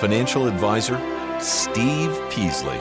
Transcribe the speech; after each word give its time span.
Financial 0.00 0.48
Advisor, 0.48 0.98
Steve 1.40 2.18
Peasley. 2.30 2.78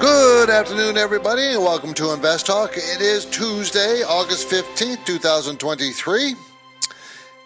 Good 0.00 0.50
afternoon, 0.50 0.96
everybody, 0.96 1.44
and 1.44 1.62
welcome 1.62 1.94
to 1.94 2.12
Invest 2.12 2.46
Talk. 2.46 2.72
It 2.76 3.00
is 3.00 3.24
Tuesday, 3.26 4.02
August 4.02 4.48
15th, 4.48 5.06
2023. 5.06 6.34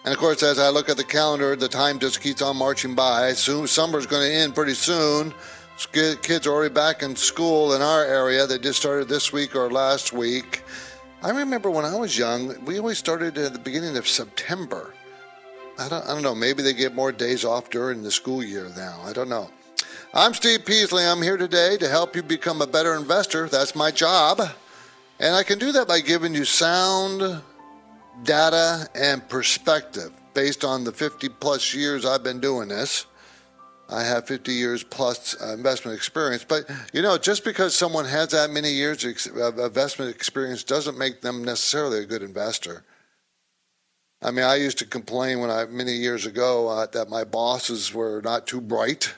And 0.05 0.11
of 0.11 0.17
course, 0.17 0.41
as 0.41 0.57
I 0.57 0.69
look 0.69 0.89
at 0.89 0.97
the 0.97 1.03
calendar, 1.03 1.55
the 1.55 1.67
time 1.67 1.99
just 1.99 2.19
keeps 2.19 2.41
on 2.41 2.57
marching 2.57 2.95
by. 2.95 3.33
Soon, 3.33 3.67
summer's 3.67 4.07
going 4.07 4.27
to 4.27 4.33
end 4.33 4.55
pretty 4.55 4.73
soon. 4.73 5.31
Kids 5.91 6.47
are 6.47 6.51
already 6.51 6.73
back 6.73 7.03
in 7.03 7.15
school 7.15 7.75
in 7.75 7.83
our 7.83 8.03
area. 8.03 8.47
They 8.47 8.57
just 8.57 8.79
started 8.79 9.07
this 9.07 9.31
week 9.31 9.55
or 9.55 9.69
last 9.69 10.13
week. 10.13 10.63
I 11.21 11.29
remember 11.29 11.69
when 11.69 11.85
I 11.85 11.95
was 11.95 12.17
young, 12.17 12.55
we 12.65 12.79
always 12.79 12.97
started 12.97 13.37
at 13.37 13.53
the 13.53 13.59
beginning 13.59 13.97
of 13.97 14.07
September. 14.07 14.94
I 15.77 15.89
don't, 15.89 16.05
I 16.05 16.13
don't 16.13 16.23
know. 16.23 16.35
Maybe 16.35 16.63
they 16.63 16.73
get 16.73 16.95
more 16.95 17.11
days 17.11 17.43
off 17.43 17.69
during 17.69 18.01
the 18.01 18.11
school 18.11 18.41
year 18.41 18.71
now. 18.77 19.01
I 19.03 19.11
don't 19.11 19.27
know. 19.27 19.49
I'm 20.13 20.33
Steve 20.33 20.65
Peasley. 20.65 21.03
I'm 21.03 21.21
here 21.21 21.35
today 21.35 21.75
to 21.77 21.89
help 21.89 22.15
you 22.15 22.23
become 22.23 22.61
a 22.61 22.67
better 22.67 22.95
investor. 22.95 23.49
That's 23.49 23.75
my 23.75 23.91
job. 23.91 24.39
And 25.19 25.35
I 25.35 25.43
can 25.43 25.59
do 25.59 25.73
that 25.73 25.87
by 25.87 25.99
giving 25.99 26.33
you 26.33 26.45
sound 26.45 27.41
data 28.23 28.87
and 28.95 29.27
perspective 29.27 30.11
based 30.33 30.63
on 30.63 30.85
the 30.85 30.93
50 30.93 31.27
plus 31.27 31.73
years 31.73 32.05
I've 32.05 32.23
been 32.23 32.39
doing 32.39 32.69
this. 32.69 33.05
I 33.89 34.03
have 34.03 34.27
50 34.27 34.53
years 34.53 34.81
plus 34.81 35.39
uh, 35.41 35.53
investment 35.53 35.97
experience. 35.97 36.45
But, 36.47 36.69
you 36.93 37.01
know, 37.01 37.17
just 37.17 37.43
because 37.43 37.75
someone 37.75 38.05
has 38.05 38.29
that 38.29 38.49
many 38.49 38.71
years 38.71 39.27
of 39.35 39.59
investment 39.59 40.15
experience 40.15 40.63
doesn't 40.63 40.97
make 40.97 41.21
them 41.21 41.43
necessarily 41.43 41.99
a 41.99 42.05
good 42.05 42.23
investor. 42.23 42.83
I 44.25 44.31
mean, 44.31 44.43
I 44.43 44.55
used 44.55 44.79
to 44.79 44.87
complain 44.87 45.39
when 45.39 45.51
I, 45.51 45.65
many 45.65 45.91
years 45.91 46.25
ago, 46.25 46.67
uh, 46.67 46.87
that 46.87 47.11
my 47.11 47.23
bosses 47.23 47.93
were 47.93 48.23
not 48.23 48.47
too 48.47 48.59
bright. 48.59 49.13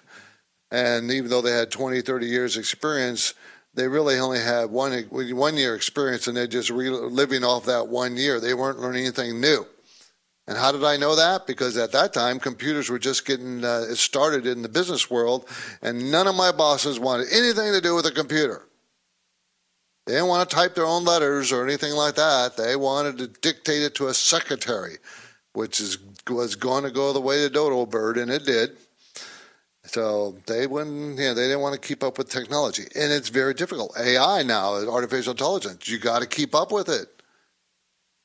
And 0.69 1.09
even 1.11 1.29
though 1.29 1.39
they 1.39 1.53
had 1.53 1.71
20, 1.71 2.01
30 2.01 2.25
years 2.25 2.57
experience, 2.57 3.33
they 3.73 3.87
really 3.87 4.19
only 4.19 4.39
had 4.39 4.69
one, 4.69 4.91
one 5.03 5.55
year 5.55 5.75
experience 5.75 6.27
and 6.27 6.35
they're 6.35 6.45
just 6.45 6.69
re- 6.69 6.89
living 6.89 7.45
off 7.45 7.63
that 7.67 7.87
one 7.87 8.17
year. 8.17 8.41
They 8.41 8.53
weren't 8.53 8.79
learning 8.79 9.03
anything 9.03 9.39
new. 9.39 9.65
And 10.45 10.57
how 10.57 10.73
did 10.73 10.83
I 10.83 10.97
know 10.97 11.15
that? 11.15 11.47
Because 11.47 11.77
at 11.77 11.93
that 11.93 12.11
time, 12.11 12.37
computers 12.37 12.89
were 12.89 12.99
just 12.99 13.25
getting 13.25 13.63
uh, 13.63 13.95
started 13.95 14.45
in 14.45 14.61
the 14.61 14.69
business 14.69 15.09
world, 15.09 15.47
and 15.81 16.11
none 16.11 16.27
of 16.27 16.35
my 16.35 16.51
bosses 16.51 16.99
wanted 16.99 17.27
anything 17.31 17.71
to 17.71 17.81
do 17.81 17.95
with 17.95 18.05
a 18.05 18.11
computer. 18.11 18.66
They 20.07 20.13
didn't 20.13 20.29
want 20.29 20.49
to 20.49 20.55
type 20.55 20.73
their 20.73 20.85
own 20.85 21.03
letters 21.03 21.51
or 21.51 21.65
anything 21.65 21.91
like 21.91 22.15
that. 22.15 22.55
They 22.55 22.77
wanted 22.77 23.17
to 23.17 23.27
dictate 23.27 23.83
it 23.83 23.93
to 23.95 24.07
a 24.07 24.13
secretary, 24.13 24.99
which 25.51 25.81
is 25.81 25.97
was 26.29 26.55
going 26.55 26.85
to 26.85 26.91
go 26.91 27.11
the 27.11 27.19
way 27.19 27.43
of 27.43 27.51
dodo 27.51 27.85
bird, 27.85 28.17
and 28.17 28.31
it 28.31 28.45
did. 28.45 28.77
So 29.83 30.37
they 30.47 30.65
wouldn't, 30.65 31.19
you 31.19 31.25
know, 31.25 31.33
they 31.33 31.47
didn't 31.47 31.59
want 31.59 31.75
to 31.75 31.85
keep 31.85 32.03
up 32.03 32.17
with 32.17 32.29
technology, 32.29 32.83
and 32.95 33.11
it's 33.11 33.27
very 33.27 33.53
difficult. 33.53 33.97
AI 33.99 34.43
now, 34.43 34.75
is 34.75 34.87
artificial 34.87 35.31
intelligence, 35.31 35.89
you 35.89 35.99
got 35.99 36.19
to 36.19 36.27
keep 36.27 36.55
up 36.55 36.71
with 36.71 36.87
it. 36.87 37.21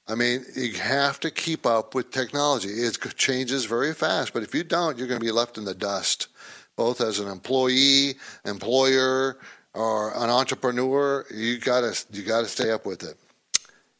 I 0.07 0.15
mean, 0.15 0.45
you 0.57 0.75
have 0.75 1.19
to 1.21 1.31
keep 1.33 1.67
up 1.67 1.95
with 1.95 2.11
technology. 2.13 2.69
It 2.69 2.97
changes 3.17 3.65
very 3.65 3.95
fast, 3.95 4.33
but 4.33 4.43
if 4.43 4.55
you 4.55 4.63
don't, 4.63 4.99
you're 4.99 5.09
going 5.09 5.21
to 5.21 5.25
be 5.25 5.33
left 5.33 5.59
in 5.59 5.65
the 5.65 5.75
dust, 5.75 6.29
both 6.77 7.01
as 7.01 7.19
an 7.19 7.29
employee, 7.29 8.15
employer, 8.45 9.39
or 9.75 10.13
an 10.17 10.31
entrepreneur. 10.31 11.25
You 11.33 11.59
gotta 11.59 11.99
you 12.13 12.23
gotta 12.23 12.49
stay 12.49 12.71
up 12.71 12.87
with 12.87 13.03
it. 13.03 13.17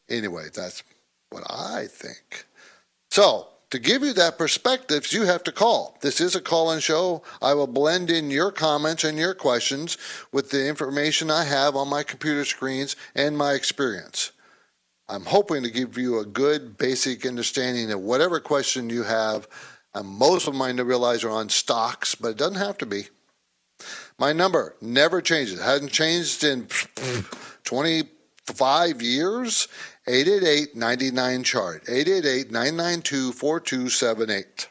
Anyway, 0.09 0.47
that's 0.53 0.83
what 1.29 1.43
I 1.49 1.87
think. 1.87 2.45
So 3.09 3.47
to 3.73 3.79
give 3.79 4.03
you 4.03 4.13
that 4.13 4.37
perspective, 4.37 5.11
you 5.11 5.23
have 5.23 5.43
to 5.45 5.51
call. 5.51 5.97
This 6.01 6.21
is 6.21 6.35
a 6.35 6.41
call 6.41 6.71
in 6.71 6.79
show. 6.79 7.23
I 7.41 7.55
will 7.55 7.65
blend 7.65 8.11
in 8.11 8.29
your 8.29 8.51
comments 8.51 9.03
and 9.03 9.17
your 9.17 9.33
questions 9.33 9.97
with 10.31 10.51
the 10.51 10.67
information 10.67 11.31
I 11.31 11.43
have 11.45 11.75
on 11.75 11.87
my 11.87 12.03
computer 12.03 12.45
screens 12.45 12.95
and 13.15 13.35
my 13.35 13.53
experience. 13.53 14.31
I'm 15.09 15.25
hoping 15.25 15.63
to 15.63 15.71
give 15.71 15.97
you 15.97 16.19
a 16.19 16.25
good 16.25 16.77
basic 16.77 17.25
understanding 17.25 17.91
of 17.91 17.99
whatever 17.99 18.39
question 18.39 18.89
you 18.91 19.03
have. 19.03 19.47
And 19.95 20.07
most 20.07 20.47
of 20.47 20.55
mine 20.55 20.77
to 20.77 20.85
realize 20.85 21.23
are 21.23 21.29
on 21.31 21.49
stocks, 21.49 22.15
but 22.15 22.29
it 22.29 22.37
doesn't 22.37 22.61
have 22.61 22.77
to 22.79 22.85
be. 22.85 23.07
My 24.19 24.33
number 24.33 24.75
never 24.81 25.21
changes. 25.21 25.59
It 25.59 25.63
hasn't 25.63 25.91
changed 25.91 26.43
in 26.43 26.67
25 27.63 29.01
years. 29.01 29.67
888 30.07 31.43
chart. 31.45 31.83
888 31.87 32.51
992 32.51 33.31
4278. 33.31 34.67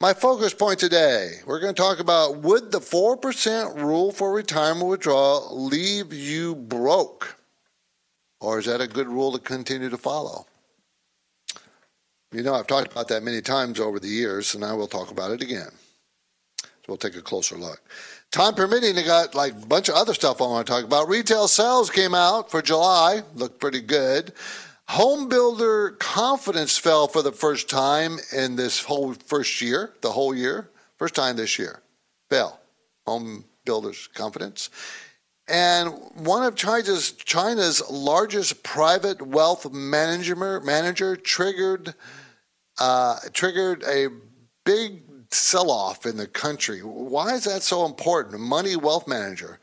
My 0.00 0.12
focus 0.12 0.52
point 0.52 0.78
today, 0.78 1.36
we're 1.46 1.60
going 1.60 1.74
to 1.74 1.80
talk 1.80 1.98
about 1.98 2.38
would 2.38 2.72
the 2.72 2.80
4% 2.80 3.80
rule 3.80 4.12
for 4.12 4.32
retirement 4.32 4.88
withdrawal 4.88 5.48
leave 5.66 6.12
you 6.12 6.54
broke? 6.54 7.38
Or 8.40 8.58
is 8.58 8.66
that 8.66 8.82
a 8.82 8.86
good 8.86 9.08
rule 9.08 9.32
to 9.32 9.38
continue 9.38 9.88
to 9.88 9.96
follow? 9.96 10.46
You 12.32 12.42
know, 12.42 12.54
I've 12.54 12.66
talked 12.66 12.92
about 12.92 13.08
that 13.08 13.22
many 13.22 13.40
times 13.40 13.80
over 13.80 13.98
the 13.98 14.08
years, 14.08 14.54
and 14.54 14.64
I 14.64 14.74
will 14.74 14.88
talk 14.88 15.10
about 15.10 15.30
it 15.30 15.40
again. 15.40 15.70
So 16.60 16.68
we'll 16.88 16.96
take 16.98 17.16
a 17.16 17.22
closer 17.22 17.56
look. 17.56 17.80
Time 18.34 18.56
permitting, 18.56 18.96
they 18.96 19.04
got 19.04 19.36
like 19.36 19.52
a 19.52 19.66
bunch 19.66 19.88
of 19.88 19.94
other 19.94 20.12
stuff 20.12 20.42
I 20.42 20.46
want 20.46 20.66
to 20.66 20.72
talk 20.72 20.82
about. 20.82 21.08
Retail 21.08 21.46
sales 21.46 21.88
came 21.88 22.16
out 22.16 22.50
for 22.50 22.60
July, 22.62 23.22
looked 23.36 23.60
pretty 23.60 23.80
good. 23.80 24.32
Home 24.88 25.28
builder 25.28 25.92
confidence 26.00 26.76
fell 26.76 27.06
for 27.06 27.22
the 27.22 27.30
first 27.30 27.70
time 27.70 28.18
in 28.36 28.56
this 28.56 28.82
whole 28.82 29.14
first 29.14 29.60
year, 29.60 29.92
the 30.00 30.10
whole 30.10 30.34
year, 30.34 30.68
first 30.96 31.14
time 31.14 31.36
this 31.36 31.60
year, 31.60 31.80
fell. 32.28 32.58
Home 33.06 33.44
builders 33.64 34.08
confidence. 34.14 34.68
And 35.46 35.90
one 36.14 36.42
of 36.42 36.56
China's, 36.56 37.12
China's 37.12 37.88
largest 37.88 38.64
private 38.64 39.22
wealth 39.22 39.72
manager, 39.72 40.58
manager 40.58 41.14
triggered 41.14 41.94
uh, 42.80 43.16
triggered 43.32 43.84
a 43.84 44.08
big 44.64 45.04
sell-off 45.30 46.06
in 46.06 46.16
the 46.16 46.26
country. 46.26 46.80
Why 46.80 47.34
is 47.34 47.44
that 47.44 47.62
so 47.62 47.84
important? 47.86 48.40
Money 48.40 48.76
wealth 48.76 49.08
manager. 49.08 49.58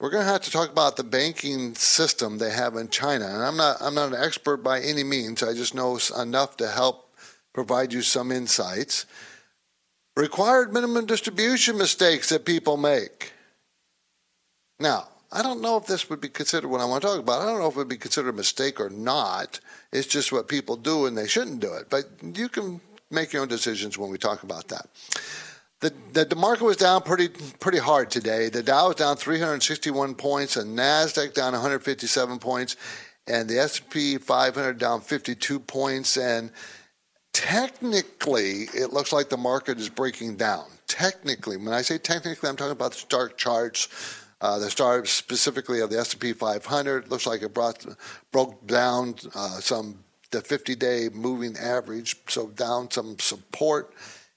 We're 0.00 0.10
going 0.10 0.26
to 0.26 0.32
have 0.32 0.42
to 0.42 0.50
talk 0.50 0.70
about 0.70 0.96
the 0.96 1.04
banking 1.04 1.74
system 1.74 2.38
they 2.38 2.50
have 2.50 2.76
in 2.76 2.88
China. 2.88 3.26
And 3.26 3.42
I'm 3.42 3.56
not 3.56 3.76
I'm 3.80 3.94
not 3.94 4.12
an 4.12 4.22
expert 4.22 4.58
by 4.58 4.80
any 4.80 5.04
means. 5.04 5.42
I 5.42 5.54
just 5.54 5.74
know 5.74 5.98
enough 6.18 6.56
to 6.58 6.68
help 6.68 7.10
provide 7.52 7.92
you 7.92 8.02
some 8.02 8.32
insights. 8.32 9.06
Required 10.16 10.72
minimum 10.72 11.06
distribution 11.06 11.78
mistakes 11.78 12.28
that 12.28 12.44
people 12.44 12.76
make. 12.76 13.32
Now, 14.78 15.08
I 15.32 15.42
don't 15.42 15.62
know 15.62 15.76
if 15.76 15.86
this 15.86 16.08
would 16.10 16.20
be 16.20 16.28
considered 16.28 16.68
what 16.68 16.80
I 16.80 16.84
want 16.84 17.02
to 17.02 17.08
talk 17.08 17.18
about. 17.18 17.42
I 17.42 17.46
don't 17.46 17.58
know 17.58 17.66
if 17.66 17.74
it 17.74 17.78
would 17.78 17.88
be 17.88 17.96
considered 17.96 18.30
a 18.30 18.32
mistake 18.34 18.78
or 18.78 18.90
not. 18.90 19.58
It's 19.92 20.06
just 20.06 20.30
what 20.30 20.48
people 20.48 20.76
do 20.76 21.06
and 21.06 21.16
they 21.16 21.26
shouldn't 21.26 21.60
do 21.60 21.72
it. 21.74 21.90
But 21.90 22.04
you 22.22 22.48
can 22.48 22.80
make 23.10 23.32
your 23.32 23.42
own 23.42 23.48
decisions 23.48 23.98
when 23.98 24.10
we 24.10 24.18
talk 24.18 24.42
about 24.42 24.68
that. 24.68 24.88
The, 25.80 26.24
the, 26.24 26.36
market 26.36 26.64
was 26.64 26.78
down 26.78 27.02
pretty 27.02 27.28
pretty 27.60 27.78
hard 27.78 28.10
today. 28.10 28.48
The 28.48 28.62
Dow 28.62 28.88
was 28.88 28.96
down 28.96 29.16
361 29.16 30.14
points, 30.14 30.56
and 30.56 30.78
Nasdaq 30.78 31.34
down 31.34 31.52
157 31.52 32.38
points, 32.38 32.76
and 33.26 33.50
the 33.50 33.58
S&P 33.58 34.16
500 34.16 34.78
down 34.78 35.02
52 35.02 35.60
points. 35.60 36.16
And 36.16 36.50
technically, 37.34 38.62
it 38.72 38.94
looks 38.94 39.12
like 39.12 39.28
the 39.28 39.36
market 39.36 39.78
is 39.78 39.90
breaking 39.90 40.36
down. 40.36 40.64
Technically, 40.86 41.58
when 41.58 41.74
I 41.74 41.82
say 41.82 41.98
technically, 41.98 42.48
I'm 42.48 42.56
talking 42.56 42.72
about 42.72 42.92
the 42.92 42.98
start 42.98 43.36
charts 43.36 43.88
uh, 44.44 44.58
the 44.58 44.68
start 44.68 45.08
specifically 45.08 45.80
of 45.80 45.88
the 45.88 45.98
S&P 45.98 46.34
500 46.34 47.10
looks 47.10 47.26
like 47.26 47.40
it 47.40 47.54
brought 47.54 47.82
broke 48.30 48.66
down 48.66 49.14
uh, 49.34 49.58
some 49.58 50.03
the 50.34 50.42
50-day 50.42 51.08
moving 51.14 51.56
average, 51.56 52.16
so 52.28 52.48
down 52.48 52.90
some 52.90 53.18
support, 53.18 53.94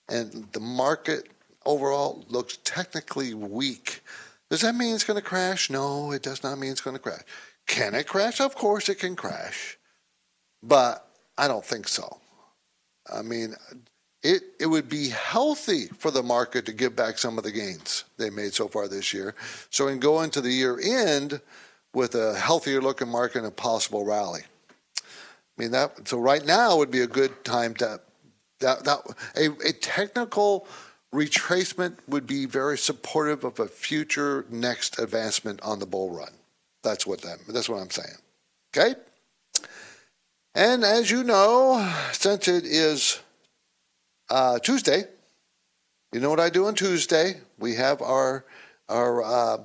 and 0.07 0.47
the 0.53 0.59
market 0.59 1.29
overall 1.65 2.23
looks 2.29 2.57
technically 2.63 3.33
weak. 3.33 4.01
Does 4.49 4.61
that 4.61 4.75
mean 4.75 4.95
it's 4.95 5.03
going 5.03 5.19
to 5.19 5.25
crash? 5.25 5.69
No, 5.69 6.11
it 6.11 6.23
does 6.23 6.44
not 6.44 6.57
mean 6.57 6.71
it's 6.71 6.81
going 6.81 6.95
to 6.95 7.01
crash. 7.01 7.23
Can 7.65 7.95
it 7.95 8.07
crash? 8.07 8.39
Of 8.39 8.55
course, 8.55 8.88
it 8.89 8.99
can 8.99 9.15
crash, 9.15 9.77
but 10.63 11.05
I 11.38 11.47
don't 11.47 11.65
think 11.65 11.88
so. 11.88 12.19
I 13.13 13.21
mean, 13.21 13.55
it, 14.23 14.43
it 14.59 14.67
would 14.67 14.88
be 14.88 15.09
healthy 15.09 15.88
for 15.88 16.11
the 16.11 16.23
market 16.23 16.65
to 16.67 16.73
give 16.73 16.95
back 16.95 17.17
some 17.17 17.38
of 17.38 17.43
the 17.43 17.51
gains 17.51 18.03
they 18.17 18.29
made 18.29 18.53
so 18.53 18.67
far 18.67 18.88
this 18.88 19.13
year. 19.13 19.35
So 19.69 19.88
can 19.88 20.00
go 20.00 20.21
into 20.21 20.41
the 20.41 20.51
year 20.51 20.79
end 20.81 21.41
with 21.93 22.15
a 22.15 22.38
healthier 22.38 22.81
looking 22.81 23.09
market 23.09 23.39
and 23.39 23.47
a 23.47 23.51
possible 23.51 24.05
rally. 24.05 24.41
I 25.57 25.62
mean 25.62 25.71
that 25.71 26.07
so 26.07 26.19
right 26.19 26.45
now 26.45 26.77
would 26.77 26.92
be 26.92 27.01
a 27.01 27.07
good 27.07 27.44
time 27.44 27.74
to 27.75 28.00
that 28.59 28.83
that 28.83 29.00
a, 29.36 29.48
a 29.68 29.74
technical 29.74 30.68
retracement 31.13 31.98
would 32.07 32.27
be 32.27 32.45
very 32.45 32.77
supportive 32.77 33.44
of 33.44 33.59
a 33.59 33.68
future 33.68 34.45
next 34.50 35.00
advancement 35.00 35.62
on 35.62 35.80
the 35.80 35.86
bull 35.86 36.12
run. 36.12 36.31
That's 36.83 37.07
what 37.07 37.21
that 37.21 37.39
that's 37.48 37.69
what 37.69 37.81
I'm 37.81 37.89
saying. 37.89 38.18
Okay? 38.75 38.95
And 40.54 40.83
as 40.83 41.09
you 41.12 41.24
know, 41.24 41.94
since 42.12 42.48
it 42.48 42.65
is 42.65 43.19
uh, 44.30 44.60
Tuesday, 44.60 45.06
you 46.12 46.19
know 46.19 46.30
what 46.30 46.39
I 46.39 46.50
do 46.50 46.65
on 46.68 46.75
Tuesday? 46.75 47.36
We 47.60 47.75
have 47.75 48.01
our 48.01 48.45
our 48.89 49.24
uh, 49.24 49.57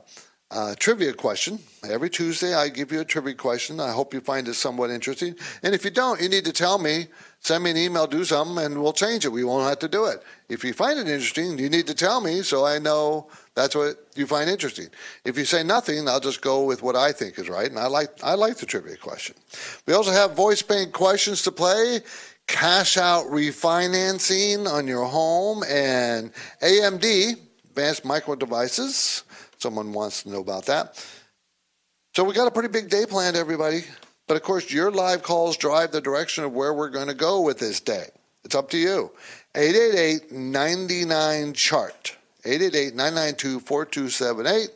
uh, 0.53 0.75
trivia 0.79 1.15
question. 1.15 1.59
Every 1.89 2.11
Tuesday, 2.11 2.55
I 2.55 2.69
give 2.69 2.93
you 2.93 3.01
a 3.01 3.05
trivia 3.05 3.35
question. 3.35 3.81
I 3.81 3.91
hope 3.91 4.13
you 4.13 4.21
find 4.21 4.47
it 4.47 4.55
somewhat 4.55 4.91
interesting. 4.91 5.35
And 5.63 5.75
if 5.75 5.85
you 5.85 5.91
don't, 5.91 6.21
you 6.21 6.29
need 6.29 6.45
to 6.45 6.53
tell 6.53 6.79
me. 6.79 7.07
Send 7.41 7.65
me 7.65 7.71
an 7.71 7.77
email, 7.77 8.07
do 8.07 8.25
something, 8.25 8.65
and 8.65 8.81
we'll 8.81 8.93
change 8.93 9.25
it. 9.25 9.33
We 9.33 9.43
won't 9.43 9.69
have 9.69 9.81
to 9.81 9.89
do 9.89 10.05
it. 10.05 10.23
If 10.49 10.63
you 10.63 10.73
find 10.73 10.97
it 10.97 11.09
interesting, 11.09 11.59
you 11.59 11.69
need 11.69 11.89
to 11.89 11.95
tell 11.95 12.21
me 12.21 12.43
so 12.43 12.65
I 12.65 12.79
know 12.79 13.29
that's 13.57 13.75
what 13.75 13.97
you 14.15 14.29
find 14.29 14.49
interesting. 14.49 14.87
If 15.25 15.37
you 15.37 15.45
say 15.45 15.65
nothing, 15.65 16.07
I'll 16.07 16.21
just 16.21 16.41
go 16.41 16.63
with 16.65 16.85
what 16.85 16.95
I 16.95 17.11
think 17.11 17.41
is 17.41 17.49
right. 17.49 17.69
And 17.69 17.81
I 17.81 17.89
like 17.89 18.11
I 18.23 18.35
like 18.35 18.59
the 18.59 18.67
trivia 18.67 18.97
question. 18.97 19.35
We 19.87 19.95
also 19.95 20.13
have 20.13 20.37
voice 20.37 20.63
bank 20.63 20.93
questions 20.93 21.43
to 21.43 21.51
play 21.51 22.03
cash 22.47 22.97
out 22.97 23.25
refinancing 23.27 24.71
on 24.71 24.87
your 24.87 25.07
home 25.07 25.65
and 25.69 26.33
AMD, 26.63 27.37
Advanced 27.71 28.05
Micro 28.05 28.37
Devices. 28.37 29.25
Someone 29.63 29.93
wants 29.93 30.25
to 30.25 30.31
know 30.31 30.41
about 30.41 30.67
that. 30.67 31.07
So 32.17 32.25
we 32.25 32.35
got 32.35 32.49
a 32.49 32.51
pretty 32.51 32.69
big 32.69 32.91
day 32.91 33.07
planned, 33.07 33.37
everybody. 33.37 33.85
But 34.27 34.37
of 34.37 34.43
course, 34.43 34.73
your 34.73 34.91
live 34.91 35.23
calls 35.23 35.57
drive 35.57 35.93
the 35.93 36.01
direction 36.01 36.43
of 36.43 36.53
where 36.53 36.75
we're 36.75 36.91
going 36.91 37.07
to 37.07 37.15
go 37.15 37.41
with 37.41 37.61
this 37.61 37.79
day. 37.79 38.07
It's 38.45 38.57
up 38.57 38.71
to 38.71 38.79
you. 38.79 39.13
888 39.55 40.33
99 40.33 41.53
chart. 41.55 42.17
888 42.45 42.97
992 42.97 43.61
4278. 43.61 44.71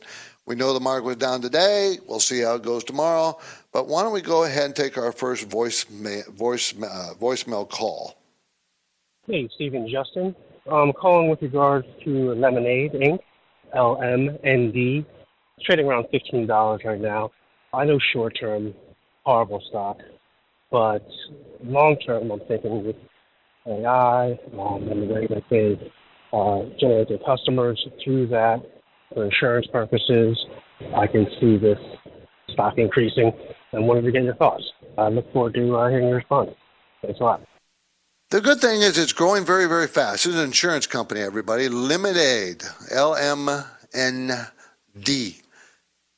We 0.45 0.55
know 0.55 0.73
the 0.73 0.79
market 0.79 1.03
was 1.03 1.17
down 1.17 1.41
today. 1.41 1.99
We'll 2.07 2.21
see 2.21 2.39
how 2.39 2.55
it 2.55 2.63
goes 2.63 2.85
tomorrow. 2.85 3.37
But 3.73 3.87
why 3.87 4.03
don't 4.03 4.13
we 4.13 4.21
go 4.21 4.45
ahead 4.45 4.65
and 4.65 4.75
take 4.75 4.97
our 4.97 5.11
first 5.11 5.49
voice 5.49 5.83
voice 5.83 6.73
uh, 6.81 7.13
voicemail 7.19 7.69
call? 7.69 8.15
Hey, 9.25 9.49
Stephen 9.53 9.89
Justin. 9.89 10.33
I'm 10.71 10.93
calling 10.93 11.29
with 11.29 11.41
regards 11.41 11.85
to 12.05 12.33
Lemonade 12.35 12.93
Inc. 12.93 13.19
LMND. 13.75 15.05
It's 15.57 15.65
trading 15.65 15.87
around 15.87 16.05
$15 16.13 16.85
right 16.85 17.01
now. 17.01 17.31
I 17.73 17.85
know 17.85 17.99
short 18.13 18.37
term, 18.39 18.73
horrible 19.23 19.61
stock, 19.69 19.97
but 20.71 21.05
long 21.63 21.97
term, 22.05 22.31
I'm 22.31 22.39
thinking 22.47 22.85
with 22.85 22.95
AI 23.65 24.37
um, 24.57 24.87
and 24.89 25.09
the 25.09 25.13
way 25.13 25.27
that 25.27 25.43
they 25.49 25.91
uh, 26.33 26.61
generate 26.79 27.09
their 27.09 27.19
customers 27.25 27.85
through 28.03 28.27
that 28.27 28.61
for 29.13 29.25
insurance 29.25 29.67
purposes, 29.71 30.37
I 30.95 31.07
can 31.07 31.25
see 31.39 31.57
this 31.57 31.77
stock 32.53 32.77
increasing 32.77 33.31
and 33.73 33.87
wanted 33.87 34.03
to 34.03 34.11
get 34.11 34.23
your 34.23 34.35
thoughts. 34.35 34.63
I 34.97 35.09
look 35.09 35.31
forward 35.33 35.53
to 35.55 35.75
uh, 35.75 35.89
hearing 35.89 36.07
your 36.07 36.17
response. 36.17 36.51
Thanks 37.01 37.19
a 37.19 37.23
lot. 37.23 37.41
The 38.29 38.41
good 38.41 38.59
thing 38.59 38.81
is 38.81 38.97
it's 38.97 39.13
growing 39.13 39.45
very, 39.45 39.67
very 39.67 39.87
fast. 39.87 40.25
It's 40.25 40.35
an 40.35 40.43
insurance 40.43 40.85
company, 40.85 41.21
everybody. 41.21 41.69
Lemonade, 41.69 42.61
L-M-N-D, 42.91 43.55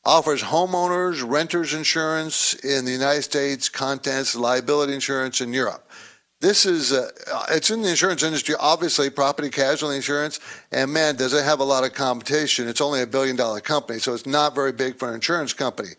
offers 0.03 0.41
homeowners, 0.41 1.23
renters 1.23 1.75
insurance 1.75 2.56
in 2.56 2.85
the 2.85 2.91
United 2.91 3.21
States, 3.21 3.69
contents, 3.69 4.35
liability 4.35 4.95
insurance 4.95 5.39
in 5.39 5.53
Europe. 5.53 5.88
This 6.41 6.65
is, 6.65 6.91
uh, 6.94 7.11
it's 7.51 7.69
in 7.69 7.83
the 7.83 7.89
insurance 7.89 8.23
industry, 8.23 8.56
obviously, 8.59 9.11
property 9.11 9.51
casualty 9.51 9.97
insurance. 9.97 10.39
And 10.71 10.91
man, 10.91 11.15
does 11.15 11.33
it 11.33 11.44
have 11.44 11.59
a 11.59 11.63
lot 11.63 11.83
of 11.83 11.94
competition. 11.94 12.67
It's 12.67 12.81
only 12.81 13.03
a 13.03 13.07
billion 13.07 13.35
dollar 13.35 13.59
company, 13.61 14.00
so 14.00 14.15
it's 14.15 14.25
not 14.25 14.56
very 14.56 14.71
big 14.71 14.97
for 14.97 15.09
an 15.09 15.13
insurance 15.13 15.53
company. 15.53 15.89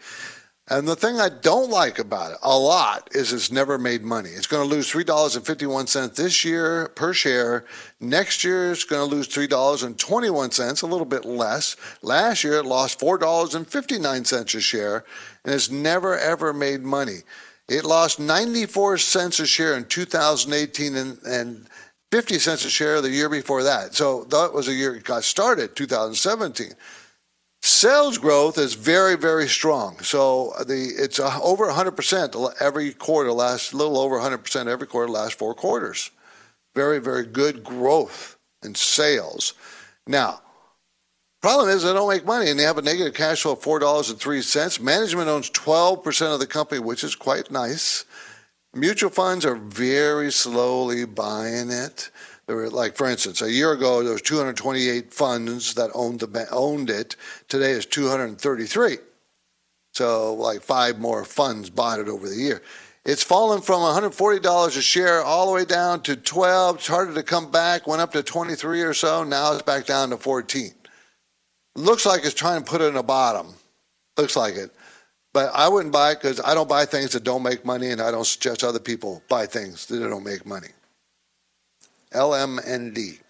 And 0.70 0.86
the 0.86 0.94
thing 0.94 1.18
I 1.18 1.28
don't 1.28 1.68
like 1.68 1.98
about 1.98 2.30
it 2.30 2.38
a 2.44 2.56
lot 2.56 3.08
is 3.10 3.32
it's 3.32 3.50
never 3.50 3.76
made 3.76 4.04
money. 4.04 4.30
It's 4.30 4.46
going 4.46 4.62
to 4.66 4.72
lose 4.72 4.88
$3.51 4.90 6.14
this 6.14 6.44
year 6.44 6.88
per 6.94 7.12
share. 7.12 7.64
Next 7.98 8.44
year, 8.44 8.70
it's 8.70 8.84
going 8.84 9.06
to 9.06 9.16
lose 9.16 9.26
$3.21, 9.26 10.82
a 10.82 10.86
little 10.86 11.04
bit 11.04 11.24
less. 11.24 11.76
Last 12.02 12.44
year, 12.44 12.58
it 12.58 12.66
lost 12.66 13.00
$4.59 13.00 14.54
a 14.54 14.60
share, 14.60 15.04
and 15.44 15.52
it's 15.52 15.72
never, 15.72 16.16
ever 16.16 16.52
made 16.52 16.82
money. 16.82 17.18
It 17.68 17.84
lost 17.84 18.20
94 18.20 18.98
cents 18.98 19.40
a 19.40 19.46
share 19.46 19.76
in 19.76 19.86
2018 19.86 20.94
and, 20.94 21.18
and 21.24 21.66
50 22.12 22.38
cents 22.38 22.64
a 22.64 22.70
share 22.70 23.00
the 23.00 23.10
year 23.10 23.28
before 23.28 23.64
that. 23.64 23.96
So 23.96 24.22
that 24.24 24.52
was 24.52 24.68
a 24.68 24.72
year 24.72 24.94
it 24.94 25.02
got 25.02 25.24
started, 25.24 25.74
2017. 25.74 26.74
Sales 27.62 28.16
growth 28.16 28.56
is 28.56 28.74
very, 28.74 29.16
very 29.16 29.46
strong. 29.46 29.98
So 30.00 30.52
uh, 30.58 30.64
the 30.64 30.92
it's 30.96 31.20
over 31.20 31.68
100% 31.68 32.54
every 32.60 32.92
quarter, 32.94 33.32
last 33.32 33.74
little 33.74 33.98
over 33.98 34.18
100% 34.18 34.66
every 34.66 34.86
quarter, 34.86 35.12
last 35.12 35.38
four 35.38 35.54
quarters. 35.54 36.10
Very, 36.74 37.00
very 37.00 37.26
good 37.26 37.62
growth 37.62 38.38
in 38.62 38.74
sales. 38.74 39.54
Now, 40.06 40.40
problem 41.42 41.68
is 41.68 41.82
they 41.82 41.92
don't 41.92 42.08
make 42.08 42.24
money 42.24 42.48
and 42.48 42.58
they 42.58 42.64
have 42.64 42.78
a 42.78 42.82
negative 42.82 43.12
cash 43.12 43.42
flow 43.42 43.52
of 43.52 43.60
$4.03. 43.60 44.80
Management 44.80 45.28
owns 45.28 45.50
12% 45.50 46.32
of 46.32 46.40
the 46.40 46.46
company, 46.46 46.80
which 46.80 47.04
is 47.04 47.14
quite 47.14 47.50
nice. 47.50 48.06
Mutual 48.72 49.10
funds 49.10 49.44
are 49.44 49.56
very 49.56 50.30
slowly 50.30 51.04
buying 51.04 51.70
it. 51.70 52.10
Like, 52.50 52.96
for 52.96 53.06
instance, 53.06 53.42
a 53.42 53.50
year 53.50 53.72
ago 53.72 54.02
there 54.02 54.12
was 54.12 54.22
228 54.22 55.12
funds 55.12 55.74
that 55.74 55.90
owned 55.94 56.20
the 56.20 56.48
owned 56.50 56.90
it. 56.90 57.16
Today 57.48 57.72
is 57.72 57.86
233. 57.86 58.98
So 59.92 60.34
like 60.34 60.62
five 60.62 60.98
more 60.98 61.24
funds 61.24 61.70
bought 61.70 62.00
it 62.00 62.08
over 62.08 62.28
the 62.28 62.36
year. 62.36 62.62
It's 63.04 63.22
fallen 63.22 63.62
from 63.62 63.80
$140 63.80 64.66
a 64.66 64.70
share 64.82 65.22
all 65.22 65.46
the 65.46 65.52
way 65.52 65.64
down 65.64 66.02
to 66.02 66.16
12. 66.16 66.76
It's 66.76 66.86
harder 66.86 67.14
to 67.14 67.22
come 67.22 67.50
back. 67.50 67.86
Went 67.86 68.02
up 68.02 68.12
to 68.12 68.22
23 68.22 68.82
or 68.82 68.94
so. 68.94 69.24
Now 69.24 69.54
it's 69.54 69.62
back 69.62 69.86
down 69.86 70.10
to 70.10 70.18
14. 70.18 70.72
Looks 71.76 72.04
like 72.04 72.24
it's 72.24 72.34
trying 72.34 72.62
to 72.62 72.70
put 72.70 72.82
it 72.82 72.88
in 72.88 72.96
a 72.96 73.02
bottom. 73.02 73.54
Looks 74.18 74.36
like 74.36 74.54
it. 74.54 74.70
But 75.32 75.52
I 75.54 75.68
wouldn't 75.68 75.92
buy 75.92 76.12
it 76.12 76.20
because 76.20 76.40
I 76.40 76.54
don't 76.54 76.68
buy 76.68 76.84
things 76.84 77.12
that 77.12 77.24
don't 77.24 77.42
make 77.42 77.64
money, 77.64 77.90
and 77.90 78.00
I 78.00 78.10
don't 78.10 78.26
suggest 78.26 78.64
other 78.64 78.80
people 78.80 79.22
buy 79.28 79.46
things 79.46 79.86
that 79.86 80.00
don't 80.00 80.24
make 80.24 80.44
money. 80.44 80.68
LMND. 82.12 83.20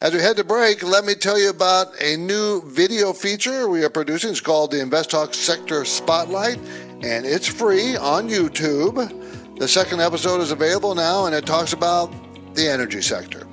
As 0.00 0.12
we 0.12 0.18
head 0.20 0.36
to 0.36 0.44
break, 0.44 0.82
let 0.82 1.04
me 1.04 1.14
tell 1.14 1.38
you 1.38 1.50
about 1.50 1.88
a 2.02 2.16
new 2.16 2.60
video 2.62 3.12
feature 3.12 3.68
we 3.68 3.84
are 3.84 3.90
producing. 3.90 4.30
It's 4.30 4.40
called 4.40 4.72
the 4.72 4.80
Invest 4.80 5.10
Talk 5.10 5.32
Sector 5.32 5.84
Spotlight, 5.84 6.58
and 7.02 7.24
it's 7.24 7.46
free 7.46 7.96
on 7.96 8.28
YouTube. 8.28 9.58
The 9.58 9.68
second 9.68 10.00
episode 10.00 10.40
is 10.40 10.50
available 10.50 10.94
now, 10.94 11.26
and 11.26 11.34
it 11.34 11.46
talks 11.46 11.72
about 11.72 12.12
the 12.54 12.68
energy 12.68 13.00
sector. 13.00 13.46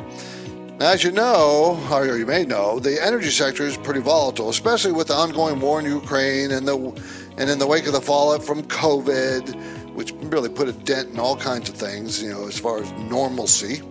Now, 0.80 0.92
as 0.92 1.03
you 1.03 1.12
know, 1.12 1.80
or 1.92 2.18
you 2.18 2.25
may 2.25 2.44
know, 2.44 2.80
the 2.80 3.01
energy 3.01 3.30
sector 3.30 3.63
is 3.63 3.77
pretty 3.77 4.01
volatile, 4.01 4.50
especially 4.50 4.92
with 4.92 5.08
the 5.08 5.13
ongoing 5.13 5.60
war 5.60 5.80
in 5.80 5.86
Ukraine 5.86 6.51
and 6.51 6.68
the 6.68 6.75
and 7.38 7.50
in 7.50 7.60
the 7.60 7.68
wake 7.68 7.86
of 7.86 7.94
the 7.94 8.01
fallout 8.01 8.44
from 8.44 8.63
COVID, 8.63 9.94
which 9.94 10.13
really 10.13 10.50
put 10.50 10.68
a 10.68 10.74
dent 10.74 11.10
in 11.10 11.20
all 11.20 11.38
kinds 11.38 11.70
of 11.70 11.75
things, 11.75 12.22
you 12.24 12.32
know, 12.32 12.48
as 12.48 12.60
far 12.60 12.82
as 12.82 12.92
normalcy. 12.94 13.82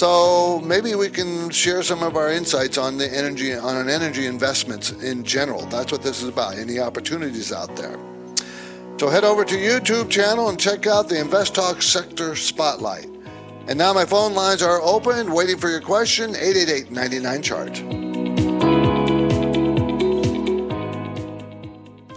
So 0.00 0.60
maybe 0.60 0.94
we 0.94 1.10
can 1.10 1.50
share 1.50 1.82
some 1.82 2.02
of 2.02 2.16
our 2.16 2.30
insights 2.30 2.78
on 2.78 2.96
the 2.96 3.14
energy 3.14 3.54
on 3.54 3.76
an 3.76 3.90
energy 3.90 4.24
investments 4.24 4.92
in 4.92 5.24
general. 5.24 5.66
That's 5.66 5.92
what 5.92 6.02
this 6.02 6.22
is 6.22 6.28
about. 6.30 6.56
Any 6.56 6.80
opportunities 6.80 7.52
out 7.52 7.76
there. 7.76 7.98
So 8.96 9.10
head 9.10 9.24
over 9.24 9.44
to 9.44 9.54
YouTube 9.54 10.08
channel 10.08 10.48
and 10.48 10.58
check 10.58 10.86
out 10.86 11.10
the 11.10 11.20
Invest 11.20 11.54
Talk 11.54 11.82
Sector 11.82 12.34
Spotlight. 12.36 13.10
And 13.66 13.76
now 13.76 13.92
my 13.92 14.06
phone 14.06 14.32
lines 14.32 14.62
are 14.62 14.80
open, 14.80 15.34
waiting 15.34 15.58
for 15.58 15.68
your 15.68 15.82
question. 15.82 16.32
888-99 16.32 17.42
chart. 17.42 17.74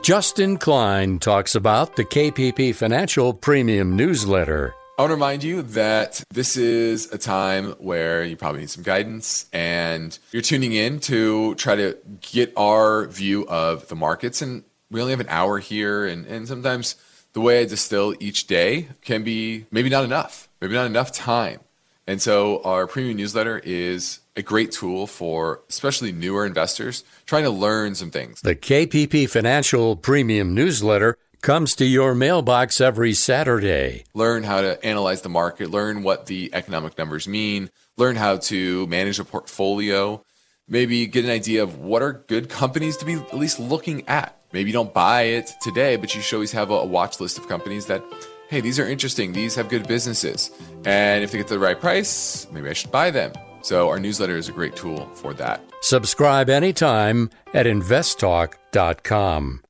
Justin 0.01 0.55
Klein 0.55 1.19
talks 1.19 1.53
about 1.53 1.97
the 1.97 2.05
KPP 2.05 2.73
Financial 2.75 3.33
Premium 3.33 3.97
Newsletter. 3.97 4.73
I 4.95 5.01
want 5.01 5.09
to 5.09 5.15
remind 5.15 5.43
you 5.43 5.63
that 5.63 6.23
this 6.29 6.55
is 6.55 7.12
a 7.12 7.17
time 7.17 7.71
where 7.79 8.23
you 8.23 8.38
probably 8.38 8.62
need 8.62 8.69
some 8.69 8.83
guidance 8.83 9.47
and 9.51 10.17
you're 10.31 10.43
tuning 10.43 10.73
in 10.73 11.00
to 11.00 11.55
try 11.55 11.75
to 11.75 11.97
get 12.21 12.53
our 12.55 13.07
view 13.07 13.47
of 13.47 13.88
the 13.88 13.95
markets. 13.95 14.43
And 14.43 14.63
we 14.91 15.01
only 15.01 15.09
have 15.09 15.19
an 15.19 15.29
hour 15.29 15.57
here, 15.57 16.05
and, 16.05 16.27
and 16.27 16.47
sometimes 16.47 16.95
the 17.33 17.41
way 17.41 17.62
I 17.62 17.65
distill 17.65 18.13
each 18.19 18.45
day 18.45 18.89
can 19.01 19.23
be 19.23 19.65
maybe 19.71 19.89
not 19.89 20.03
enough, 20.03 20.47
maybe 20.62 20.75
not 20.75 20.85
enough 20.85 21.12
time. 21.12 21.62
And 22.05 22.21
so 22.21 22.62
our 22.62 22.85
premium 22.85 23.17
newsletter 23.17 23.62
is 23.63 24.19
a 24.35 24.43
great 24.43 24.71
tool 24.71 25.07
for 25.07 25.62
especially 25.69 26.12
newer 26.12 26.45
investors 26.45 27.03
trying 27.25 27.45
to 27.45 27.50
learn 27.50 27.95
some 27.95 28.12
things. 28.12 28.41
The 28.41 28.55
KPP 28.55 29.27
Financial 29.27 29.95
Premium 29.95 30.53
Newsletter 30.53 31.17
comes 31.43 31.75
to 31.75 31.85
your 31.85 32.15
mailbox 32.15 32.79
every 32.79 33.13
Saturday. 33.13 34.05
Learn 34.13 34.43
how 34.43 34.62
to 34.62 34.83
analyze 34.83 35.21
the 35.21 35.29
market, 35.29 35.69
learn 35.69 36.01
what 36.01 36.25
the 36.25 36.50
economic 36.53 36.97
numbers 36.97 37.27
mean, 37.27 37.69
learn 37.97 38.15
how 38.15 38.38
to 38.38 38.88
manage 38.88 39.19
a 39.19 39.25
portfolio, 39.25 40.23
maybe 40.69 41.05
get 41.05 41.25
an 41.25 41.31
idea 41.31 41.62
of 41.62 41.77
what 41.79 42.01
are 42.01 42.13
good 42.13 42.50
companies 42.50 42.95
to 42.97 43.05
be 43.05 43.15
at 43.15 43.38
least 43.38 43.59
looking 43.59 44.07
at. 44.07 44.39
Maybe 44.53 44.69
you 44.69 44.73
don't 44.73 44.93
buy 44.93 45.23
it 45.23 45.51
today, 45.62 45.97
but 45.97 46.15
you 46.15 46.21
should 46.21 46.38
always 46.38 46.53
have 46.53 46.71
a 46.71 46.85
watch 46.85 47.19
list 47.19 47.38
of 47.38 47.47
companies 47.50 47.88
that 47.88 48.01
hey, 48.50 48.62
these 48.62 48.79
are 48.79 48.88
interesting, 48.88 49.33
these 49.33 49.55
have 49.55 49.67
good 49.67 49.88
businesses. 49.88 50.51
And 50.85 51.23
if 51.23 51.31
they 51.31 51.39
get 51.39 51.47
the 51.47 51.59
right 51.59 51.79
price, 51.79 52.47
maybe 52.51 52.69
I 52.69 52.73
should 52.73 52.91
buy 52.91 53.12
them. 53.12 53.33
So 53.63 53.89
our 53.89 54.00
newsletter 54.00 54.38
is 54.38 54.47
a 54.47 54.51
great 54.51 54.75
tool 54.75 55.07
for 55.15 55.33
that. 55.33 55.62
Subscribe 55.81 56.50
anytime 56.50 57.31
at 57.53 57.65
investtalk.com. 57.65 59.62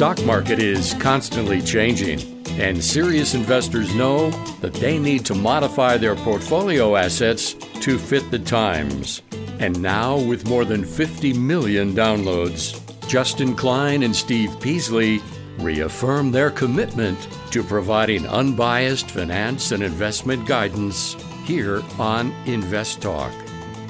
stock 0.00 0.24
market 0.24 0.58
is 0.58 0.94
constantly 0.94 1.60
changing, 1.60 2.18
and 2.58 2.82
serious 2.82 3.34
investors 3.34 3.94
know 3.94 4.30
that 4.62 4.72
they 4.72 4.98
need 4.98 5.26
to 5.26 5.34
modify 5.34 5.98
their 5.98 6.16
portfolio 6.16 6.96
assets 6.96 7.52
to 7.82 7.98
fit 7.98 8.30
the 8.30 8.38
times. 8.38 9.20
And 9.58 9.78
now, 9.82 10.18
with 10.18 10.48
more 10.48 10.64
than 10.64 10.86
50 10.86 11.34
million 11.34 11.92
downloads, 11.92 12.80
Justin 13.08 13.54
Klein 13.54 14.02
and 14.02 14.16
Steve 14.16 14.58
Peasley 14.58 15.20
reaffirm 15.58 16.30
their 16.30 16.50
commitment 16.50 17.18
to 17.50 17.62
providing 17.62 18.26
unbiased 18.26 19.10
finance 19.10 19.70
and 19.70 19.82
investment 19.82 20.46
guidance 20.46 21.14
here 21.44 21.82
on 21.98 22.32
Invest 22.46 23.02
Talk. 23.02 23.34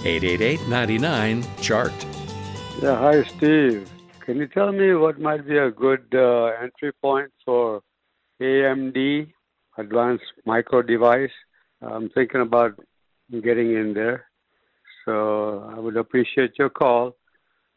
888 0.05 0.67
99 0.67 1.45
Chart. 1.61 1.93
Yeah, 2.83 2.97
hi, 2.97 3.23
Steve. 3.23 3.89
Can 4.31 4.39
you 4.39 4.47
tell 4.47 4.71
me 4.71 4.95
what 4.95 5.19
might 5.19 5.45
be 5.45 5.59
a 5.59 5.73
good 5.73 6.07
uh, 6.15 6.53
entry 6.63 6.93
point 7.03 7.33
for 7.45 7.83
AMD, 8.41 9.33
Advanced 9.77 10.23
Micro 10.47 10.83
Device? 10.83 11.33
I'm 11.83 12.11
thinking 12.11 12.41
about 12.41 12.79
getting 13.33 13.75
in 13.75 13.93
there. 13.93 14.27
So 15.05 15.69
I 15.75 15.81
would 15.81 15.97
appreciate 15.97 16.53
your 16.61 16.71
call 16.71 17.17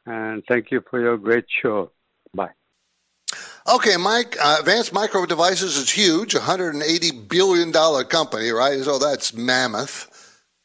and 0.06 0.44
thank 0.48 0.70
you 0.70 0.84
for 0.92 1.02
your 1.02 1.18
great 1.18 1.46
show. 1.64 1.90
Bye. 2.36 2.52
Okay, 3.68 3.98
Mike, 3.98 4.38
uh, 4.40 4.58
Advanced 4.60 4.94
Micro 4.94 5.26
Devices 5.26 5.76
is 5.76 5.90
huge, 5.90 6.36
$180 6.36 7.30
billion 7.30 7.72
company, 7.72 8.52
right? 8.52 8.80
So 8.84 9.00
that's 9.00 9.34
mammoth, 9.34 10.08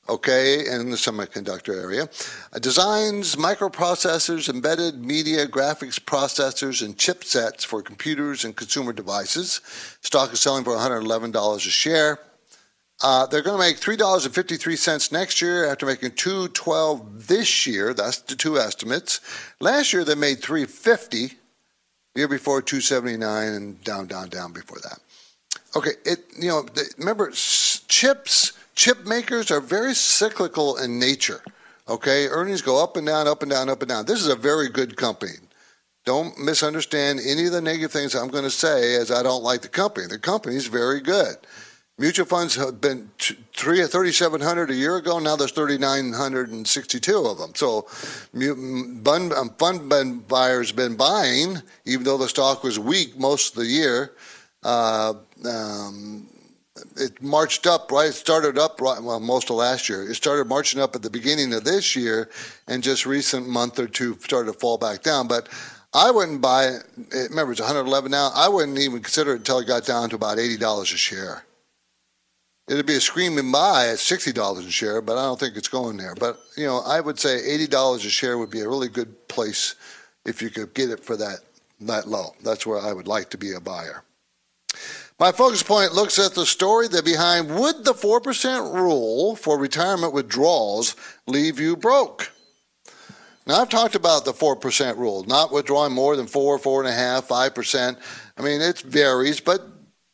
okay, 0.08 0.66
in 0.66 0.90
the 0.90 0.96
semiconductor 0.96 1.80
area. 1.80 2.08
Uh, 2.52 2.58
designs 2.58 3.36
microprocessors, 3.36 4.48
embedded 4.48 5.04
media, 5.04 5.46
graphics 5.46 6.00
processors, 6.00 6.84
and 6.84 6.96
chipsets 6.96 7.64
for 7.64 7.82
computers 7.82 8.44
and 8.44 8.56
consumer 8.56 8.92
devices. 8.92 9.60
Stock 10.00 10.32
is 10.32 10.40
selling 10.40 10.64
for 10.64 10.74
$111 10.74 11.56
a 11.56 11.58
share. 11.60 12.18
Uh, 13.00 13.26
they're 13.26 13.42
going 13.42 13.56
to 13.56 13.64
make 13.64 13.76
three 13.76 13.96
dollars 13.96 14.24
and 14.24 14.34
fifty 14.34 14.56
three 14.56 14.74
cents 14.74 15.12
next 15.12 15.40
year 15.40 15.70
after 15.70 15.86
making 15.86 16.10
two 16.12 16.48
twelve 16.48 17.28
this 17.28 17.64
year. 17.64 17.94
That's 17.94 18.18
the 18.18 18.34
two 18.34 18.58
estimates. 18.58 19.20
Last 19.60 19.92
year 19.92 20.02
they 20.04 20.16
made 20.16 20.40
three 20.40 20.64
fifty. 20.64 21.28
The 22.14 22.22
year 22.22 22.28
before 22.28 22.60
two 22.60 22.80
seventy 22.80 23.16
nine, 23.16 23.52
and 23.52 23.84
down, 23.84 24.08
down, 24.08 24.30
down 24.30 24.52
before 24.52 24.78
that. 24.80 24.98
Okay, 25.76 25.92
it 26.04 26.24
you 26.36 26.48
know 26.48 26.66
remember 26.98 27.30
chips 27.30 28.57
chip 28.78 29.04
makers 29.04 29.50
are 29.50 29.60
very 29.60 29.92
cyclical 29.92 30.76
in 30.76 31.00
nature. 31.00 31.42
Okay, 31.88 32.28
earnings 32.28 32.62
go 32.62 32.82
up 32.82 32.96
and 32.96 33.06
down, 33.06 33.26
up 33.26 33.42
and 33.42 33.50
down, 33.50 33.68
up 33.68 33.82
and 33.82 33.88
down. 33.88 34.06
This 34.06 34.20
is 34.20 34.28
a 34.28 34.36
very 34.36 34.68
good 34.68 34.96
company. 34.96 35.32
Don't 36.04 36.38
misunderstand 36.38 37.18
any 37.26 37.46
of 37.46 37.52
the 37.52 37.60
negative 37.60 37.90
things 37.90 38.14
I'm 38.14 38.28
going 38.28 38.44
to 38.44 38.50
say 38.50 38.94
as 38.94 39.10
I 39.10 39.22
don't 39.22 39.42
like 39.42 39.62
the 39.62 39.68
company. 39.68 40.06
The 40.06 40.18
company 40.18 40.54
is 40.54 40.68
very 40.68 41.00
good. 41.00 41.36
Mutual 41.98 42.26
funds 42.26 42.54
have 42.54 42.80
been 42.80 43.10
3,700 43.18 44.70
a 44.70 44.74
year 44.74 44.96
ago. 44.96 45.18
Now 45.18 45.34
there's 45.34 45.50
3,962 45.50 47.16
of 47.16 47.38
them. 47.38 47.52
So 47.56 47.88
um, 48.36 49.50
fund 49.58 50.28
buyers 50.28 50.70
been 50.70 50.96
buying, 50.96 51.60
even 51.84 52.04
though 52.04 52.18
the 52.18 52.28
stock 52.28 52.62
was 52.62 52.78
weak 52.78 53.18
most 53.18 53.56
of 53.56 53.64
the 53.64 53.66
year. 53.66 54.12
Uh, 54.62 55.14
um, 55.44 56.28
it 56.96 57.22
marched 57.22 57.66
up, 57.66 57.90
right? 57.90 58.08
It 58.08 58.14
started 58.14 58.58
up, 58.58 58.80
right, 58.80 59.02
well, 59.02 59.20
most 59.20 59.50
of 59.50 59.56
last 59.56 59.88
year. 59.88 60.08
It 60.08 60.14
started 60.14 60.46
marching 60.46 60.80
up 60.80 60.94
at 60.94 61.02
the 61.02 61.10
beginning 61.10 61.52
of 61.54 61.64
this 61.64 61.96
year, 61.96 62.30
and 62.66 62.82
just 62.82 63.06
recent 63.06 63.48
month 63.48 63.78
or 63.78 63.86
two 63.86 64.18
started 64.20 64.52
to 64.52 64.58
fall 64.58 64.78
back 64.78 65.02
down. 65.02 65.28
But 65.28 65.48
I 65.94 66.10
wouldn't 66.10 66.40
buy 66.40 66.66
it. 66.66 67.30
Remember, 67.30 67.52
it's 67.52 67.60
111 67.60 68.10
now. 68.10 68.30
I 68.34 68.48
wouldn't 68.48 68.78
even 68.78 69.02
consider 69.02 69.34
it 69.34 69.38
until 69.38 69.58
it 69.58 69.66
got 69.66 69.86
down 69.86 70.10
to 70.10 70.16
about 70.16 70.38
$80 70.38 70.80
a 70.82 70.84
share. 70.84 71.44
It'd 72.68 72.84
be 72.84 72.96
a 72.96 73.00
screaming 73.00 73.50
buy 73.50 73.88
at 73.88 73.98
sixty 73.98 74.30
dollars 74.30 74.66
a 74.66 74.70
share, 74.70 75.00
but 75.00 75.16
I 75.16 75.22
don't 75.22 75.40
think 75.40 75.56
it's 75.56 75.68
going 75.68 75.96
there. 75.96 76.14
But 76.14 76.38
you 76.54 76.66
know, 76.66 76.80
I 76.80 77.00
would 77.00 77.18
say 77.18 77.42
eighty 77.42 77.66
dollars 77.66 78.04
a 78.04 78.10
share 78.10 78.36
would 78.36 78.50
be 78.50 78.60
a 78.60 78.68
really 78.68 78.88
good 78.88 79.26
place 79.28 79.74
if 80.26 80.42
you 80.42 80.50
could 80.50 80.74
get 80.74 80.90
it 80.90 81.02
for 81.02 81.16
that 81.16 81.38
that 81.80 82.08
low. 82.08 82.34
That's 82.44 82.66
where 82.66 82.78
I 82.78 82.92
would 82.92 83.08
like 83.08 83.30
to 83.30 83.38
be 83.38 83.54
a 83.54 83.60
buyer. 83.60 84.04
My 85.18 85.32
focus 85.32 85.64
point 85.64 85.94
looks 85.94 86.20
at 86.20 86.34
the 86.34 86.46
story 86.46 86.86
that 86.88 87.04
behind 87.04 87.52
would 87.58 87.84
the 87.84 87.92
4% 87.92 88.72
rule 88.72 89.34
for 89.34 89.58
retirement 89.58 90.12
withdrawals 90.12 90.94
leave 91.26 91.58
you 91.58 91.76
broke? 91.76 92.30
Now, 93.44 93.62
I've 93.62 93.68
talked 93.68 93.96
about 93.96 94.24
the 94.24 94.32
4% 94.32 94.96
rule, 94.96 95.24
not 95.24 95.50
withdrawing 95.50 95.92
more 95.92 96.14
than 96.14 96.26
4, 96.26 96.58
4.5, 96.58 97.26
5%. 97.26 97.96
I 98.36 98.42
mean, 98.42 98.60
it 98.60 98.78
varies, 98.80 99.40
but 99.40 99.66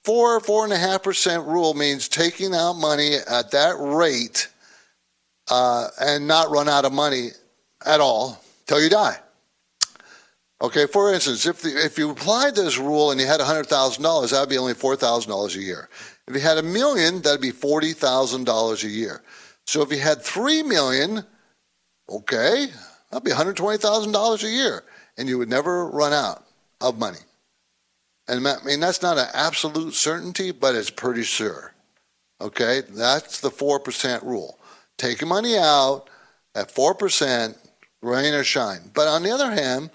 four, 0.05 0.41
four 0.41 0.65
and 0.65 0.73
a 0.73 0.79
half 0.79 1.03
percent 1.03 1.45
rule 1.45 1.75
means 1.75 2.09
taking 2.09 2.55
out 2.55 2.75
money 2.75 3.17
at 3.29 3.51
that 3.51 3.77
rate 3.79 4.49
uh, 5.51 5.89
and 6.01 6.27
not 6.27 6.51
run 6.51 6.69
out 6.69 6.85
of 6.85 6.93
money 6.93 7.31
at 7.85 8.01
all 8.01 8.41
till 8.67 8.81
you 8.81 8.89
die. 8.89 9.19
Okay, 10.63 10.87
for 10.87 11.13
instance, 11.13 11.47
if 11.47 11.63
the, 11.63 11.85
if 11.85 11.99
you 11.99 12.11
applied 12.11 12.55
this 12.55 12.79
rule 12.79 13.11
and 13.11 13.21
you 13.21 13.27
had 13.27 13.41
hundred 13.41 13.67
thousand 13.67 14.03
dollars, 14.03 14.31
that'd 14.31 14.49
be 14.49 14.59
only 14.59 14.75
four 14.75 14.97
thousand 14.97 15.31
dollars 15.31 15.57
a 15.57 15.61
year. 15.61 15.89
If 16.27 16.35
you 16.35 16.41
had 16.41 16.59
a 16.59 16.63
million, 16.63 17.21
that'd 17.23 17.41
be 17.41 17.51
forty 17.51 17.93
thousand 17.93 18.45
dollars 18.45 18.85
a 18.85 18.89
year. 18.89 19.23
So 19.67 19.83
if 19.83 19.91
you 19.91 19.99
had 19.99 20.23
three 20.23 20.63
million, 20.63 21.25
okay, 22.09 22.67
that'd 23.11 23.25
be 23.25 23.31
one 23.31 23.37
hundred 23.37 23.57
twenty 23.57 23.79
thousand 23.79 24.13
dollars 24.13 24.45
a 24.45 24.49
year, 24.49 24.85
and 25.19 25.29
you 25.29 25.39
would 25.39 25.51
never 25.51 25.89
run 25.89 26.13
out 26.13 26.45
of 26.81 26.99
money. 26.99 27.19
And 28.29 28.47
I 28.47 28.57
mean, 28.65 28.81
that's 28.81 29.03
not 29.03 29.19
an 29.19 29.29
absolute 29.35 29.95
certainty, 29.95 30.51
but 30.51 30.75
it's 30.75 30.91
pretty 30.91 31.25
sure. 31.25 31.75
Okay, 32.41 32.83
that's 32.89 33.41
the 33.41 33.51
4% 33.51 34.23
rule. 34.23 34.59
Take 34.97 35.25
money 35.27 35.57
out 35.57 36.09
at 36.55 36.75
4%, 36.75 37.57
rain 38.03 38.35
or 38.35 38.45
shine. 38.45 38.91
But 38.93 39.09
on 39.09 39.23
the 39.23 39.31
other 39.31 39.51
hand, 39.51 39.91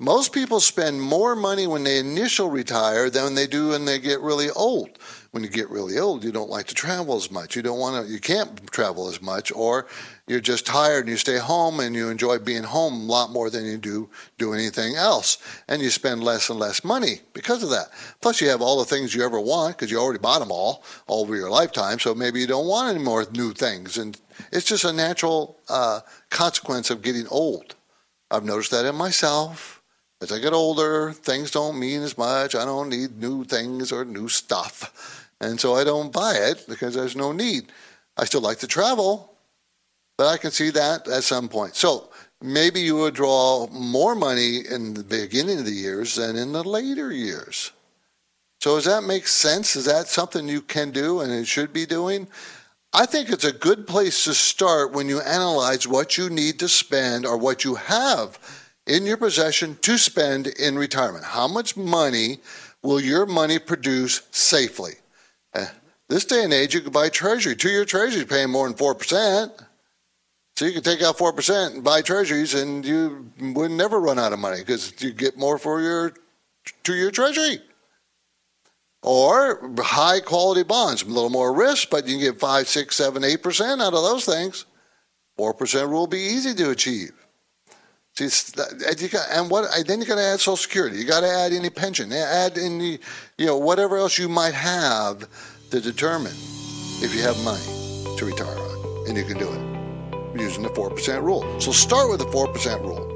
most 0.00 0.32
people 0.32 0.60
spend 0.60 1.02
more 1.02 1.36
money 1.36 1.66
when 1.66 1.84
they 1.84 1.98
initial 1.98 2.48
retire 2.48 3.10
than 3.10 3.34
they 3.34 3.46
do 3.46 3.68
when 3.68 3.84
they 3.84 3.98
get 3.98 4.20
really 4.20 4.48
old. 4.50 4.98
When 5.32 5.44
you 5.44 5.50
get 5.50 5.68
really 5.68 5.98
old, 5.98 6.24
you 6.24 6.32
don't 6.32 6.48
like 6.48 6.66
to 6.68 6.74
travel 6.74 7.16
as 7.16 7.30
much. 7.30 7.54
You 7.54 7.60
don't 7.60 7.78
want 7.78 8.06
to. 8.06 8.10
You 8.10 8.18
can't 8.18 8.66
travel 8.72 9.08
as 9.08 9.20
much, 9.20 9.52
or 9.52 9.86
you're 10.26 10.40
just 10.40 10.64
tired 10.64 11.00
and 11.00 11.08
you 11.08 11.16
stay 11.18 11.36
home 11.38 11.80
and 11.80 11.94
you 11.94 12.08
enjoy 12.08 12.38
being 12.38 12.62
home 12.62 12.94
a 12.94 13.12
lot 13.12 13.30
more 13.30 13.50
than 13.50 13.66
you 13.66 13.76
do 13.76 14.08
do 14.38 14.54
anything 14.54 14.94
else 14.94 15.38
and 15.68 15.82
you 15.82 15.90
spend 15.90 16.22
less 16.22 16.48
and 16.48 16.58
less 16.58 16.84
money 16.84 17.20
because 17.32 17.64
of 17.64 17.70
that 17.70 17.88
plus 18.20 18.40
you 18.40 18.48
have 18.48 18.62
all 18.62 18.78
the 18.78 18.84
things 18.84 19.12
you 19.12 19.24
ever 19.24 19.40
want 19.40 19.76
because 19.76 19.90
you 19.90 19.98
already 19.98 20.20
bought 20.20 20.38
them 20.38 20.52
all 20.52 20.84
over 21.08 21.34
your 21.34 21.50
lifetime 21.50 21.98
so 21.98 22.14
maybe 22.14 22.38
you 22.38 22.46
don't 22.46 22.68
want 22.68 22.94
any 22.94 23.04
more 23.04 23.26
new 23.32 23.52
things 23.52 23.98
and 23.98 24.20
it's 24.52 24.66
just 24.66 24.84
a 24.84 24.92
natural 24.92 25.58
uh, 25.68 25.98
consequence 26.30 26.90
of 26.90 27.02
getting 27.02 27.26
old 27.26 27.74
i've 28.30 28.44
noticed 28.44 28.70
that 28.70 28.86
in 28.86 28.94
myself 28.94 29.79
as 30.20 30.32
i 30.32 30.38
get 30.38 30.52
older 30.52 31.12
things 31.12 31.50
don't 31.50 31.78
mean 31.78 32.02
as 32.02 32.16
much 32.16 32.54
i 32.54 32.64
don't 32.64 32.88
need 32.88 33.18
new 33.18 33.44
things 33.44 33.92
or 33.92 34.04
new 34.04 34.28
stuff 34.28 35.28
and 35.40 35.60
so 35.60 35.74
i 35.74 35.84
don't 35.84 36.12
buy 36.12 36.34
it 36.34 36.64
because 36.68 36.94
there's 36.94 37.16
no 37.16 37.32
need 37.32 37.72
i 38.16 38.24
still 38.24 38.40
like 38.40 38.58
to 38.58 38.66
travel 38.66 39.30
but 40.20 40.26
I 40.26 40.36
can 40.36 40.50
see 40.50 40.68
that 40.72 41.08
at 41.08 41.24
some 41.24 41.48
point. 41.48 41.74
So 41.76 42.10
maybe 42.42 42.78
you 42.78 42.94
would 42.96 43.14
draw 43.14 43.66
more 43.68 44.14
money 44.14 44.58
in 44.70 44.92
the 44.92 45.02
beginning 45.02 45.60
of 45.60 45.64
the 45.64 45.70
years 45.70 46.16
than 46.16 46.36
in 46.36 46.52
the 46.52 46.62
later 46.62 47.10
years. 47.10 47.72
So 48.60 48.74
does 48.74 48.84
that 48.84 49.02
make 49.02 49.26
sense? 49.26 49.76
Is 49.76 49.86
that 49.86 50.08
something 50.08 50.46
you 50.46 50.60
can 50.60 50.90
do 50.90 51.20
and 51.20 51.32
it 51.32 51.46
should 51.46 51.72
be 51.72 51.86
doing? 51.86 52.28
I 52.92 53.06
think 53.06 53.30
it's 53.30 53.46
a 53.46 53.52
good 53.52 53.86
place 53.86 54.24
to 54.24 54.34
start 54.34 54.92
when 54.92 55.08
you 55.08 55.22
analyze 55.22 55.88
what 55.88 56.18
you 56.18 56.28
need 56.28 56.58
to 56.58 56.68
spend 56.68 57.24
or 57.24 57.38
what 57.38 57.64
you 57.64 57.76
have 57.76 58.38
in 58.86 59.06
your 59.06 59.16
possession 59.16 59.76
to 59.82 59.98
spend 59.98 60.46
in 60.46 60.76
retirement. 60.76 61.24
How 61.24 61.48
much 61.48 61.76
money 61.76 62.38
will 62.82 63.00
your 63.00 63.26
money 63.26 63.58
produce 63.58 64.22
safely? 64.30 64.94
Uh, 65.54 65.66
this 66.08 66.24
day 66.24 66.44
and 66.44 66.52
age, 66.52 66.74
you 66.74 66.80
can 66.80 66.92
buy 66.92 67.08
treasury. 67.08 67.54
Two 67.54 67.70
year 67.70 67.84
treasury 67.84 68.24
paying 68.24 68.50
more 68.50 68.68
than 68.68 68.76
4%. 68.76 69.66
So 70.56 70.66
you 70.66 70.72
can 70.72 70.82
take 70.82 71.00
out 71.02 71.16
4% 71.16 71.74
and 71.74 71.84
buy 71.84 72.02
treasuries, 72.02 72.54
and 72.54 72.84
you 72.84 73.30
would 73.40 73.70
never 73.70 73.98
run 73.98 74.18
out 74.18 74.32
of 74.32 74.38
money 74.38 74.58
because 74.58 74.92
you 75.02 75.12
get 75.12 75.38
more 75.38 75.56
for 75.56 75.80
your 75.80 76.12
two 76.82 76.94
year 76.94 77.10
treasury. 77.10 77.60
Or 79.02 79.72
high 79.78 80.20
quality 80.20 80.62
bonds, 80.62 81.02
a 81.02 81.06
little 81.06 81.30
more 81.30 81.54
risk, 81.54 81.88
but 81.88 82.06
you 82.06 82.18
can 82.18 82.32
get 82.32 82.40
5, 82.40 82.68
6, 82.68 82.94
7, 82.94 83.22
8% 83.22 83.80
out 83.80 83.94
of 83.94 84.02
those 84.02 84.26
things. 84.26 84.66
4% 85.38 85.88
rule 85.88 86.00
will 86.00 86.06
be 86.06 86.18
easy 86.18 86.52
to 86.54 86.70
achieve. 86.70 87.19
And, 88.20 89.50
what? 89.50 89.70
Then 89.86 90.00
you 90.00 90.06
got 90.06 90.16
to 90.16 90.22
add 90.22 90.40
Social 90.40 90.56
Security. 90.56 90.98
You 90.98 91.04
got 91.04 91.20
to 91.20 91.28
add 91.28 91.52
any 91.52 91.70
pension. 91.70 92.12
Add 92.12 92.58
any, 92.58 92.98
you 93.38 93.46
know, 93.46 93.56
whatever 93.56 93.96
else 93.96 94.18
you 94.18 94.28
might 94.28 94.54
have 94.54 95.28
to 95.70 95.80
determine 95.80 96.32
if 97.02 97.14
you 97.14 97.22
have 97.22 97.42
money 97.44 97.64
to 98.18 98.24
retire 98.26 98.58
on, 98.58 99.08
and 99.08 99.16
you 99.16 99.24
can 99.24 99.38
do 99.38 99.50
it 99.50 100.40
using 100.40 100.62
the 100.62 100.68
four 100.70 100.90
percent 100.90 101.22
rule. 101.22 101.60
So 101.60 101.72
start 101.72 102.10
with 102.10 102.20
the 102.20 102.30
four 102.30 102.46
percent 102.48 102.82
rule. 102.82 103.06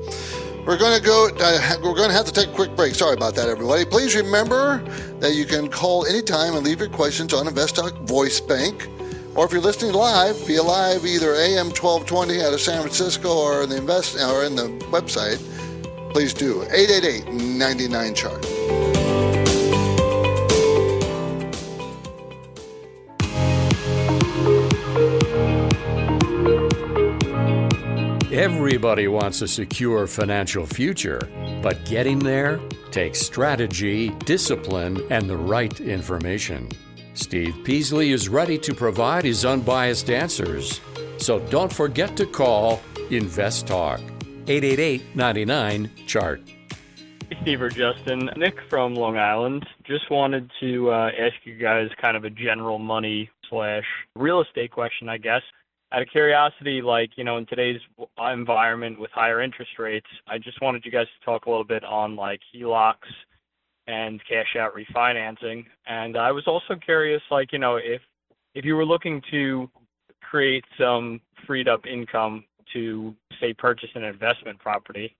We're 0.66 0.78
going 0.78 0.99
to 0.99 1.04
go. 1.04 1.28
Uh, 1.38 1.76
we're 1.82 1.94
going 1.94 2.08
to 2.08 2.14
have 2.14 2.25
to 2.25 2.32
take 2.32 2.49
a 2.49 2.52
quick 2.52 2.75
break. 2.75 2.94
Sorry 2.94 3.14
about 3.14 3.34
that, 3.34 3.49
everybody. 3.50 3.84
Please 3.84 4.16
remember 4.16 4.78
that 5.20 5.34
you 5.34 5.44
can 5.44 5.68
call 5.68 6.06
anytime 6.06 6.54
and 6.54 6.64
leave 6.64 6.80
your 6.80 6.88
questions 6.88 7.34
on 7.34 7.46
InvestTalk 7.46 8.08
Voice 8.08 8.40
Bank. 8.40 8.88
Or 9.37 9.47
if 9.47 9.53
you're 9.53 9.61
listening 9.61 9.95
live, 9.95 10.47
be 10.47 10.61
live 10.61 11.05
either 11.05 11.35
AM 11.35 11.67
1220 11.67 12.41
out 12.41 12.55
of 12.55 12.61
San 12.61 12.81
Francisco 12.81 13.37
or 13.37 13.64
in 13.64 13.69
the 13.69 13.79
invest 13.79 14.17
or 14.17 14.45
in 14.45 14.55
the 14.55 14.69
website, 14.93 15.41
please 16.12 16.33
do 16.33 16.62
888 16.71 17.33
99 17.33 18.14
chart. 18.14 18.45
Everybody 28.33 29.09
wants 29.09 29.43
a 29.43 29.49
secure 29.49 30.07
financial 30.07 30.64
future, 30.64 31.21
but 31.61 31.85
getting 31.87 32.21
there 32.21 32.61
takes 32.93 33.21
strategy, 33.21 34.11
discipline, 34.26 35.03
and 35.11 35.29
the 35.29 35.37
right 35.37 35.81
information. 35.81 36.69
Steve 37.14 37.56
Peasley 37.62 38.11
is 38.11 38.28
ready 38.28 38.59
to 38.59 38.75
provide 38.75 39.25
his 39.25 39.44
unbiased 39.44 40.11
answers. 40.11 40.80
So 41.16 41.38
don't 41.49 41.73
forget 41.73 42.16
to 42.16 42.26
call 42.26 42.83
Invest 43.11 43.68
Talk 43.68 44.00
888 44.49 45.14
99 45.14 45.90
Chart. 46.06 46.42
Hey, 47.30 47.38
Steve 47.42 47.62
or 47.62 47.71
Justin. 47.71 48.30
Nick 48.37 48.56
from 48.68 48.94
Long 48.97 49.16
Island. 49.16 49.64
Just 49.85 50.11
wanted 50.11 50.50
to 50.61 50.90
uh, 50.90 51.11
ask 51.18 51.35
you 51.44 51.56
guys 51.56 51.88
kind 52.02 52.16
of 52.16 52.25
a 52.25 52.30
general 52.30 52.78
money 52.78 53.30
slash 53.49 53.85
real 54.16 54.42
estate 54.42 54.73
question, 54.73 55.09
I 55.09 55.18
guess. 55.18 55.42
Out 55.92 56.02
of 56.02 56.09
curiosity, 56.09 56.83
like, 56.83 57.11
you 57.16 57.23
know, 57.23 57.37
in 57.37 57.47
today's 57.47 57.80
environment 58.18 58.99
with 58.99 59.12
higher 59.12 59.40
interest 59.40 59.78
rates, 59.78 60.09
I 60.26 60.38
just 60.38 60.61
wanted 60.61 60.85
you 60.85 60.90
guys 60.90 61.06
to 61.06 61.25
talk 61.25 61.47
a 61.47 61.50
little 61.50 61.64
bit 61.64 61.85
on 61.85 62.16
like 62.16 62.40
HELOCs 62.52 62.97
and 63.87 64.21
cash 64.29 64.57
out 64.59 64.73
refinancing. 64.75 65.64
And 65.87 66.17
I 66.17 66.33
was 66.33 66.45
also 66.47 66.75
curious, 66.76 67.23
like, 67.31 67.53
you 67.53 67.59
know, 67.59 67.76
if 67.76 68.00
if 68.55 68.64
you 68.64 68.76
were 68.76 68.85
looking 68.85 69.21
to 69.31 69.69
create 70.23 70.64
some 70.79 71.21
freed 71.47 71.69
up 71.69 71.87
income 71.87 72.45
to 72.73 73.14
say 73.41 73.53
purchase 73.53 73.91
an 73.95 74.05
investment 74.05 74.59
property, 74.59 75.14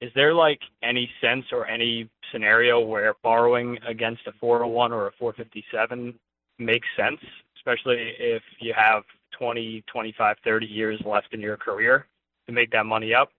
is 0.00 0.10
there 0.14 0.34
like 0.34 0.60
any 0.82 1.08
sense 1.20 1.44
or 1.52 1.66
any 1.66 2.08
scenario 2.32 2.80
where 2.80 3.14
borrowing 3.22 3.78
against 3.86 4.26
a 4.26 4.32
401 4.40 4.92
or 4.92 5.08
a 5.08 5.12
457 5.18 6.14
makes 6.58 6.86
sense, 6.96 7.20
especially 7.56 8.14
if 8.18 8.42
you 8.60 8.74
have 8.76 9.02
20, 9.38 9.82
25, 9.92 10.36
30 10.44 10.66
years 10.66 11.00
left 11.04 11.32
in 11.32 11.40
your 11.40 11.56
career 11.56 12.06
to 12.46 12.52
make 12.52 12.70
that 12.70 12.86
money 12.86 13.14
up? 13.14 13.30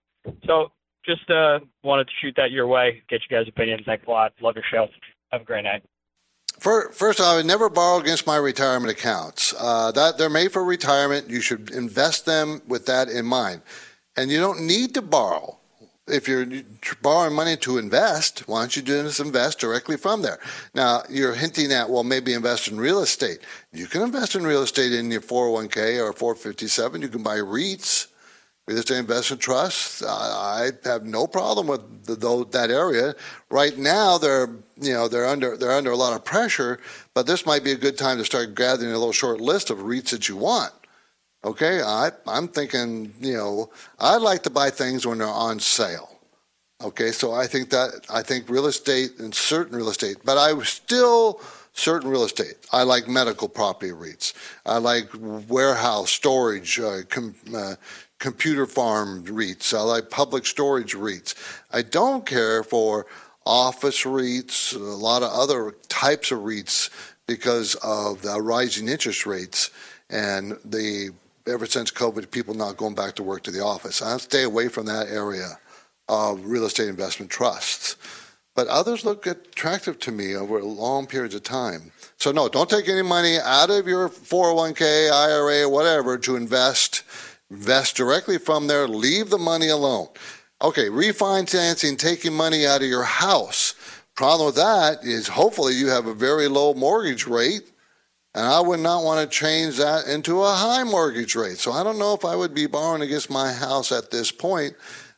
So 0.46 0.72
just 1.04 1.28
uh, 1.30 1.60
wanted 1.82 2.06
to 2.06 2.12
shoot 2.20 2.34
that 2.36 2.50
your 2.50 2.66
way, 2.66 3.02
get 3.08 3.22
you 3.28 3.36
guys' 3.36 3.48
opinions. 3.48 3.82
Thanks 3.86 4.06
a 4.06 4.10
lot. 4.10 4.32
Love 4.40 4.54
your 4.54 4.64
show. 4.70 4.88
Have 5.30 5.42
a 5.42 5.44
great 5.44 5.64
night. 5.64 5.82
First, 6.58 7.20
I 7.20 7.36
would 7.36 7.46
never 7.46 7.68
borrow 7.68 7.98
against 8.00 8.26
my 8.26 8.36
retirement 8.36 8.92
accounts. 8.92 9.52
Uh, 9.58 9.90
that 9.92 10.16
they're 10.16 10.30
made 10.30 10.52
for 10.52 10.62
retirement. 10.62 11.28
You 11.28 11.40
should 11.40 11.70
invest 11.70 12.24
them 12.24 12.62
with 12.68 12.86
that 12.86 13.08
in 13.08 13.26
mind, 13.26 13.62
and 14.16 14.30
you 14.30 14.38
don't 14.38 14.60
need 14.64 14.94
to 14.94 15.02
borrow 15.02 15.58
if 16.08 16.26
you're 16.26 16.46
borrowing 17.00 17.34
money 17.34 17.56
to 17.56 17.78
invest, 17.78 18.40
why 18.48 18.60
don't 18.60 18.76
you 18.76 18.82
just 18.82 19.20
invest 19.20 19.60
directly 19.60 19.96
from 19.96 20.22
there? 20.22 20.38
Now, 20.74 21.02
you're 21.08 21.34
hinting 21.34 21.72
at, 21.72 21.88
well, 21.88 22.02
maybe 22.02 22.34
invest 22.34 22.68
in 22.68 22.78
real 22.78 23.00
estate. 23.02 23.38
You 23.72 23.86
can 23.86 24.02
invest 24.02 24.34
in 24.34 24.44
real 24.44 24.62
estate 24.62 24.92
in 24.92 25.10
your 25.10 25.20
401k 25.20 26.04
or 26.04 26.12
457. 26.12 27.02
You 27.02 27.08
can 27.08 27.22
buy 27.22 27.36
REITs 27.36 28.08
real 28.66 28.78
estate 28.78 28.98
investment 28.98 29.42
trusts. 29.42 30.02
I 30.02 30.70
have 30.84 31.04
no 31.04 31.26
problem 31.26 31.66
with 31.66 32.04
the, 32.04 32.46
that 32.50 32.70
area. 32.70 33.14
Right 33.50 33.76
now, 33.76 34.18
they're 34.18 34.48
you 34.80 34.92
know 34.92 35.08
they're 35.08 35.26
under 35.26 35.56
they're 35.56 35.72
under 35.72 35.90
a 35.90 35.96
lot 35.96 36.14
of 36.14 36.24
pressure, 36.24 36.78
but 37.14 37.26
this 37.26 37.46
might 37.46 37.64
be 37.64 37.72
a 37.72 37.76
good 37.76 37.98
time 37.98 38.18
to 38.18 38.24
start 38.24 38.54
gathering 38.54 38.90
a 38.90 38.98
little 38.98 39.12
short 39.12 39.40
list 39.40 39.70
of 39.70 39.78
REITs 39.78 40.10
that 40.10 40.28
you 40.28 40.36
want. 40.36 40.72
Okay, 41.44 41.82
I 41.82 42.10
I'm 42.26 42.48
thinking 42.48 43.12
you 43.20 43.34
know 43.34 43.70
I'd 43.98 44.22
like 44.22 44.42
to 44.44 44.50
buy 44.50 44.70
things 44.70 45.06
when 45.06 45.18
they're 45.18 45.28
on 45.28 45.58
sale. 45.58 46.08
Okay, 46.82 47.12
so 47.12 47.32
I 47.32 47.46
think 47.46 47.70
that 47.70 48.06
I 48.10 48.22
think 48.22 48.48
real 48.48 48.66
estate 48.66 49.18
and 49.18 49.34
certain 49.34 49.76
real 49.76 49.88
estate, 49.88 50.18
but 50.24 50.38
I 50.38 50.60
still 50.62 51.40
certain 51.72 52.10
real 52.10 52.24
estate. 52.24 52.54
I 52.72 52.82
like 52.82 53.08
medical 53.08 53.48
property 53.48 53.92
REITs. 53.92 54.34
I 54.66 54.78
like 54.78 55.08
warehouse 55.14 56.10
storage, 56.10 56.78
uh, 56.78 57.02
com, 57.08 57.34
uh, 57.54 57.74
computer 58.18 58.66
farm 58.66 59.24
REITs. 59.24 59.76
I 59.76 59.80
like 59.80 60.10
public 60.10 60.46
storage 60.46 60.94
REITs. 60.94 61.34
I 61.72 61.82
don't 61.82 62.24
care 62.26 62.62
for 62.62 63.06
office 63.44 64.04
REITs, 64.04 64.74
a 64.74 64.78
lot 64.78 65.22
of 65.22 65.30
other 65.32 65.74
types 65.88 66.30
of 66.30 66.40
REITs 66.40 66.90
because 67.26 67.74
of 67.76 68.22
the 68.22 68.40
rising 68.40 68.88
interest 68.88 69.26
rates 69.26 69.70
and 70.10 70.58
the 70.64 71.10
ever 71.48 71.66
since 71.66 71.90
COVID, 71.90 72.30
people 72.30 72.54
not 72.54 72.76
going 72.76 72.94
back 72.94 73.16
to 73.16 73.22
work 73.22 73.42
to 73.42 73.50
the 73.50 73.64
office. 73.64 74.00
I 74.00 74.16
stay 74.18 74.44
away 74.44 74.68
from 74.68 74.86
that 74.86 75.08
area 75.08 75.58
of 76.08 76.44
real 76.44 76.66
estate 76.66 76.88
investment 76.88 77.30
trusts. 77.30 77.96
But 78.54 78.68
others 78.68 79.04
look 79.04 79.26
attractive 79.26 79.98
to 80.00 80.12
me 80.12 80.34
over 80.34 80.62
long 80.62 81.06
periods 81.06 81.34
of 81.34 81.42
time. 81.42 81.92
So 82.18 82.32
no, 82.32 82.48
don't 82.48 82.68
take 82.68 82.88
any 82.88 83.02
money 83.02 83.38
out 83.38 83.70
of 83.70 83.86
your 83.86 84.08
401k, 84.08 85.10
IRA, 85.10 85.68
whatever 85.68 86.18
to 86.18 86.36
invest 86.36 87.02
Invest 87.52 87.96
directly 87.96 88.38
from 88.38 88.66
there, 88.66 88.88
leave 88.88 89.28
the 89.28 89.36
money 89.36 89.68
alone. 89.68 90.08
Okay, 90.62 90.88
refinancing, 90.88 91.98
taking 91.98 92.32
money 92.32 92.66
out 92.66 92.80
of 92.80 92.88
your 92.88 93.02
house. 93.02 93.74
Problem 94.14 94.46
with 94.46 94.54
that 94.54 95.04
is 95.04 95.28
hopefully 95.28 95.74
you 95.74 95.88
have 95.88 96.06
a 96.06 96.14
very 96.14 96.48
low 96.48 96.72
mortgage 96.72 97.26
rate, 97.26 97.70
and 98.34 98.46
I 98.46 98.58
would 98.60 98.80
not 98.80 99.04
want 99.04 99.20
to 99.20 99.38
change 99.38 99.76
that 99.76 100.06
into 100.06 100.42
a 100.42 100.54
high 100.54 100.82
mortgage 100.82 101.34
rate. 101.34 101.58
So 101.58 101.72
I 101.72 101.84
don't 101.84 101.98
know 101.98 102.14
if 102.14 102.24
I 102.24 102.34
would 102.34 102.54
be 102.54 102.66
borrowing 102.66 103.02
against 103.02 103.28
my 103.28 103.52
house 103.52 103.92
at 103.92 104.10
this 104.10 104.32
point. 104.32 104.72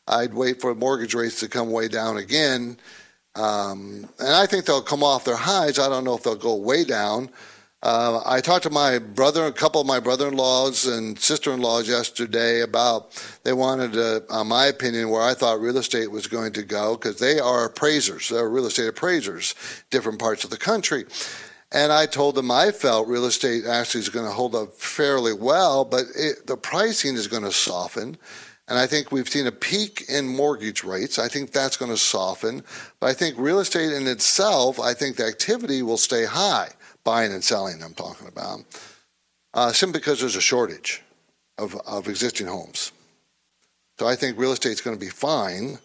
I'd 0.05 0.33
wait 0.33 0.59
for 0.59 0.75
mortgage 0.75 1.13
rates 1.13 1.39
to 1.39 1.47
come 1.47 1.71
way 1.71 1.87
down 1.87 2.17
again. 2.17 2.75
Um, 3.35 4.07
and 4.19 4.29
I 4.29 4.45
think 4.45 4.65
they'll 4.65 4.81
come 4.81 5.03
off 5.03 5.25
their 5.25 5.35
highs. 5.35 5.77
I 5.77 5.89
don't 5.89 6.03
know 6.03 6.15
if 6.15 6.23
they'll 6.23 6.35
go 6.35 6.55
way 6.55 6.83
down. 6.83 7.29
Uh, 7.83 8.19
I 8.25 8.41
talked 8.41 8.63
to 8.63 8.71
my 8.71 8.97
brother, 8.97 9.45
a 9.45 9.51
couple 9.51 9.79
of 9.79 9.85
my 9.85 9.99
brother-in-laws 9.99 10.87
and 10.87 11.19
sister-in-laws 11.19 11.87
yesterday 11.87 12.61
about 12.61 13.13
they 13.43 13.53
wanted, 13.53 13.95
uh, 13.95 14.43
my 14.43 14.65
opinion, 14.65 15.09
where 15.09 15.21
I 15.21 15.35
thought 15.35 15.59
real 15.59 15.77
estate 15.77 16.09
was 16.09 16.25
going 16.25 16.53
to 16.53 16.63
go 16.63 16.95
because 16.95 17.19
they 17.19 17.39
are 17.39 17.65
appraisers, 17.65 18.29
they're 18.29 18.49
real 18.49 18.65
estate 18.65 18.87
appraisers, 18.87 19.53
different 19.91 20.17
parts 20.17 20.43
of 20.43 20.49
the 20.49 20.57
country. 20.57 21.05
And 21.71 21.91
I 21.91 22.07
told 22.07 22.33
them 22.35 22.49
I 22.49 22.71
felt 22.71 23.07
real 23.07 23.25
estate 23.25 23.65
actually 23.65 24.01
is 24.01 24.09
going 24.09 24.25
to 24.25 24.31
hold 24.31 24.55
up 24.55 24.73
fairly 24.73 25.33
well, 25.33 25.85
but 25.85 26.05
it, 26.15 26.47
the 26.47 26.57
pricing 26.57 27.13
is 27.15 27.27
going 27.27 27.43
to 27.43 27.51
soften. 27.51 28.17
And 28.67 28.79
I 28.79 28.87
think 28.87 29.11
we've 29.11 29.29
seen 29.29 29.45
a 29.45 29.51
peak 29.51 30.05
in 30.09 30.27
mortgage 30.27 30.83
rates. 30.83 31.19
I 31.19 31.27
think 31.27 31.51
that's 31.51 31.77
going 31.77 31.91
to 31.91 31.97
soften. 31.97 32.63
But 32.99 33.07
I 33.07 33.13
think 33.13 33.37
real 33.37 33.59
estate 33.59 33.91
in 33.91 34.07
itself, 34.07 34.79
I 34.79 34.93
think 34.93 35.17
the 35.17 35.25
activity 35.25 35.83
will 35.83 35.97
stay 35.97 36.25
high 36.25 36.69
buying 37.03 37.31
and 37.31 37.43
selling 37.43 37.81
I'm 37.81 37.93
talking 37.93 38.27
about, 38.27 38.61
uh, 39.53 39.71
simply 39.71 39.99
because 39.99 40.19
there's 40.19 40.35
a 40.35 40.41
shortage 40.41 41.01
of, 41.57 41.75
of 41.85 42.09
existing 42.09 42.47
homes. 42.47 42.91
So 43.97 44.07
I 44.07 44.15
think 44.15 44.37
real 44.37 44.51
estate's 44.51 44.81
going 44.81 44.97
to 44.97 45.05
be 45.05 45.11
fine. 45.11 45.77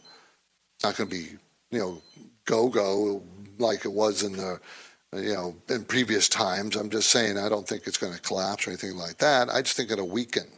It's 0.74 0.84
not 0.84 0.96
going 0.96 1.08
to 1.08 1.14
be, 1.14 1.36
you 1.70 1.78
know, 1.78 2.02
go 2.46 2.68
go 2.68 3.22
like 3.58 3.84
it 3.84 3.92
was 3.92 4.22
in 4.24 4.32
the, 4.32 4.58
you 5.12 5.34
know, 5.34 5.54
in 5.68 5.84
previous 5.84 6.28
times. 6.28 6.74
I'm 6.74 6.90
just 6.90 7.10
saying 7.10 7.38
I 7.38 7.48
don't 7.48 7.68
think 7.68 7.86
it's 7.86 7.98
going 7.98 8.14
to 8.14 8.20
collapse 8.20 8.66
or 8.66 8.70
anything 8.70 8.96
like 8.96 9.18
that. 9.18 9.48
I 9.50 9.62
just 9.62 9.76
think 9.76 9.90
it'll 9.90 10.08
weaken. 10.08 10.48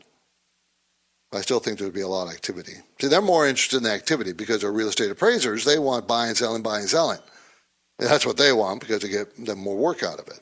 I 1.32 1.40
still 1.40 1.60
think 1.60 1.78
there 1.78 1.86
would 1.86 1.94
be 1.94 2.02
a 2.02 2.08
lot 2.08 2.28
of 2.28 2.34
activity. 2.34 2.74
See, 3.00 3.08
they're 3.08 3.22
more 3.22 3.46
interested 3.46 3.78
in 3.78 3.82
the 3.84 3.92
activity 3.92 4.32
because 4.32 4.60
they're 4.60 4.72
real 4.72 4.88
estate 4.88 5.10
appraisers. 5.10 5.64
They 5.64 5.78
want 5.78 6.06
buying, 6.06 6.34
selling, 6.34 6.62
buying, 6.62 6.86
selling. 6.86 7.18
That's 7.98 8.26
what 8.26 8.36
they 8.36 8.52
want 8.52 8.80
because 8.80 9.00
they 9.02 9.08
get 9.08 9.44
them 9.44 9.58
more 9.58 9.76
work 9.76 10.02
out 10.02 10.18
of 10.18 10.28
it. 10.28 10.40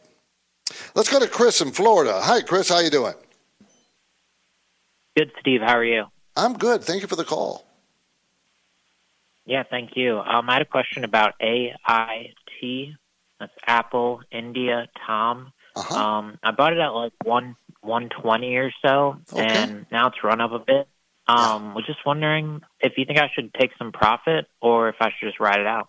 Let's 0.95 1.09
go 1.09 1.21
to 1.21 1.29
Chris 1.29 1.61
in 1.61 1.73
Florida. 1.73 2.21
Hi, 2.23 2.41
Chris. 2.41 2.69
How 2.69 2.81
you 2.81 2.91
doing? 2.91 3.15
Good, 5.17 5.33
Steve. 5.41 5.61
How 5.61 5.77
are 5.77 5.85
you? 5.85 6.05
I'm 6.37 6.55
good. 6.55 6.83
Thank 6.83 7.03
you 7.03 7.09
for 7.09 7.17
the 7.17 7.25
call. 7.25 7.67
Yeah, 9.45 9.65
thank 9.69 9.97
you. 9.97 10.19
Um, 10.19 10.49
I 10.49 10.55
had 10.55 10.63
a 10.63 10.67
question 10.67 11.05
about 11.05 11.35
AIT. 11.41 12.95
That's 13.39 13.53
Apple 13.67 14.23
India 14.31 14.89
Tom. 15.07 15.53
Uh-huh. 15.77 15.95
Um, 15.95 16.39
I 16.43 16.51
bought 16.53 16.73
it 16.73 16.79
at 16.79 16.89
like 16.89 17.13
one 17.25 17.57
one 17.83 18.09
twenty 18.09 18.57
or 18.57 18.71
so, 18.85 19.17
Okay. 19.33 19.45
and 19.45 19.87
now 19.91 20.09
it's 20.09 20.23
run 20.23 20.41
up 20.41 20.53
a 20.53 20.59
bit. 20.59 20.89
Um, 21.27 21.75
was 21.75 21.87
just 21.87 22.05
wondering 22.05 22.61
if 22.81 22.95
you 22.99 23.05
think 23.05 23.19
I 23.21 23.31
should 23.33 23.55
take 23.55 23.71
some 23.79 23.93
profit 23.93 24.47
or 24.61 24.89
if 24.89 24.97
I 25.01 25.11
should 25.11 25.29
just 25.29 25.39
ride 25.39 25.61
it 25.61 25.67
out. 25.67 25.89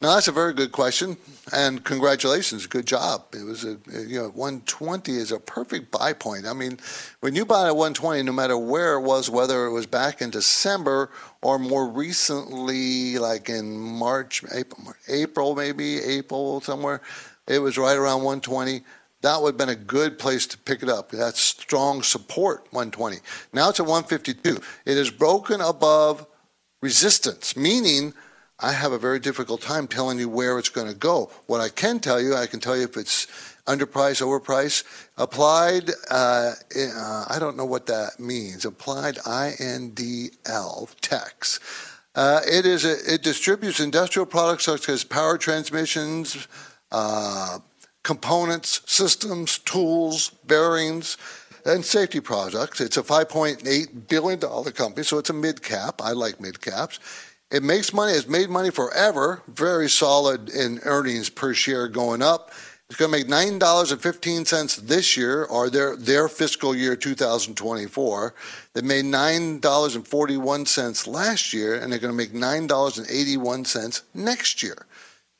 No, 0.00 0.14
that's 0.14 0.28
a 0.28 0.32
very 0.32 0.52
good 0.54 0.70
question, 0.70 1.16
and 1.52 1.82
congratulations, 1.82 2.66
good 2.68 2.86
job. 2.86 3.24
It 3.34 3.44
was 3.44 3.64
a 3.64 3.76
you 4.06 4.20
know 4.20 4.28
120 4.28 5.12
is 5.16 5.32
a 5.32 5.40
perfect 5.40 5.90
buy 5.90 6.12
point. 6.12 6.46
I 6.46 6.52
mean, 6.52 6.78
when 7.20 7.34
you 7.34 7.44
buy 7.44 7.66
at 7.66 7.74
120, 7.76 8.22
no 8.22 8.30
matter 8.32 8.56
where 8.56 8.94
it 8.94 9.00
was, 9.00 9.28
whether 9.28 9.66
it 9.66 9.72
was 9.72 9.86
back 9.86 10.22
in 10.22 10.30
December 10.30 11.10
or 11.42 11.58
more 11.58 11.88
recently, 11.88 13.18
like 13.18 13.48
in 13.48 13.76
March, 13.76 14.44
April, 14.54 14.94
April 15.08 15.56
maybe 15.56 16.00
April 16.02 16.60
somewhere, 16.60 17.00
it 17.48 17.58
was 17.58 17.76
right 17.76 17.96
around 17.96 18.22
120. 18.22 18.82
That 19.22 19.42
would 19.42 19.54
have 19.54 19.58
been 19.58 19.68
a 19.68 19.74
good 19.74 20.18
place 20.18 20.46
to 20.48 20.58
pick 20.58 20.82
it 20.82 20.88
up. 20.88 21.10
That's 21.10 21.40
strong 21.40 22.02
support, 22.02 22.60
120. 22.70 23.18
Now 23.52 23.70
it's 23.70 23.80
at 23.80 23.86
152. 23.86 24.60
It 24.86 24.96
is 24.96 25.10
broken 25.10 25.60
above 25.60 26.26
resistance, 26.80 27.56
meaning 27.56 28.14
I 28.60 28.72
have 28.72 28.92
a 28.92 28.98
very 28.98 29.20
difficult 29.20 29.60
time 29.60 29.86
telling 29.86 30.18
you 30.18 30.28
where 30.28 30.58
it's 30.58 30.68
going 30.68 30.88
to 30.88 30.94
go. 30.94 31.30
What 31.46 31.60
I 31.60 31.68
can 31.68 32.00
tell 32.00 32.20
you, 32.20 32.34
I 32.34 32.46
can 32.46 32.60
tell 32.60 32.76
you 32.76 32.84
if 32.84 32.96
it's 32.96 33.26
underpriced, 33.66 34.22
overpriced. 34.22 34.84
Applied, 35.16 35.90
uh, 36.10 36.54
uh, 36.76 37.24
I 37.28 37.36
don't 37.38 37.56
know 37.56 37.64
what 37.64 37.86
that 37.86 38.18
means. 38.18 38.64
Applied 38.64 39.16
INDL 39.16 40.94
Tex. 41.00 41.60
Uh, 42.14 42.40
it 42.50 42.66
is 42.66 42.84
a, 42.84 43.14
it 43.14 43.22
distributes 43.22 43.78
industrial 43.78 44.26
products 44.26 44.64
such 44.64 44.88
as 44.88 45.04
power 45.04 45.38
transmissions, 45.38 46.48
uh, 46.90 47.60
components, 48.02 48.82
systems, 48.86 49.58
tools, 49.58 50.30
bearings, 50.46 51.16
and 51.64 51.84
safety 51.84 52.20
products. 52.20 52.80
It's 52.80 52.96
a 52.96 53.02
$5.8 53.02 54.08
billion 54.08 54.40
company, 54.72 55.04
so 55.04 55.18
it's 55.18 55.30
a 55.30 55.34
mid 55.34 55.62
cap. 55.62 56.00
I 56.02 56.12
like 56.12 56.40
mid 56.40 56.60
caps. 56.60 56.98
It 57.50 57.62
makes 57.62 57.94
money, 57.94 58.12
it's 58.12 58.28
made 58.28 58.50
money 58.50 58.70
forever, 58.70 59.42
very 59.48 59.88
solid 59.88 60.50
in 60.50 60.80
earnings 60.84 61.30
per 61.30 61.54
share 61.54 61.88
going 61.88 62.20
up. 62.20 62.50
It's 62.90 62.98
going 62.98 63.12
to 63.12 63.18
make 63.18 63.26
$9.15 63.26 64.76
this 64.76 65.14
year, 65.14 65.44
or 65.44 65.68
their, 65.68 65.94
their 65.94 66.26
fiscal 66.28 66.74
year 66.74 66.96
2024. 66.96 68.34
They 68.72 68.80
made 68.80 69.04
$9.41 69.04 71.06
last 71.06 71.52
year, 71.52 71.74
and 71.74 71.92
they're 71.92 71.98
going 71.98 72.12
to 72.12 72.16
make 72.16 72.32
$9.81 72.32 74.02
next 74.14 74.62
year. 74.62 74.86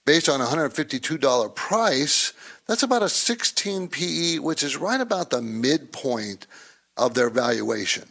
Based 0.09 0.31
on 0.31 0.40
a 0.40 0.47
$152 0.47 1.55
price, 1.55 2.33
that's 2.66 2.83
about 2.83 3.03
a 3.03 3.11
16 3.11 3.88
PE, 3.88 4.38
which 4.38 4.62
is 4.62 4.79
right 4.79 5.03
about 5.03 5.29
the 5.29 5.42
midpoint 5.42 6.47
of 6.97 7.12
their 7.12 7.29
valuation. 7.29 8.05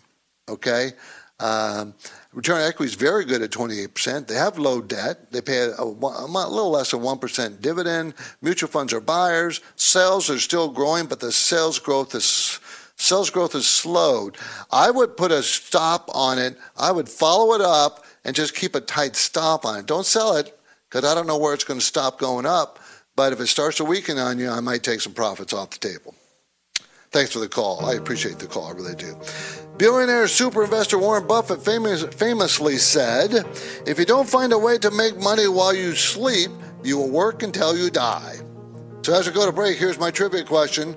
Okay? 0.48 0.92
Um, 1.40 1.96
return 2.34 2.58
on 2.58 2.68
equity 2.68 2.92
is 2.92 2.94
very 2.94 3.26
good 3.26 3.42
at 3.42 3.50
28%. 3.50 4.28
They 4.28 4.36
have 4.36 4.60
low 4.60 4.80
debt. 4.80 5.32
They 5.32 5.42
pay 5.42 5.58
a, 5.58 5.72
a, 5.72 5.86
a 5.86 6.28
little 6.28 6.70
less 6.70 6.92
than 6.92 7.00
1% 7.00 7.62
dividend. 7.62 8.14
Mutual 8.44 8.70
funds 8.70 8.94
are 8.94 9.02
buyers. 9.02 9.62
Sales 9.76 10.30
are 10.30 10.38
still 10.38 10.70
growing, 10.70 11.08
but 11.08 11.20
the 11.20 11.32
sales 11.32 11.80
growth 11.80 12.14
is 12.14 12.60
sales 12.98 13.32
growth 13.32 13.56
is 13.56 13.68
slowed. 13.68 14.38
I 14.72 14.92
would 14.92 15.18
put 15.18 15.32
a 15.32 15.42
stop 15.42 16.12
on 16.14 16.38
it. 16.38 16.60
I 16.78 16.92
would 16.92 17.10
follow 17.10 17.56
it 17.56 17.62
up 17.62 18.06
and 18.24 18.36
just 18.36 18.54
keep 18.56 18.76
a 18.76 18.82
tight 18.82 19.16
stop 19.16 19.66
on 19.66 19.80
it. 19.80 19.88
Don't 19.88 20.06
sell 20.06 20.36
it 20.36 20.57
because 20.90 21.10
I 21.10 21.14
don't 21.16 21.28
know 21.28 21.38
where 21.38 21.54
it's 21.54 21.64
going 21.64 21.80
to 21.80 21.86
stop 21.86 22.20
going 22.20 22.46
up. 22.46 22.80
But 23.16 23.34
if 23.34 23.40
it 23.40 23.48
starts 23.48 23.78
to 23.78 23.84
weaken 23.84 24.20
on 24.20 24.38
you, 24.38 24.50
I 24.50 24.60
might 24.60 24.84
take 24.84 25.02
some 25.02 25.14
profits 25.14 25.52
off 25.52 25.72
the 25.72 25.80
table. 25.80 26.14
Thanks 27.10 27.32
for 27.32 27.40
the 27.40 27.48
call. 27.48 27.86
I 27.86 27.94
appreciate 27.94 28.38
the 28.38 28.48
call. 28.48 28.68
I 28.68 28.72
really 28.72 28.96
do. 28.96 29.18
Billionaire 29.78 30.28
super 30.28 30.64
investor 30.64 31.00
Warren 31.00 31.26
Buffett 31.26 31.64
famous, 31.64 32.04
famously 32.04 32.78
said, 32.78 33.34
If 33.88 33.98
you 33.98 34.06
don't 34.06 34.30
find 34.30 34.54
a 34.54 34.58
way 34.58 34.78
to 34.80 34.92
make 34.92 35.18
money 35.18 35.48
while 35.48 35.74
you 35.74 35.96
sleep, 35.96 36.52
you 36.84 36.98
will 36.98 37.10
work 37.10 37.44
until 37.44 37.78
you 37.78 37.90
die. 37.90 38.38
So 39.02 39.14
as 39.14 39.26
we 39.26 39.34
go 39.34 39.46
to 39.46 39.52
break, 39.52 39.78
here's 39.78 40.00
my 40.00 40.12
trivia 40.12 40.44
question. 40.44 40.94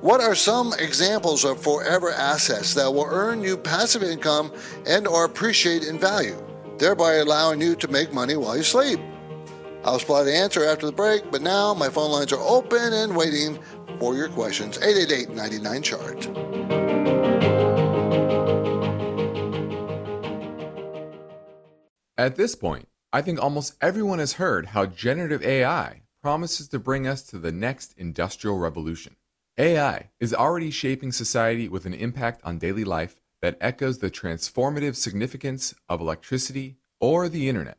What 0.00 0.20
are 0.20 0.34
some 0.34 0.74
examples 0.78 1.44
of 1.44 1.62
forever 1.62 2.10
assets 2.10 2.74
that 2.74 2.92
will 2.92 3.06
earn 3.08 3.42
you 3.42 3.56
passive 3.56 4.02
income 4.02 4.52
and 4.84 5.06
or 5.06 5.24
appreciate 5.24 5.84
in 5.84 5.98
value, 5.98 6.36
thereby 6.78 7.14
allowing 7.14 7.60
you 7.60 7.76
to 7.76 7.88
make 7.88 8.12
money 8.12 8.34
while 8.34 8.56
you 8.56 8.64
sleep? 8.64 8.98
I'll 9.84 9.98
supply 9.98 10.22
the 10.22 10.34
answer 10.34 10.64
after 10.64 10.86
the 10.86 10.92
break, 10.92 11.30
but 11.30 11.42
now 11.42 11.74
my 11.74 11.88
phone 11.88 12.12
lines 12.12 12.32
are 12.32 12.40
open 12.40 12.92
and 12.92 13.16
waiting 13.16 13.58
for 13.98 14.14
your 14.14 14.28
questions. 14.28 14.78
888 14.78 15.30
99 15.30 15.82
chart. 15.82 16.28
At 22.16 22.36
this 22.36 22.54
point, 22.54 22.86
I 23.12 23.20
think 23.22 23.42
almost 23.42 23.74
everyone 23.80 24.20
has 24.20 24.34
heard 24.34 24.66
how 24.66 24.86
generative 24.86 25.42
AI 25.42 26.02
promises 26.22 26.68
to 26.68 26.78
bring 26.78 27.06
us 27.06 27.22
to 27.24 27.38
the 27.38 27.50
next 27.50 27.94
industrial 27.98 28.58
revolution. 28.58 29.16
AI 29.58 30.10
is 30.20 30.32
already 30.32 30.70
shaping 30.70 31.10
society 31.10 31.68
with 31.68 31.84
an 31.84 31.94
impact 31.94 32.40
on 32.44 32.58
daily 32.58 32.84
life 32.84 33.20
that 33.40 33.58
echoes 33.60 33.98
the 33.98 34.10
transformative 34.10 34.94
significance 34.94 35.74
of 35.88 36.00
electricity 36.00 36.76
or 37.00 37.28
the 37.28 37.48
internet. 37.48 37.78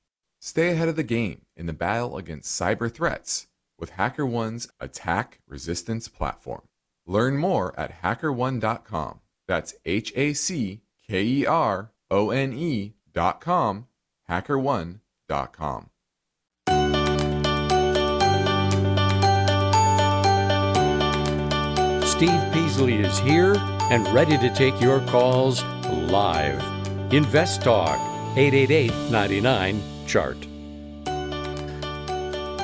stay 0.41 0.71
ahead 0.71 0.89
of 0.89 0.95
the 0.97 1.03
game 1.03 1.43
in 1.55 1.67
the 1.67 1.73
battle 1.73 2.17
against 2.17 2.59
cyber 2.59 2.93
threats 2.93 3.47
with 3.79 3.93
HackerOne's 3.93 4.67
attack 4.79 5.39
resistance 5.47 6.07
platform. 6.07 6.63
Learn 7.05 7.37
more 7.37 7.79
at 7.79 8.01
hackerone.com. 8.01 9.19
That's 9.47 9.75
H 9.85 10.11
A 10.15 10.33
C 10.33 10.81
K 11.07 11.23
E 11.23 11.45
R 11.45 11.91
O 12.09 12.31
N 12.31 12.53
E.com, 12.53 13.87
hackerone.com. 14.29 15.89
Steve 22.05 22.53
Peasley 22.53 22.95
is 22.99 23.17
here 23.19 23.55
and 23.89 24.07
ready 24.09 24.37
to 24.37 24.53
take 24.53 24.79
your 24.79 24.99
calls 25.07 25.63
live. 25.89 26.61
Invest 27.11 27.63
Talk, 27.63 27.99
888 28.37 28.93
99 29.11 29.90
Chart. 30.11 30.35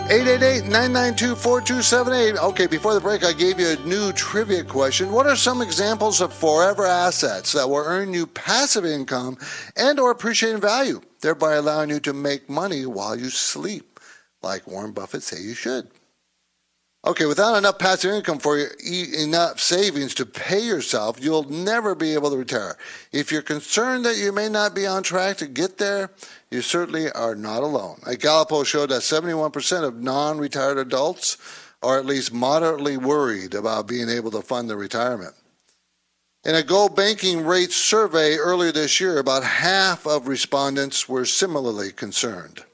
888-992-4278. 0.10 2.38
Okay, 2.38 2.68
before 2.68 2.94
the 2.94 3.00
break, 3.00 3.24
I 3.24 3.32
gave 3.32 3.58
you 3.58 3.70
a 3.70 3.78
new 3.88 4.12
trivia 4.12 4.66
question. 4.66 5.14
What 5.14 5.28
are 5.28 5.38
some 5.38 5.62
examples 5.62 6.20
of 6.20 6.34
forever 6.34 6.86
assets 6.86 7.54
that 7.54 7.70
will 7.70 7.86
earn 7.86 8.14
you 8.14 8.28
passive 8.28 8.86
income 8.86 9.38
and 9.78 9.98
or 9.98 10.12
appreciating 10.12 10.60
value, 10.60 11.00
thereby 11.22 11.56
allowing 11.56 11.90
you 11.90 12.02
to 12.02 12.14
make 12.14 12.50
money 12.50 12.86
while 12.86 13.18
you 13.18 13.30
sleep, 13.30 14.02
like 14.42 14.68
Warren 14.68 14.92
Buffett 14.92 15.24
say 15.24 15.40
you 15.42 15.54
should? 15.54 15.88
Okay, 17.08 17.26
without 17.26 17.56
enough 17.56 17.80
passive 17.80 18.12
income 18.12 18.38
for 18.38 18.58
you, 18.58 19.06
enough 19.18 19.62
savings 19.62 20.14
to 20.16 20.26
pay 20.26 20.60
yourself, 20.60 21.24
you'll 21.24 21.50
never 21.50 21.96
be 21.96 22.14
able 22.14 22.30
to 22.30 22.36
retire. 22.36 22.78
If 23.14 23.32
you're 23.32 23.42
concerned 23.42 24.04
that 24.04 24.18
you 24.18 24.34
may 24.34 24.50
not 24.50 24.76
be 24.76 24.86
on 24.86 25.04
track 25.04 25.38
to 25.38 25.48
get 25.48 25.78
there, 25.78 26.12
you 26.52 26.62
certainly 26.62 27.10
are 27.12 27.34
not 27.34 27.64
alone. 27.64 28.02
A 28.06 28.18
Gallup 28.18 28.50
poll 28.50 28.66
showed 28.66 28.90
that 28.90 29.04
71% 29.04 29.86
of 29.86 30.04
non 30.04 30.38
retired 30.38 30.78
adults 30.78 31.38
are 31.82 31.98
at 31.98 32.06
least 32.06 32.34
moderately 32.34 32.98
worried 32.98 33.54
about 33.54 33.88
being 33.88 34.10
able 34.10 34.32
to 34.32 34.42
fund 34.42 34.70
their 34.70 34.76
retirement. 34.76 35.34
In 36.44 36.56
a 36.56 36.64
Go 36.64 36.90
Banking 36.90 37.46
Rates 37.46 37.78
survey 37.78 38.36
earlier 38.36 38.74
this 38.74 39.00
year, 39.00 39.20
about 39.20 39.46
half 39.46 40.06
of 40.06 40.28
respondents 40.28 41.08
were 41.08 41.24
similarly 41.24 41.94
concerned. 41.94 42.66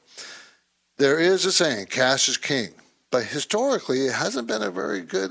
There 0.97 1.19
is 1.19 1.45
a 1.45 1.51
saying, 1.51 1.85
cash 1.85 2.27
is 2.27 2.37
king. 2.37 2.73
But 3.13 3.25
historically, 3.25 4.07
it 4.07 4.13
hasn't 4.13 4.47
been 4.47 4.63
a 4.63 4.71
very 4.71 5.01
good, 5.01 5.29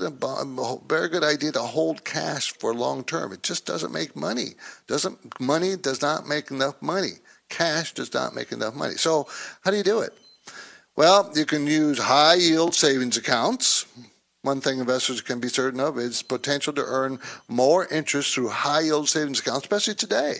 very 0.87 1.09
good 1.09 1.23
idea 1.25 1.51
to 1.51 1.59
hold 1.59 2.05
cash 2.05 2.53
for 2.53 2.73
long 2.73 3.03
term. 3.03 3.33
It 3.33 3.43
just 3.43 3.65
doesn't 3.65 3.91
make 3.91 4.15
money. 4.15 4.51
Doesn't 4.87 5.37
money 5.41 5.75
does 5.75 6.01
not 6.01 6.25
make 6.25 6.49
enough 6.49 6.81
money. 6.81 7.15
Cash 7.49 7.93
does 7.93 8.13
not 8.13 8.33
make 8.33 8.53
enough 8.53 8.73
money. 8.73 8.95
So, 8.95 9.27
how 9.65 9.71
do 9.71 9.75
you 9.75 9.83
do 9.83 9.99
it? 9.99 10.13
Well, 10.95 11.29
you 11.35 11.45
can 11.45 11.67
use 11.67 11.99
high 11.99 12.35
yield 12.35 12.73
savings 12.73 13.17
accounts. 13.17 13.85
One 14.43 14.61
thing 14.61 14.79
investors 14.79 15.19
can 15.19 15.41
be 15.41 15.49
certain 15.49 15.81
of 15.81 15.97
is 15.99 16.23
potential 16.23 16.71
to 16.71 16.83
earn 16.85 17.19
more 17.49 17.85
interest 17.87 18.33
through 18.33 18.47
high 18.47 18.83
yield 18.83 19.09
savings 19.09 19.41
accounts, 19.41 19.65
especially 19.65 19.95
today. 19.95 20.35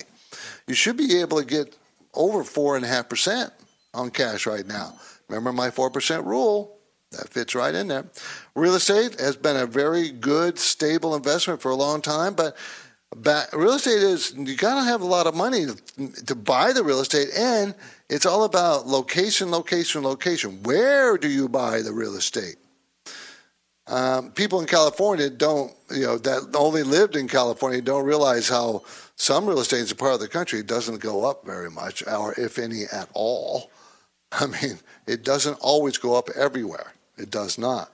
You 0.65 0.75
should 0.75 0.95
be 0.95 1.19
able 1.19 1.41
to 1.41 1.45
get 1.45 1.75
over 2.13 2.45
4.5% 2.45 3.51
on 3.93 4.11
cash 4.11 4.45
right 4.45 4.65
now. 4.65 4.93
Remember 5.27 5.51
my 5.51 5.69
4% 5.69 6.23
rule? 6.25 6.79
That 7.13 7.29
fits 7.29 7.55
right 7.55 7.73
in 7.73 7.87
there. 7.87 8.05
Real 8.55 8.75
estate 8.75 9.19
has 9.19 9.35
been 9.35 9.57
a 9.57 9.65
very 9.65 10.09
good, 10.09 10.59
stable 10.59 11.15
investment 11.15 11.61
for 11.61 11.71
a 11.71 11.75
long 11.75 12.01
time, 12.01 12.33
but 12.35 12.55
real 13.53 13.73
estate 13.73 14.01
is 14.01 14.33
you 14.35 14.55
got 14.55 14.75
to 14.75 14.83
have 14.83 15.01
a 15.01 15.05
lot 15.05 15.27
of 15.27 15.35
money 15.35 15.65
to, 15.65 16.23
to 16.25 16.35
buy 16.35 16.73
the 16.73 16.83
real 16.83 16.99
estate, 16.99 17.29
and 17.37 17.75
it's 18.09 18.25
all 18.25 18.43
about 18.43 18.87
location, 18.87 19.51
location, 19.51 20.03
location. 20.03 20.61
Where 20.63 21.17
do 21.17 21.29
you 21.29 21.47
buy 21.47 21.81
the 21.81 21.93
real 21.93 22.15
estate? 22.15 22.55
Um, 23.87 24.31
people 24.31 24.61
in 24.61 24.67
California 24.67 25.29
don't, 25.29 25.73
you 25.91 26.03
know, 26.03 26.17
that 26.17 26.55
only 26.55 26.83
lived 26.83 27.15
in 27.15 27.27
California 27.27 27.81
don't 27.81 28.05
realize 28.05 28.47
how 28.47 28.83
some 29.15 29.45
real 29.45 29.59
estate 29.59 29.81
in 29.81 29.91
a 29.91 29.95
part 29.95 30.13
of 30.13 30.19
the 30.21 30.27
country 30.27 30.59
it 30.59 30.67
doesn't 30.67 30.99
go 30.99 31.25
up 31.25 31.45
very 31.45 31.69
much, 31.69 32.05
or 32.07 32.33
if 32.39 32.57
any 32.57 32.83
at 32.91 33.09
all. 33.13 33.71
I 34.31 34.47
mean, 34.47 34.79
it 35.05 35.23
doesn't 35.23 35.55
always 35.55 35.97
go 35.97 36.15
up 36.15 36.29
everywhere. 36.31 36.93
It 37.17 37.29
does 37.29 37.57
not. 37.57 37.91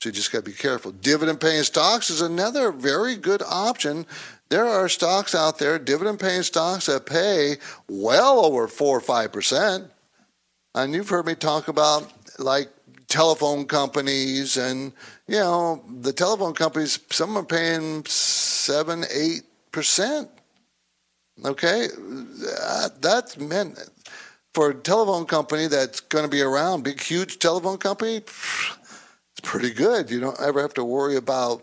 So 0.00 0.08
you 0.08 0.12
just 0.12 0.32
got 0.32 0.44
to 0.44 0.50
be 0.50 0.56
careful. 0.56 0.92
Dividend 0.92 1.40
paying 1.40 1.62
stocks 1.62 2.08
is 2.08 2.22
another 2.22 2.72
very 2.72 3.16
good 3.16 3.42
option. 3.42 4.06
There 4.48 4.66
are 4.66 4.88
stocks 4.88 5.34
out 5.34 5.58
there, 5.58 5.78
dividend 5.78 6.20
paying 6.20 6.42
stocks 6.42 6.86
that 6.86 7.06
pay 7.06 7.56
well 7.88 8.44
over 8.44 8.66
four 8.66 8.96
or 8.96 9.02
five 9.02 9.32
percent. 9.32 9.90
And 10.74 10.94
you've 10.94 11.08
heard 11.08 11.26
me 11.26 11.34
talk 11.34 11.68
about 11.68 12.10
like 12.38 12.68
telephone 13.10 13.66
companies 13.66 14.56
and 14.56 14.92
you 15.26 15.36
know 15.36 15.82
the 16.00 16.12
telephone 16.12 16.54
companies 16.54 16.98
some 17.10 17.36
are 17.36 17.44
paying 17.44 18.04
seven 18.06 19.04
eight 19.12 19.42
percent 19.72 20.30
okay 21.44 21.88
that, 21.88 22.92
that's 23.00 23.36
meant 23.36 23.76
for 24.54 24.70
a 24.70 24.74
telephone 24.74 25.26
company 25.26 25.66
that's 25.66 26.00
going 26.00 26.24
to 26.24 26.30
be 26.30 26.42
around, 26.42 26.82
big, 26.82 27.00
huge 27.00 27.38
telephone 27.38 27.78
company, 27.78 28.16
it's 28.16 29.40
pretty 29.42 29.70
good. 29.70 30.10
You 30.10 30.20
don't 30.20 30.40
ever 30.40 30.60
have 30.60 30.74
to 30.74 30.84
worry 30.84 31.16
about, 31.16 31.62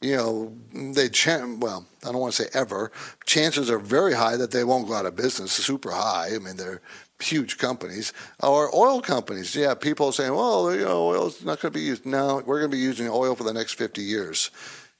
you 0.00 0.16
know, 0.16 0.52
they 0.72 1.08
ch- 1.08 1.26
well, 1.26 1.86
I 2.04 2.12
don't 2.12 2.20
want 2.20 2.34
to 2.34 2.42
say 2.44 2.48
ever. 2.52 2.92
Chances 3.26 3.70
are 3.70 3.78
very 3.78 4.14
high 4.14 4.36
that 4.36 4.50
they 4.50 4.64
won't 4.64 4.88
go 4.88 4.94
out 4.94 5.06
of 5.06 5.16
business, 5.16 5.52
super 5.52 5.90
high. 5.90 6.30
I 6.34 6.38
mean, 6.38 6.56
they're 6.56 6.82
huge 7.20 7.58
companies 7.58 8.12
or 8.42 8.74
oil 8.74 9.00
companies. 9.00 9.54
Yeah, 9.56 9.74
people 9.74 10.12
saying, 10.12 10.34
well, 10.34 10.72
you 10.74 10.84
know, 10.84 11.08
oil's 11.08 11.44
not 11.44 11.60
going 11.60 11.72
to 11.72 11.78
be 11.78 11.84
used. 11.84 12.06
No, 12.06 12.42
we're 12.46 12.60
going 12.60 12.70
to 12.70 12.76
be 12.76 12.82
using 12.82 13.08
oil 13.08 13.34
for 13.34 13.44
the 13.44 13.52
next 13.52 13.74
50 13.74 14.02
years. 14.02 14.50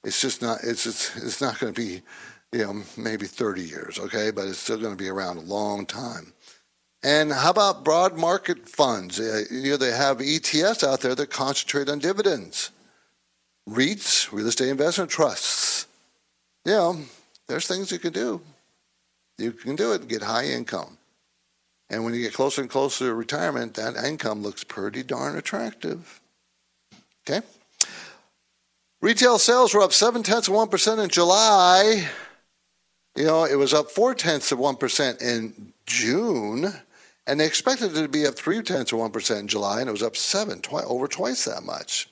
It's 0.04 0.20
just 0.20 0.42
not. 0.42 0.58
It's 0.62 0.84
just, 0.84 1.16
it's 1.16 1.40
not 1.40 1.58
going 1.58 1.72
to 1.72 1.80
be, 1.80 2.02
you 2.52 2.64
know, 2.64 2.82
maybe 2.96 3.26
30 3.26 3.62
years. 3.62 3.98
Okay, 3.98 4.30
but 4.30 4.48
it's 4.48 4.58
still 4.58 4.78
going 4.78 4.96
to 4.96 5.02
be 5.02 5.08
around 5.08 5.36
a 5.36 5.42
long 5.42 5.86
time. 5.86 6.32
And 7.02 7.32
how 7.32 7.50
about 7.50 7.84
broad 7.84 8.16
market 8.16 8.68
funds? 8.68 9.20
Uh, 9.20 9.44
you 9.50 9.70
know, 9.70 9.76
they 9.76 9.92
have 9.92 10.18
ETFs 10.18 10.82
out 10.82 11.00
there 11.00 11.14
that 11.14 11.30
concentrate 11.30 11.88
on 11.88 12.00
dividends. 12.00 12.70
REITs, 13.68 14.32
real 14.32 14.48
estate 14.48 14.68
investment 14.68 15.10
trusts. 15.10 15.86
You 16.64 16.72
know, 16.72 16.96
there's 17.46 17.66
things 17.66 17.92
you 17.92 17.98
can 17.98 18.12
do. 18.12 18.40
You 19.36 19.52
can 19.52 19.76
do 19.76 19.92
it 19.92 20.00
and 20.00 20.10
get 20.10 20.22
high 20.22 20.46
income. 20.46 20.98
And 21.90 22.04
when 22.04 22.14
you 22.14 22.20
get 22.20 22.34
closer 22.34 22.60
and 22.60 22.70
closer 22.70 23.06
to 23.06 23.14
retirement, 23.14 23.74
that 23.74 23.96
income 23.96 24.42
looks 24.42 24.64
pretty 24.64 25.02
darn 25.02 25.36
attractive. 25.36 26.20
Okay? 27.26 27.46
Retail 29.00 29.38
sales 29.38 29.72
were 29.72 29.82
up 29.82 29.92
seven 29.92 30.22
tenths 30.22 30.48
of 30.48 30.54
1% 30.54 31.02
in 31.02 31.08
July. 31.08 32.08
You 33.14 33.24
know, 33.24 33.44
it 33.44 33.54
was 33.54 33.72
up 33.72 33.90
four 33.90 34.14
tenths 34.14 34.50
of 34.50 34.58
1% 34.58 35.22
in 35.22 35.72
June 35.86 36.72
and 37.28 37.38
they 37.38 37.46
expected 37.46 37.94
it 37.94 38.02
to 38.02 38.08
be 38.08 38.26
up 38.26 38.34
three 38.34 38.62
tenths 38.62 38.90
of 38.90 38.98
one 38.98 39.10
percent 39.10 39.40
in 39.40 39.48
July, 39.48 39.80
and 39.80 39.88
it 39.88 39.92
was 39.92 40.02
up 40.02 40.16
seven, 40.16 40.60
twi- 40.60 40.82
over 40.84 41.06
twice 41.06 41.44
that 41.44 41.62
much. 41.62 42.08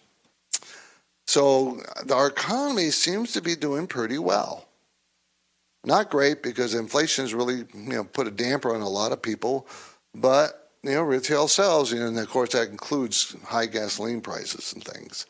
So 1.27 1.81
our 2.13 2.29
economy 2.29 2.91
seems 2.91 3.33
to 3.33 3.41
be 3.41 3.57
doing 3.57 3.87
pretty 3.87 4.19
well. 4.19 4.69
Not 5.85 6.11
great 6.11 6.43
because 6.43 6.75
inflation 6.75 7.25
has 7.25 7.35
really 7.35 7.65
you 7.75 7.95
know 7.95 8.05
put 8.05 8.29
a 8.29 8.31
damper 8.31 8.75
on 8.75 8.83
a 8.83 8.89
lot 8.89 9.13
of 9.13 9.23
people, 9.23 9.67
but 10.15 10.71
you 10.83 10.93
know 10.93 11.03
retail 11.03 11.49
sales, 11.49 11.93
you 11.93 11.99
know, 11.99 12.07
and 12.09 12.19
of 12.19 12.29
course 12.29 12.53
that 12.53 12.69
includes 12.69 13.35
high 13.45 13.67
gasoline 13.67 14.21
prices 14.21 14.75
and 14.75 14.85
things. 14.85 15.27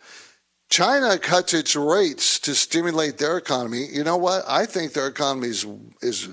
China 0.68 1.16
cuts 1.16 1.54
its 1.54 1.76
rates 1.76 2.40
to 2.40 2.54
stimulate 2.54 3.18
their 3.18 3.38
economy. 3.38 3.86
You 3.86 4.02
know 4.02 4.16
what? 4.16 4.42
I 4.48 4.66
think 4.66 4.94
their 4.94 5.06
economy 5.06 5.48
is 5.48 5.64
is, 6.02 6.28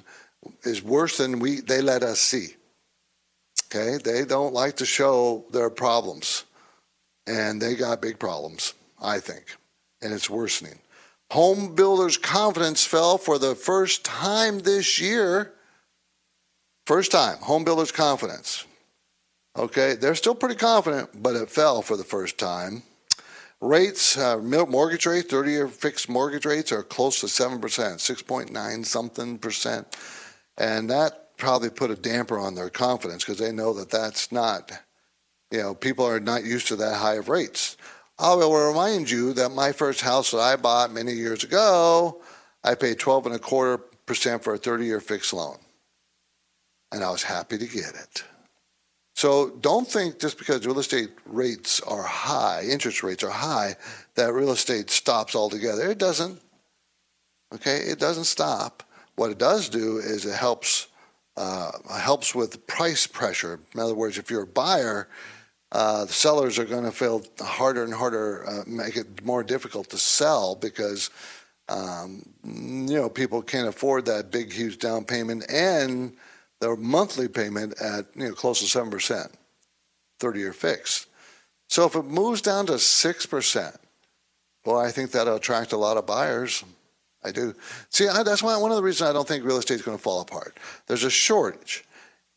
is 0.63 0.82
worse 0.82 1.18
than 1.18 1.38
we 1.38 1.62
they 1.62 1.82
let 1.82 2.02
us 2.02 2.20
see. 2.20 2.56
Okay, 3.74 3.98
they 3.98 4.24
don't 4.24 4.54
like 4.54 4.78
to 4.78 4.86
show 4.86 5.46
their 5.52 5.72
problems, 5.72 6.44
and 7.26 7.60
they 7.60 7.74
got 7.74 8.04
big 8.04 8.20
problems, 8.20 8.76
I 9.02 9.20
think, 9.20 9.46
and 10.00 10.14
it's 10.14 10.30
worsening. 10.30 10.78
Home 11.32 11.74
builders' 11.74 12.18
confidence 12.18 12.86
fell 12.86 13.18
for 13.18 13.40
the 13.40 13.56
first 13.56 14.06
time 14.06 14.60
this 14.60 15.02
year. 15.02 15.54
First 16.86 17.12
time, 17.12 17.38
home 17.38 17.64
builders' 17.64 17.92
confidence. 17.92 18.66
Okay, 19.58 19.96
they're 19.96 20.14
still 20.14 20.36
pretty 20.36 20.56
confident, 20.56 21.24
but 21.24 21.36
it 21.36 21.50
fell 21.50 21.82
for 21.82 21.98
the 21.98 22.04
first 22.04 22.38
time. 22.38 22.84
Rates, 23.60 24.16
uh, 24.20 24.38
mortgage 24.38 25.08
rates, 25.08 25.32
30 25.32 25.52
year 25.52 25.68
fixed 25.68 26.10
mortgage 26.10 26.46
rates 26.46 26.72
are 26.72 26.84
close 26.84 27.22
to 27.22 27.26
7%, 27.26 27.60
6.9 27.60 28.86
something 28.86 29.40
percent. 29.40 29.98
And 30.60 30.92
that 30.92 31.23
probably 31.38 31.69
put 31.69 31.91
a 31.91 31.96
damper 31.96 32.38
on 32.38 32.56
their 32.56 32.69
confidence 32.69 33.24
because 33.24 33.39
they 33.39 33.52
know 33.52 33.74
that 33.74 33.89
that's 33.89 34.32
not, 34.32 34.72
you 35.52 35.60
know, 35.60 35.74
people 35.74 36.06
are 36.06 36.19
not 36.19 36.43
used 36.43 36.67
to 36.67 36.76
that 36.78 36.96
high 36.96 37.15
of 37.15 37.30
rates. 37.30 37.78
I 38.19 38.34
will 38.36 38.54
remind 38.54 39.10
you 39.10 39.34
that 39.34 39.50
my 39.50 39.72
first 39.72 40.02
house 40.02 40.32
that 40.32 40.39
I 40.39 40.56
bought 40.56 40.91
many 40.91 41.13
years 41.13 41.43
ago, 41.43 42.22
I 42.63 42.76
paid 42.76 43.00
12 43.00 43.28
and 43.28 43.36
a 43.36 43.39
quarter 43.39 43.80
percent 44.06 44.43
for 44.43 44.54
a 44.54 44.58
30 44.58 44.86
year 44.86 45.00
fixed 45.00 45.34
loan. 45.34 45.58
And 46.91 47.04
I 47.04 47.10
was 47.10 47.24
happy 47.24 47.58
to 47.58 47.65
get 47.65 47.96
it. 47.96 48.24
So 49.15 49.52
don't 49.62 49.88
think 49.88 50.19
just 50.19 50.38
because 50.38 50.65
real 50.65 50.80
estate 50.80 51.10
rates 51.26 51.80
are 51.82 52.04
high, 52.04 52.63
interest 52.69 53.04
rates 53.04 53.24
are 53.24 53.30
high, 53.30 53.76
that 54.15 54.34
real 54.34 54.52
estate 54.52 54.89
stops 54.89 55.36
altogether. 55.36 55.89
It 55.89 55.98
doesn't. 55.98 56.39
Okay, 57.54 57.78
it 57.78 58.00
doesn't 58.00 58.24
stop. 58.26 58.84
What 59.15 59.32
it 59.32 59.38
does 59.38 59.69
do 59.69 59.98
is 59.98 60.26
it 60.26 60.36
helps 60.36 60.88
uh, 61.38 61.72
helps 62.00 62.36
with 62.36 62.65
price 62.67 63.08
pressure. 63.08 63.60
In 63.74 63.80
other 63.80 63.96
words, 63.96 64.17
if 64.17 64.30
you're 64.30 64.43
a 64.43 64.48
buyer, 64.48 65.08
uh, 65.72 66.06
the 66.06 66.13
sellers 66.13 66.60
are 66.60 66.65
going 66.65 66.84
to 66.84 66.91
feel 66.91 67.24
harder 67.39 67.84
and 67.84 67.93
harder, 67.93 68.48
uh, 68.48 68.63
make 68.67 68.96
it 68.96 69.26
more 69.26 69.43
difficult 69.43 69.89
to 69.89 69.98
sell 69.98 70.56
because 70.56 71.10
um, 71.69 72.22
you 72.43 72.96
know 72.96 73.10
people 73.10 73.41
can't 73.41 73.67
afford 73.67 74.06
that 74.06 74.32
big, 74.32 74.52
huge 74.52 74.78
down 74.78 75.04
payment 75.06 75.46
and 75.50 76.13
their 76.60 76.76
monthly 76.76 77.28
payment 77.28 77.74
at 77.82 78.06
you 78.15 78.28
know 78.28 78.34
close 78.34 78.60
to 78.60 78.67
seven 78.67 78.91
percent, 78.91 79.32
thirty-year 80.19 80.54
fix. 80.54 81.08
So 81.69 81.86
if 81.86 81.96
it 81.96 82.06
moves 82.06 82.41
down 82.41 82.67
to 82.67 82.78
six 82.78 83.26
percent, 83.26 83.76
well, 84.65 84.78
I 84.78 84.91
think 84.91 85.12
that'll 85.12 85.38
attract 85.38 85.72
a 85.72 85.78
lot 85.78 85.98
of 85.98 86.06
buyers. 86.06 86.63
I 87.24 87.32
do. 87.32 87.54
See, 87.90 88.08
I, 88.08 88.24
that's 88.24 88.44
why 88.44 88.58
one 88.58 88.72
of 88.72 88.78
the 88.78 88.84
reasons 88.84 89.10
I 89.10 89.14
don't 89.14 89.28
think 89.28 89.46
real 89.46 89.58
estate 89.58 89.76
is 89.76 89.82
going 89.82 89.98
to 89.98 90.04
fall 90.04 90.22
apart. 90.22 90.58
There's 90.88 91.04
a 91.04 91.10
shortage, 91.10 91.86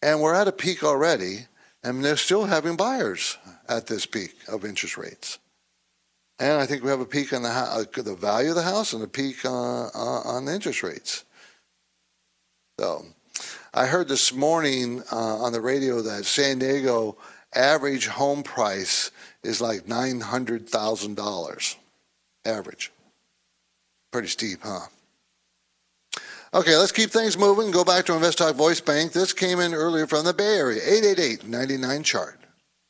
and 0.03 0.21
we're 0.21 0.35
at 0.35 0.49
a 0.49 0.53
peak 0.53 0.85
already, 0.85 1.47
and 1.83 2.05
they're 2.05 2.17
still 2.17 2.45
having 2.45 2.77
buyers 2.77 3.37
at 3.69 3.87
this 3.87 4.07
peak 4.07 4.35
of 4.49 4.65
interest 4.65 4.97
rates. 4.97 5.39
And 6.39 6.61
I 6.61 6.67
think 6.67 6.83
we 6.83 6.91
have 6.91 7.01
a 7.01 7.07
peak 7.07 7.33
on 7.33 7.43
the 7.43 7.49
uh, 7.49 7.85
the 7.95 8.15
value 8.15 8.51
of 8.51 8.57
the 8.57 8.63
house 8.63 8.93
and 8.93 9.03
a 9.03 9.09
peak 9.09 9.45
uh, 9.45 9.87
uh, 9.87 10.21
on 10.25 10.45
the 10.45 10.55
interest 10.55 10.83
rates. 10.83 11.25
So, 12.79 13.07
I 13.73 13.87
heard 13.87 14.09
this 14.09 14.35
morning 14.35 15.03
uh, 15.11 15.17
on 15.17 15.53
the 15.53 15.63
radio 15.63 16.03
that 16.03 16.27
San 16.27 16.59
Diego 16.59 17.17
average 17.55 18.07
home 18.07 18.43
price 18.43 19.11
is 19.43 19.63
like 19.63 19.89
nine 19.89 20.21
hundred 20.21 20.69
thousand 20.69 21.17
dollars, 21.17 21.77
average. 22.45 22.93
Pretty 24.17 24.29
steep, 24.29 24.61
huh? 24.63 24.87
Okay, 26.55 26.75
let's 26.75 26.91
keep 26.91 27.11
things 27.11 27.37
moving. 27.37 27.71
Go 27.71 27.85
back 27.85 28.07
to 28.07 28.13
InvestTalk 28.13 28.55
Voice 28.55 28.81
Bank. 28.81 29.13
This 29.13 29.35
came 29.35 29.61
in 29.61 29.75
earlier 29.75 30.07
from 30.07 30.25
the 30.25 30.33
Bay 30.33 30.57
Area, 30.57 30.81
888-99 30.81 32.03
chart. 32.03 32.41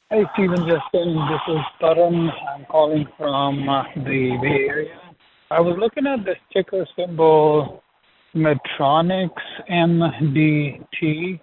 Hey, 0.08 0.22
Stephen 0.34 0.58
Justin. 0.58 1.16
This 1.28 1.40
is 1.48 1.60
Taran. 1.82 2.30
I'm 2.54 2.64
calling 2.66 3.08
from 3.18 3.68
uh, 3.68 3.82
the 3.96 4.38
Bay 4.40 4.68
Area. 4.68 5.00
I 5.50 5.58
was 5.58 5.76
looking 5.80 6.06
at 6.06 6.24
this 6.24 6.36
ticker 6.52 6.86
symbol, 6.94 7.82
Medtronics 8.36 9.32
MDT. 9.68 11.40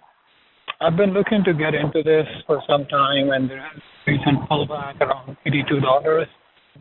I've 0.80 0.96
been 0.96 1.12
looking 1.12 1.44
to 1.44 1.52
get 1.52 1.74
into 1.74 2.02
this 2.02 2.26
for 2.46 2.62
some 2.66 2.86
time, 2.86 3.32
and 3.32 3.50
there 3.50 3.60
has 3.60 3.82
recent 4.06 4.48
pullback 4.48 4.98
around 5.02 5.36
$82. 5.46 6.26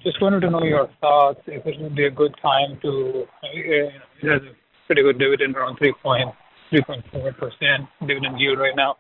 Just 0.02 0.22
wanted 0.22 0.42
to 0.42 0.50
know 0.50 0.64
your 0.64 0.90
thoughts, 1.00 1.40
if 1.46 1.66
it 1.66 1.80
would 1.80 1.96
be 1.96 2.06
a 2.06 2.12
good 2.12 2.36
time 2.42 2.80
to, 2.82 3.26
it 3.44 3.94
has 4.24 4.42
a 4.42 4.56
pretty 4.88 5.04
good 5.04 5.20
dividend, 5.20 5.56
around 5.56 5.78
3.4% 5.78 7.88
dividend 8.08 8.40
yield 8.40 8.58
right 8.60 8.76
now. 8.76 8.98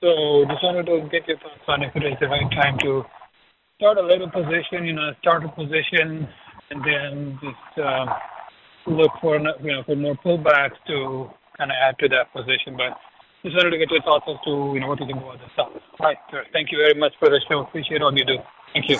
So 0.00 0.46
just 0.48 0.62
wanted 0.62 0.86
to 0.86 1.06
get 1.10 1.28
your 1.28 1.36
thoughts 1.38 1.60
on 1.68 1.82
if 1.82 1.94
it 1.96 2.04
is 2.04 2.14
the 2.20 2.28
right 2.28 2.50
time 2.52 2.78
to 2.80 3.04
start 3.76 3.98
a 3.98 4.02
little 4.02 4.30
position, 4.30 4.86
you 4.86 4.94
know, 4.94 5.12
start 5.20 5.44
a 5.44 5.48
position, 5.48 6.26
and 6.70 6.84
then 6.84 7.38
just 7.42 7.78
uh, 7.78 8.06
look 8.86 9.10
for 9.20 9.36
you 9.36 9.72
know 9.72 9.82
for 9.84 9.96
more 9.96 10.16
pullbacks 10.24 10.76
to 10.86 11.28
kind 11.56 11.70
of 11.70 11.76
add 11.82 11.98
to 11.98 12.08
that 12.08 12.32
position. 12.32 12.76
But 12.76 12.98
just 13.42 13.56
wanted 13.56 13.70
to 13.70 13.78
get 13.78 13.90
your 13.90 14.02
thoughts 14.02 14.26
as 14.28 14.36
to 14.44 14.72
you 14.74 14.80
know 14.80 14.88
what 14.88 15.00
you 15.00 15.06
think 15.06 15.18
about 15.18 15.38
the 15.38 15.48
stock. 15.52 15.72
All 15.72 16.06
right, 16.06 16.16
sir. 16.30 16.44
Thank 16.52 16.72
you 16.72 16.78
very 16.78 16.98
much 16.98 17.12
for 17.18 17.28
the 17.28 17.40
show. 17.48 17.60
Appreciate 17.60 18.02
all 18.02 18.16
you 18.16 18.24
do. 18.24 18.38
Thank 18.72 18.88
you. 18.88 18.98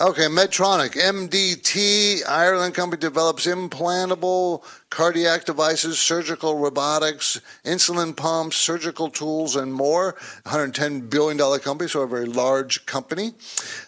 Okay, 0.00 0.22
Medtronic, 0.22 0.94
MDT, 0.94 2.26
Ireland 2.26 2.74
company 2.74 2.98
develops 2.98 3.46
implantable 3.46 4.64
cardiac 4.88 5.44
devices, 5.44 5.98
surgical 5.98 6.56
robotics, 6.56 7.38
insulin 7.66 8.16
pumps, 8.16 8.56
surgical 8.56 9.10
tools, 9.10 9.54
and 9.54 9.70
more. 9.72 10.14
$110 10.46 11.10
billion 11.10 11.36
company, 11.58 11.90
so 11.90 12.00
a 12.00 12.06
very 12.06 12.24
large 12.24 12.86
company. 12.86 13.34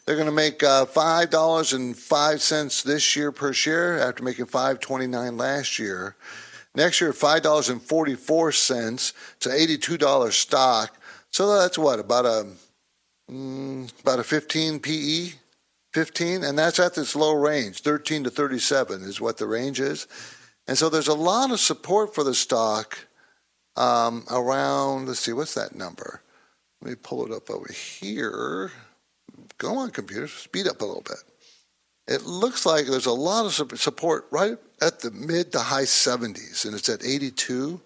They're 0.05 0.17
going 0.17 0.27
to 0.27 0.33
make 0.33 0.63
uh, 0.63 0.85
$5.05 0.85 2.83
this 2.83 3.17
year 3.17 3.33
per 3.33 3.55
share 3.55 3.99
after 3.99 4.23
making 4.23 4.45
$5.29 4.45 5.41
last 5.41 5.79
year. 5.79 6.17
Next 6.75 7.01
year, 7.01 7.15
$5.44 7.15 9.13
to 9.41 9.49
$82 9.49 10.33
stock. 10.33 10.99
So 11.31 11.59
that's 11.59 11.79
what, 11.79 11.99
about 11.99 12.27
a, 12.27 12.47
mm, 13.31 14.01
about 14.03 14.19
a 14.19 14.25
15 14.25 14.81
PE? 14.81 15.33
15, 15.95 16.43
and 16.43 16.59
that's 16.59 16.81
at 16.81 16.95
this 16.95 17.15
low 17.15 17.33
range. 17.35 17.81
13 17.81 18.25
to 18.25 18.31
37 18.31 19.03
is 19.03 19.21
what 19.21 19.39
the 19.39 19.47
range 19.47 19.81
is. 19.81 20.09
And 20.67 20.77
so 20.77 20.89
there's 20.89 21.09
a 21.09 21.15
lot 21.15 21.53
of 21.53 21.61
support 21.61 22.15
for 22.15 22.25
the 22.25 22.35
stock 22.35 22.99
um, 23.77 24.25
around, 24.31 25.07
let's 25.07 25.21
see, 25.21 25.33
what's 25.33 25.55
that 25.55 25.75
number? 25.75 26.21
Let 26.83 26.91
me 26.91 26.97
pull 27.01 27.25
it 27.25 27.33
up 27.33 27.49
over 27.49 27.73
here. 27.73 28.73
Go 29.59 29.77
on, 29.77 29.91
computer, 29.91 30.29
speed 30.29 30.67
up 30.67 30.81
a 30.81 30.85
little 30.85 31.03
bit. 31.03 31.23
It 32.07 32.25
looks 32.25 32.67
like 32.67 32.87
there's 32.87 33.07
a 33.07 33.13
lot 33.13 33.47
of 33.47 33.81
support 33.81 34.27
right 34.31 34.59
at 34.83 35.01
the 35.01 35.11
mid 35.13 35.53
to 35.53 35.61
high 35.61 35.85
70s, 35.85 36.67
and 36.67 36.75
it's 36.75 36.89
at 36.89 37.05
82. 37.05 37.81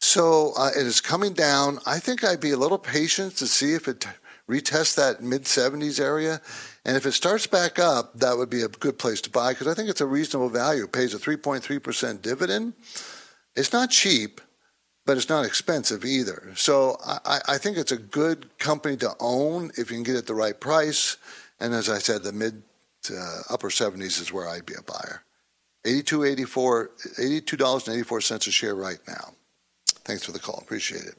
So 0.00 0.52
uh, 0.56 0.70
it 0.76 0.86
is 0.86 1.00
coming 1.00 1.34
down. 1.34 1.78
I 1.86 1.98
think 1.98 2.24
I'd 2.24 2.40
be 2.40 2.52
a 2.52 2.56
little 2.56 2.78
patient 2.78 3.36
to 3.36 3.46
see 3.46 3.74
if 3.74 3.86
it 3.86 4.06
retests 4.48 4.96
that 4.96 5.22
mid 5.22 5.44
70s 5.44 6.00
area. 6.00 6.40
And 6.88 6.96
if 6.96 7.04
it 7.04 7.12
starts 7.12 7.46
back 7.46 7.78
up, 7.78 8.18
that 8.18 8.38
would 8.38 8.48
be 8.48 8.62
a 8.62 8.68
good 8.68 8.98
place 8.98 9.20
to 9.20 9.30
buy 9.30 9.52
because 9.52 9.66
I 9.66 9.74
think 9.74 9.90
it's 9.90 10.00
a 10.00 10.06
reasonable 10.06 10.48
value. 10.48 10.84
It 10.84 10.92
pays 10.92 11.12
a 11.12 11.18
3.3% 11.18 12.22
dividend. 12.22 12.72
It's 13.54 13.74
not 13.74 13.90
cheap, 13.90 14.40
but 15.04 15.18
it's 15.18 15.28
not 15.28 15.44
expensive 15.44 16.06
either. 16.06 16.50
So 16.54 16.96
I, 17.04 17.40
I, 17.46 17.58
think 17.58 17.76
it's 17.76 17.92
a 17.92 17.98
good 17.98 18.48
company 18.58 18.96
to 18.96 19.12
own 19.20 19.70
if 19.76 19.90
you 19.90 19.98
can 19.98 20.02
get 20.02 20.14
it 20.14 20.20
at 20.20 20.26
the 20.26 20.34
right 20.34 20.58
price. 20.58 21.18
And 21.60 21.74
as 21.74 21.90
I 21.90 21.98
said, 21.98 22.22
the 22.22 22.32
mid 22.32 22.62
to 23.02 23.18
uh, 23.18 23.52
upper 23.52 23.68
70s 23.68 24.18
is 24.18 24.32
where 24.32 24.48
I'd 24.48 24.64
be 24.64 24.72
a 24.72 24.82
buyer. 24.82 25.22
82 25.84 26.24
84 26.24 26.90
$82.84 27.18 28.46
a 28.46 28.50
share 28.50 28.74
right 28.74 29.00
now. 29.06 29.34
Thanks 30.06 30.24
for 30.24 30.32
the 30.32 30.38
call. 30.38 30.58
Appreciate 30.62 31.04
it. 31.04 31.18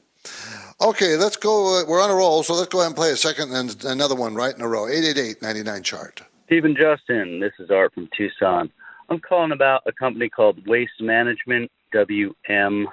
Okay, 0.80 1.16
let's 1.16 1.36
go. 1.36 1.80
Uh, 1.80 1.84
we're 1.86 2.02
on 2.02 2.10
a 2.10 2.14
roll, 2.14 2.42
so 2.42 2.54
let's 2.54 2.68
go 2.68 2.80
ahead 2.80 2.88
and 2.88 2.96
play 2.96 3.10
a 3.10 3.16
second 3.16 3.52
and 3.52 3.84
another 3.84 4.14
one 4.14 4.34
right 4.34 4.54
in 4.54 4.62
a 4.62 4.68
row. 4.68 4.86
888-99 4.86 5.84
chart. 5.84 6.22
Stephen 6.46 6.74
Justin, 6.74 7.38
this 7.38 7.52
is 7.58 7.70
Art 7.70 7.92
from 7.94 8.08
Tucson. 8.16 8.70
I'm 9.08 9.20
calling 9.20 9.52
about 9.52 9.82
a 9.86 9.92
company 9.92 10.28
called 10.28 10.66
Waste 10.66 11.00
Management, 11.00 11.70
WM. 11.92 12.88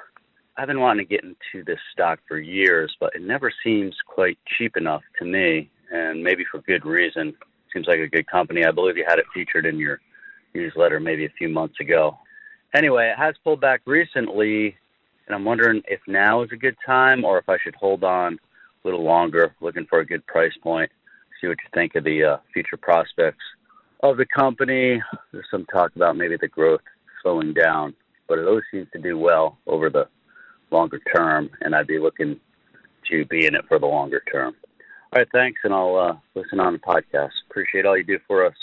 I've 0.57 0.67
been 0.67 0.79
wanting 0.79 1.05
to 1.05 1.09
get 1.09 1.23
into 1.23 1.63
this 1.63 1.79
stock 1.93 2.19
for 2.27 2.39
years, 2.39 2.95
but 2.99 3.15
it 3.15 3.21
never 3.21 3.51
seems 3.63 3.95
quite 4.05 4.37
cheap 4.57 4.75
enough 4.75 5.03
to 5.19 5.25
me, 5.25 5.69
and 5.91 6.23
maybe 6.23 6.43
for 6.51 6.59
good 6.61 6.85
reason. 6.85 7.35
Seems 7.73 7.87
like 7.87 7.99
a 7.99 8.07
good 8.07 8.27
company. 8.27 8.65
I 8.65 8.71
believe 8.71 8.97
you 8.97 9.05
had 9.07 9.19
it 9.19 9.25
featured 9.33 9.65
in 9.65 9.77
your 9.77 9.99
newsletter 10.53 10.99
maybe 10.99 11.25
a 11.25 11.33
few 11.37 11.49
months 11.49 11.79
ago. 11.79 12.17
Anyway, 12.73 13.07
it 13.07 13.17
has 13.17 13.35
pulled 13.43 13.61
back 13.61 13.81
recently 13.85 14.75
and 15.27 15.35
I'm 15.35 15.45
wondering 15.45 15.81
if 15.87 15.99
now 16.07 16.41
is 16.41 16.49
a 16.51 16.57
good 16.57 16.77
time 16.85 17.25
or 17.25 17.37
if 17.37 17.49
I 17.49 17.57
should 17.63 17.75
hold 17.75 18.03
on 18.03 18.33
a 18.33 18.87
little 18.87 19.03
longer, 19.03 19.53
looking 19.59 19.85
for 19.85 19.99
a 19.99 20.05
good 20.05 20.25
price 20.25 20.55
point. 20.61 20.89
See 21.39 21.47
what 21.47 21.57
you 21.61 21.69
think 21.73 21.95
of 21.95 22.03
the 22.03 22.23
uh, 22.23 22.37
future 22.53 22.77
prospects 22.77 23.43
of 24.01 24.17
the 24.17 24.25
company. 24.25 25.01
There's 25.31 25.45
some 25.51 25.65
talk 25.65 25.95
about 25.95 26.17
maybe 26.17 26.37
the 26.39 26.47
growth 26.47 26.81
slowing 27.21 27.53
down, 27.53 27.93
but 28.27 28.39
it 28.39 28.47
always 28.47 28.63
seems 28.71 28.87
to 28.93 28.99
do 28.99 29.17
well 29.17 29.57
over 29.67 29.89
the 29.89 30.07
longer 30.71 30.99
term, 31.15 31.49
and 31.61 31.75
I'd 31.75 31.87
be 31.87 31.99
looking 31.99 32.39
to 33.09 33.25
be 33.25 33.45
in 33.45 33.55
it 33.55 33.65
for 33.67 33.79
the 33.79 33.85
longer 33.85 34.21
term. 34.31 34.55
All 35.13 35.19
right, 35.19 35.27
thanks, 35.31 35.61
and 35.63 35.73
I'll 35.73 35.95
uh, 35.95 36.17
listen 36.35 36.59
on 36.59 36.73
the 36.73 36.79
podcast. 36.79 37.31
Appreciate 37.49 37.85
all 37.85 37.97
you 37.97 38.03
do 38.03 38.19
for 38.27 38.45
us. 38.45 38.55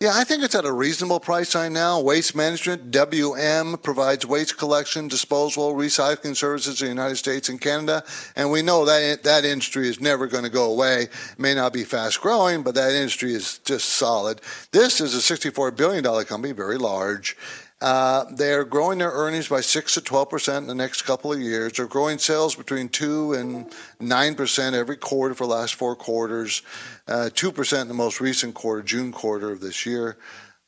Yeah, 0.00 0.12
I 0.14 0.22
think 0.22 0.44
it's 0.44 0.54
at 0.54 0.64
a 0.64 0.70
reasonable 0.70 1.18
price 1.18 1.56
right 1.56 1.72
now. 1.72 2.00
Waste 2.00 2.36
Management, 2.36 2.92
WM, 2.92 3.76
provides 3.78 4.24
waste 4.24 4.56
collection, 4.56 5.08
disposal, 5.08 5.74
recycling 5.74 6.36
services 6.36 6.80
in 6.80 6.86
the 6.86 6.92
United 6.92 7.16
States 7.16 7.48
and 7.48 7.60
Canada. 7.60 8.04
And 8.36 8.52
we 8.52 8.62
know 8.62 8.84
that 8.84 9.24
that 9.24 9.44
industry 9.44 9.88
is 9.88 10.00
never 10.00 10.28
going 10.28 10.44
to 10.44 10.50
go 10.50 10.70
away. 10.70 11.02
It 11.02 11.38
may 11.38 11.52
not 11.52 11.72
be 11.72 11.82
fast 11.82 12.20
growing, 12.20 12.62
but 12.62 12.76
that 12.76 12.92
industry 12.92 13.34
is 13.34 13.58
just 13.64 13.88
solid. 13.88 14.40
This 14.70 15.00
is 15.00 15.16
a 15.16 15.34
$64 15.34 15.76
billion 15.76 16.04
company, 16.26 16.52
very 16.52 16.78
large. 16.78 17.36
Uh, 17.80 18.24
they're 18.32 18.64
growing 18.64 18.98
their 18.98 19.12
earnings 19.12 19.46
by 19.48 19.60
6 19.60 19.94
to 19.94 20.00
12 20.00 20.28
percent 20.28 20.62
in 20.64 20.66
the 20.66 20.74
next 20.74 21.02
couple 21.02 21.32
of 21.32 21.40
years. 21.40 21.74
They're 21.74 21.86
growing 21.86 22.18
sales 22.18 22.56
between 22.56 22.88
2 22.88 23.34
and 23.34 23.72
9 24.00 24.34
percent 24.34 24.74
every 24.74 24.96
quarter 24.96 25.34
for 25.34 25.46
the 25.46 25.54
last 25.54 25.76
four 25.76 25.94
quarters, 25.94 26.62
uh, 27.06 27.30
2 27.32 27.52
percent 27.52 27.82
in 27.82 27.88
the 27.88 27.94
most 27.94 28.20
recent 28.20 28.54
quarter, 28.54 28.82
June 28.82 29.12
quarter 29.12 29.52
of 29.52 29.60
this 29.60 29.86
year. 29.86 30.18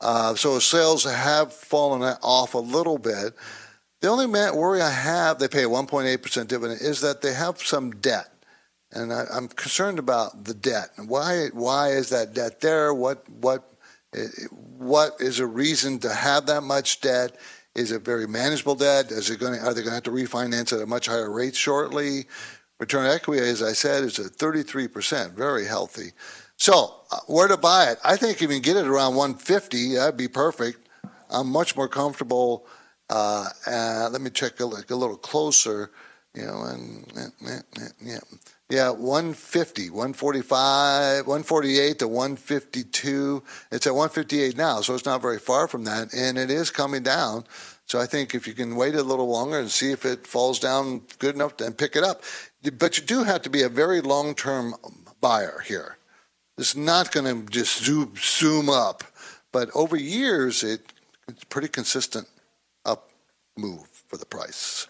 Uh, 0.01 0.35
so 0.35 0.59
sales 0.61 1.05
have 1.05 1.53
fallen 1.53 2.03
off 2.23 2.55
a 2.55 2.59
little 2.59 2.99
bit. 2.99 3.35
The 4.01 4.09
only 4.09 4.27
worry 4.27 4.81
I 4.81 4.91
have, 4.91 5.39
they 5.39 5.49
pay 5.49 5.65
a 5.65 5.69
1.8 5.69 6.23
percent 6.23 6.49
dividend, 6.49 6.81
is 6.81 7.01
that 7.01 7.23
they 7.23 7.35
have 7.35 7.59
some 7.59 7.91
debt. 7.91 8.33
And 8.93 9.13
I, 9.13 9.25
am 9.33 9.49
concerned 9.49 9.99
about 9.99 10.45
the 10.45 10.55
debt. 10.55 10.91
Why? 10.97 11.49
Why 11.53 11.89
is 11.89 12.09
that 12.11 12.35
debt 12.35 12.61
there? 12.61 12.95
What? 12.95 13.29
What? 13.29 13.70
What 14.79 15.15
is 15.21 15.39
a 15.39 15.47
reason 15.47 15.99
to 16.01 16.13
have 16.13 16.47
that 16.47 16.63
much 16.63 17.01
debt? 17.01 17.37
Is 17.75 17.93
it 17.93 18.03
very 18.03 18.27
manageable 18.27 18.75
debt? 18.75 19.11
Is 19.13 19.31
it 19.31 19.39
going 19.39 19.59
to, 19.59 19.61
are 19.61 19.73
they 19.73 19.83
going 19.83 19.91
to 19.91 19.95
have 19.95 20.03
to 20.05 20.11
refinance 20.11 20.73
at 20.73 20.83
a 20.83 20.87
much 20.87 21.07
higher 21.07 21.31
rate 21.31 21.55
shortly? 21.55 22.27
Return 22.81 23.07
equity, 23.07 23.43
as 23.47 23.63
I 23.63 23.73
said, 23.73 24.05
is 24.05 24.19
at 24.19 24.33
33%, 24.33 25.33
very 25.35 25.67
healthy. 25.67 26.13
So, 26.57 26.95
uh, 27.11 27.19
where 27.27 27.47
to 27.47 27.57
buy 27.57 27.91
it? 27.91 27.99
I 28.05 28.17
think 28.17 28.35
if 28.35 28.43
you 28.43 28.49
can 28.49 28.61
get 28.61 28.77
it 28.77 28.87
around 28.87 29.15
150, 29.15 29.95
that'd 29.95 30.17
be 30.17 30.29
perfect. 30.29 30.89
I'm 31.31 31.49
much 31.49 31.77
more 31.77 31.89
comfortable. 31.89 32.67
Uh, 33.09 33.47
uh, 33.67 34.09
let 34.11 34.21
me 34.21 34.31
check 34.31 34.61
a, 34.61 34.65
a 34.65 34.95
little 34.95 35.17
closer. 35.17 35.91
You 36.35 36.47
know, 36.47 36.63
and 36.65 37.11
yeah, 37.15 37.27
yeah, 38.71 38.91
150, 38.91 39.91
145, 39.91 41.27
148 41.27 41.99
to 41.99 42.09
152. 42.09 43.43
It's 43.73 43.87
at 43.87 43.95
158 43.95 44.57
now, 44.57 44.81
so 44.81 44.95
it's 44.95 45.05
not 45.05 45.21
very 45.21 45.39
far 45.39 45.67
from 45.67 45.85
that, 45.85 46.15
and 46.15 46.39
it 46.39 46.51
is 46.51 46.71
coming 46.71 47.03
down. 47.03 47.45
So 47.87 47.99
I 47.99 48.07
think 48.07 48.33
if 48.33 48.47
you 48.47 48.55
can 48.55 48.77
wait 48.77 48.95
a 48.95 49.03
little 49.03 49.29
longer 49.29 49.59
and 49.59 49.69
see 49.69 49.91
if 49.91 50.05
it 50.05 50.25
falls 50.25 50.61
down 50.61 51.03
good 51.19 51.35
enough 51.35 51.61
and 51.61 51.77
pick 51.77 51.97
it 51.97 52.05
up, 52.05 52.23
but 52.79 52.97
you 52.97 53.05
do 53.05 53.25
have 53.25 53.43
to 53.43 53.51
be 53.51 53.63
a 53.63 53.69
very 53.69 54.01
long-term 54.01 54.77
buyer 55.21 55.65
here. 55.67 55.97
It's 56.57 56.77
not 56.77 57.11
going 57.11 57.27
to 57.27 57.51
just 57.51 57.83
zoom, 57.83 58.15
zoom 58.17 58.71
up, 58.71 59.03
but 59.51 59.69
over 59.75 59.97
years, 59.97 60.63
it, 60.63 60.93
it's 61.27 61.43
pretty 61.45 61.69
consistent 61.69 62.29
up 62.85 63.11
move 63.57 63.89
for 64.07 64.17
the 64.17 64.27
price. 64.27 64.87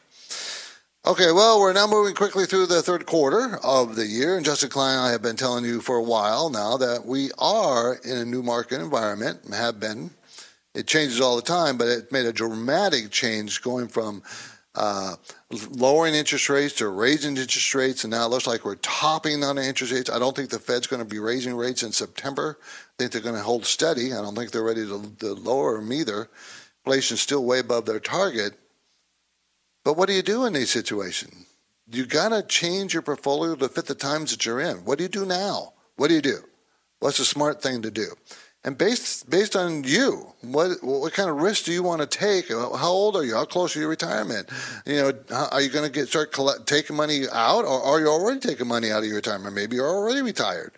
Okay, 1.07 1.33
well, 1.33 1.59
we're 1.59 1.73
now 1.73 1.87
moving 1.87 2.15
quickly 2.15 2.45
through 2.45 2.67
the 2.67 2.83
third 2.83 3.07
quarter 3.07 3.59
of 3.65 3.97
the 3.97 4.07
year, 4.07 4.37
and 4.37 4.45
Justin 4.45 4.69
Klein 4.69 4.99
I 4.99 5.13
have 5.13 5.23
been 5.23 5.35
telling 5.35 5.65
you 5.65 5.81
for 5.81 5.97
a 5.97 6.03
while 6.03 6.51
now 6.51 6.77
that 6.77 7.07
we 7.07 7.31
are 7.39 7.95
in 8.05 8.19
a 8.19 8.25
new 8.27 8.43
market 8.43 8.83
environment, 8.83 9.41
have 9.51 9.81
been. 9.81 10.11
It 10.75 10.87
changes 10.87 11.19
all 11.19 11.37
the 11.37 11.43
time, 11.43 11.79
but 11.79 11.89
it 11.89 12.13
made 12.13 12.27
a 12.27 12.35
dramatic 12.35 13.11
change 13.11 13.63
going 13.63 13.89
from 13.89 14.23
uh, 14.75 15.17
lowering 15.71 16.15
interest 16.15 16.51
rates 16.51 16.75
to 16.75 16.89
raising 16.89 17.35
interest 17.39 17.75
rates, 17.75 18.05
and 18.05 18.11
now 18.11 18.27
it 18.27 18.29
looks 18.29 18.47
like 18.47 18.67
we're 18.67 18.75
topping 18.77 19.43
on 19.43 19.57
interest 19.57 19.95
rates. 19.95 20.11
I 20.11 20.19
don't 20.19 20.37
think 20.37 20.51
the 20.51 20.59
Fed's 20.59 20.87
going 20.87 21.03
to 21.03 21.09
be 21.09 21.19
raising 21.19 21.57
rates 21.57 21.83
in 21.83 21.93
September. 21.93 22.59
I 22.61 22.93
think 22.99 23.13
they're 23.13 23.23
going 23.23 23.37
to 23.37 23.41
hold 23.41 23.65
steady. 23.65 24.13
I 24.13 24.21
don't 24.21 24.37
think 24.37 24.51
they're 24.51 24.63
ready 24.63 24.85
to, 24.85 25.11
to 25.21 25.33
lower 25.33 25.81
them 25.81 25.95
either. 25.95 26.29
Inflation's 26.85 27.23
still 27.23 27.47
way 27.47 27.61
above 27.61 27.87
their 27.87 28.01
target. 28.01 28.59
But 29.85 29.97
what 29.97 30.09
do 30.09 30.15
you 30.15 30.23
do 30.23 30.45
in 30.45 30.53
these 30.53 30.71
situations? 30.71 31.47
You 31.91 32.07
got 32.07 32.29
to 32.29 32.43
change 32.43 32.93
your 32.93 33.03
portfolio 33.03 33.57
to 33.57 33.69
fit 33.69 33.87
the 33.87 33.95
times 33.95 34.31
that 34.31 34.47
you're 34.47 34.61
in. 34.61 34.85
What 34.85 34.99
do 34.99 35.05
you 35.05 35.09
do 35.09 35.27
now? 35.27 35.73
What 35.97 36.09
do 36.09 36.15
you 36.15 36.23
do? 36.23 36.39
What's 37.01 37.19
a 37.19 37.25
smart 37.25 37.63
thing 37.63 37.83
to 37.83 37.91
do? 37.91 38.07
And 38.63 38.77
based 38.77 39.31
based 39.31 39.57
on 39.57 39.85
you, 39.85 40.35
what 40.43 40.83
what 40.83 41.15
kind 41.15 41.31
of 41.31 41.37
risk 41.37 41.65
do 41.65 41.73
you 41.73 41.83
want 41.83 42.03
to 42.03 42.07
take? 42.07 42.51
How 42.51 42.91
old 42.91 43.17
are 43.17 43.25
you? 43.25 43.35
How 43.35 43.47
close 43.47 43.75
are 43.75 43.79
you 43.79 43.87
to 43.87 43.89
retirement? 43.89 44.51
You 44.85 44.97
know, 44.97 45.13
are 45.51 45.63
you 45.63 45.71
going 45.71 45.87
to 45.87 45.91
get 45.91 46.09
start 46.09 46.31
collect, 46.31 46.67
taking 46.67 46.95
money 46.95 47.23
out, 47.33 47.65
or 47.65 47.83
are 47.83 47.99
you 47.99 48.09
already 48.09 48.39
taking 48.39 48.69
money 48.69 48.91
out 48.91 48.99
of 48.99 49.07
your 49.07 49.17
retirement? 49.17 49.55
Maybe 49.55 49.77
you're 49.77 49.89
already 49.89 50.21
retired. 50.21 50.73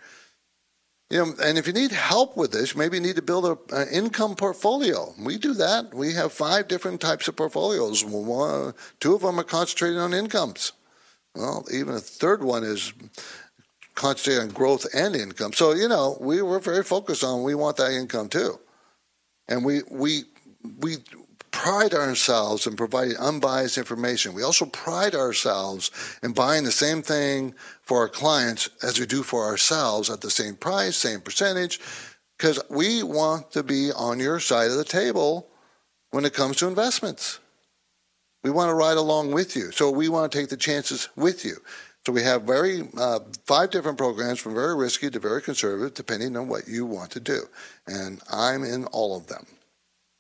You 1.13 1.19
know, 1.19 1.35
and 1.45 1.59
if 1.59 1.67
you 1.67 1.75
need 1.75 1.93
help 1.93 2.39
with 2.39 2.53
this, 2.53 2.75
maybe 2.75 2.97
you 2.97 3.03
need 3.03 3.17
to 3.17 3.23
build 3.23 3.45
an 3.71 3.89
income 3.89 4.35
portfolio. 4.35 5.13
We 5.19 5.37
do 5.37 5.53
that. 5.53 5.93
We 5.93 6.15
have 6.15 6.33
five 6.33 6.69
different 6.69 7.03
types 7.03 7.29
of 7.29 7.37
portfolios. 7.37 8.03
One, 8.03 8.73
two 8.99 9.15
of 9.15 9.21
them 9.21 9.39
are 9.39 9.45
concentrated 9.45 9.99
on 9.99 10.15
incomes. 10.15 10.73
Well, 11.35 11.67
even 11.71 11.97
a 11.97 12.01
third 12.01 12.43
one 12.43 12.65
is 12.65 12.95
concentrated 13.95 14.45
on 14.45 14.49
growth 14.55 14.87
and 14.95 15.15
income. 15.15 15.53
So 15.53 15.75
you 15.75 15.87
know, 15.87 16.17
we 16.19 16.41
were 16.41 16.61
very 16.61 16.83
focused 16.83 17.23
on 17.23 17.43
we 17.43 17.55
want 17.55 17.77
that 17.77 17.93
income 17.93 18.31
too, 18.31 18.59
and 19.49 19.67
we 19.67 19.83
we 19.91 20.23
we 20.79 20.97
pride 21.63 21.95
ourselves 21.95 22.67
in 22.67 22.75
providing 22.75 23.17
unbiased 23.19 23.79
information. 23.79 24.35
We 24.35 24.43
also 24.43 24.67
pride 24.67 25.15
ourselves 25.15 25.93
in 26.21 26.33
buying 26.33 26.65
the 26.65 26.73
same 26.73 27.03
thing 27.03 27.55
for 27.83 27.99
our 27.99 28.09
clients 28.09 28.69
as 28.83 28.99
we 28.99 29.07
do 29.07 29.23
for 29.23 29.45
ourselves 29.45 30.11
at 30.11 30.23
the 30.23 30.29
same 30.29 30.57
price, 30.57 30.97
same 30.97 31.21
percentage, 31.21 31.79
because 32.37 32.59
we 32.69 33.05
want 33.05 33.53
to 33.53 33.63
be 33.63 33.93
on 33.93 34.19
your 34.19 34.41
side 34.41 34.73
of 34.73 34.77
the 34.77 34.83
table 34.83 35.47
when 36.11 36.25
it 36.25 36.35
comes 36.35 36.57
to 36.57 36.67
investments. 36.67 37.39
We 38.43 38.51
want 38.51 38.71
to 38.71 38.75
ride 38.75 38.97
along 38.97 39.31
with 39.31 39.55
you. 39.55 39.71
So 39.71 39.89
we 39.89 40.09
want 40.09 40.33
to 40.33 40.37
take 40.37 40.49
the 40.49 40.57
chances 40.57 41.11
with 41.15 41.45
you. 41.45 41.59
So 42.05 42.13
we 42.13 42.25
have 42.25 42.43
very 42.43 42.89
uh, 42.99 43.21
five 43.47 43.71
different 43.71 43.99
programs 43.99 44.41
from 44.41 44.55
very 44.55 44.75
risky 44.75 45.11
to 45.11 45.21
very 45.21 45.41
conservative, 45.41 45.95
depending 45.95 46.37
on 46.37 46.49
what 46.49 46.67
you 46.67 46.87
want 46.87 47.13
to 47.13 47.21
do. 47.21 47.43
And 47.87 48.21
I'm 48.33 48.65
in 48.65 48.87
all 48.87 49.17
of 49.17 49.29
them. 49.29 49.47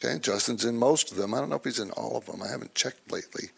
Okay, 0.03 0.19
Justin's 0.19 0.65
in 0.65 0.77
most 0.77 1.13
of 1.13 1.17
them. 1.17 1.33
I 1.33 1.39
don't 1.39 1.49
know 1.49 1.57
if 1.57 1.65
he's 1.65 1.79
in 1.79 1.91
all 1.93 2.17
of 2.17 2.27
them. 2.27 2.43
I 2.43 2.49
haven't 2.49 2.75
checked 2.75 3.13
lately, 3.13 3.51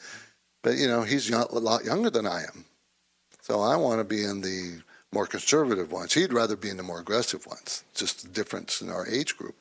but 0.62 0.76
you 0.76 0.86
know 0.86 1.03
he's 1.03 1.30
a 1.30 1.47
lot 1.47 1.84
younger 1.84 2.11
than 2.11 2.26
I 2.26 2.42
am, 2.42 2.66
so 3.40 3.61
I 3.61 3.76
want 3.76 4.01
to 4.01 4.05
be 4.05 4.24
in 4.24 4.42
the 4.42 4.82
more 5.12 5.26
conservative 5.26 5.90
ones. 5.90 6.12
He'd 6.12 6.32
rather 6.32 6.57
be 6.57 6.68
in 6.68 6.76
the 6.76 6.82
more 6.82 7.01
aggressive 7.01 7.47
ones. 7.47 7.84
Just 7.95 8.22
the 8.22 8.28
difference 8.28 8.82
in 8.82 8.90
our 8.90 9.07
age 9.07 9.36
group. 9.36 9.55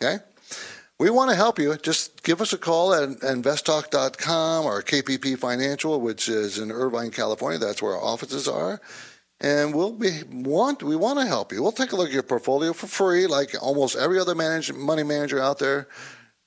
Okay, 0.00 0.22
we 1.00 1.10
want 1.10 1.30
to 1.30 1.36
help 1.36 1.58
you. 1.58 1.74
Just 1.76 2.22
give 2.22 2.40
us 2.40 2.52
a 2.52 2.58
call 2.58 2.94
at 2.94 3.08
investtalk.com 3.08 4.64
or 4.64 4.82
KPP 4.82 5.36
Financial, 5.36 6.00
which 6.00 6.28
is 6.28 6.58
in 6.58 6.70
Irvine, 6.70 7.10
California. 7.10 7.58
That's 7.58 7.82
where 7.82 7.96
our 7.96 8.02
offices 8.02 8.46
are 8.46 8.80
and 9.42 9.74
we'll 9.74 9.92
be 9.92 10.22
want 10.30 10.82
we 10.82 10.96
want 10.96 11.18
to 11.18 11.26
help 11.26 11.52
you. 11.52 11.62
We'll 11.62 11.72
take 11.72 11.92
a 11.92 11.96
look 11.96 12.06
at 12.06 12.14
your 12.14 12.22
portfolio 12.22 12.72
for 12.72 12.86
free, 12.86 13.26
like 13.26 13.54
almost 13.60 13.96
every 13.96 14.18
other 14.18 14.34
manage, 14.34 14.72
money 14.72 15.02
manager 15.02 15.40
out 15.40 15.58
there. 15.58 15.88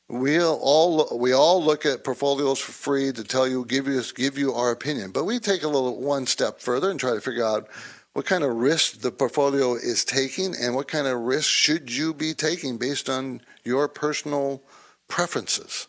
We'll 0.08 0.58
all 0.62 1.20
we 1.20 1.34
all 1.34 1.64
look 1.64 1.86
at 1.86 2.04
portfolios 2.04 2.60
for 2.60 2.72
free 2.72 3.12
to 3.12 3.24
tell 3.24 3.48
you, 3.48 3.66
give 3.66 3.88
you 3.88 4.02
give 4.16 4.38
you 4.38 4.54
our 4.54 4.72
opinion. 4.72 5.12
But 5.12 5.26
we 5.26 5.39
take 5.39 5.64
a 5.64 5.68
little 5.68 6.00
one 6.00 6.26
step 6.26 6.60
further 6.62 6.89
and 6.89 7.00
try 7.00 7.14
to 7.14 7.22
figure 7.22 7.46
out 7.46 7.68
what 8.14 8.26
kind 8.26 8.46
of 8.46 8.56
risk 8.56 9.02
the 9.02 9.12
portfolio 9.12 9.74
is 9.74 10.06
taking 10.06 10.56
and 10.56 10.74
what 10.74 10.88
kind 10.88 11.06
of 11.06 11.20
risk 11.20 11.50
should 11.50 11.93
you 11.93 12.14
be 12.14 12.34
taking 12.34 12.78
based 12.78 13.10
on 13.10 13.41
your 13.66 13.89
personal 13.89 14.64
preferences 15.10 15.88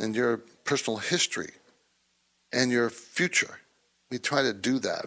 and 0.00 0.16
your 0.16 0.38
personal 0.64 0.98
history 0.98 1.52
and 2.52 2.72
your 2.72 2.90
future. 2.90 3.60
We 4.10 4.18
try 4.18 4.42
to 4.42 4.52
do 4.52 4.80
that 4.80 5.04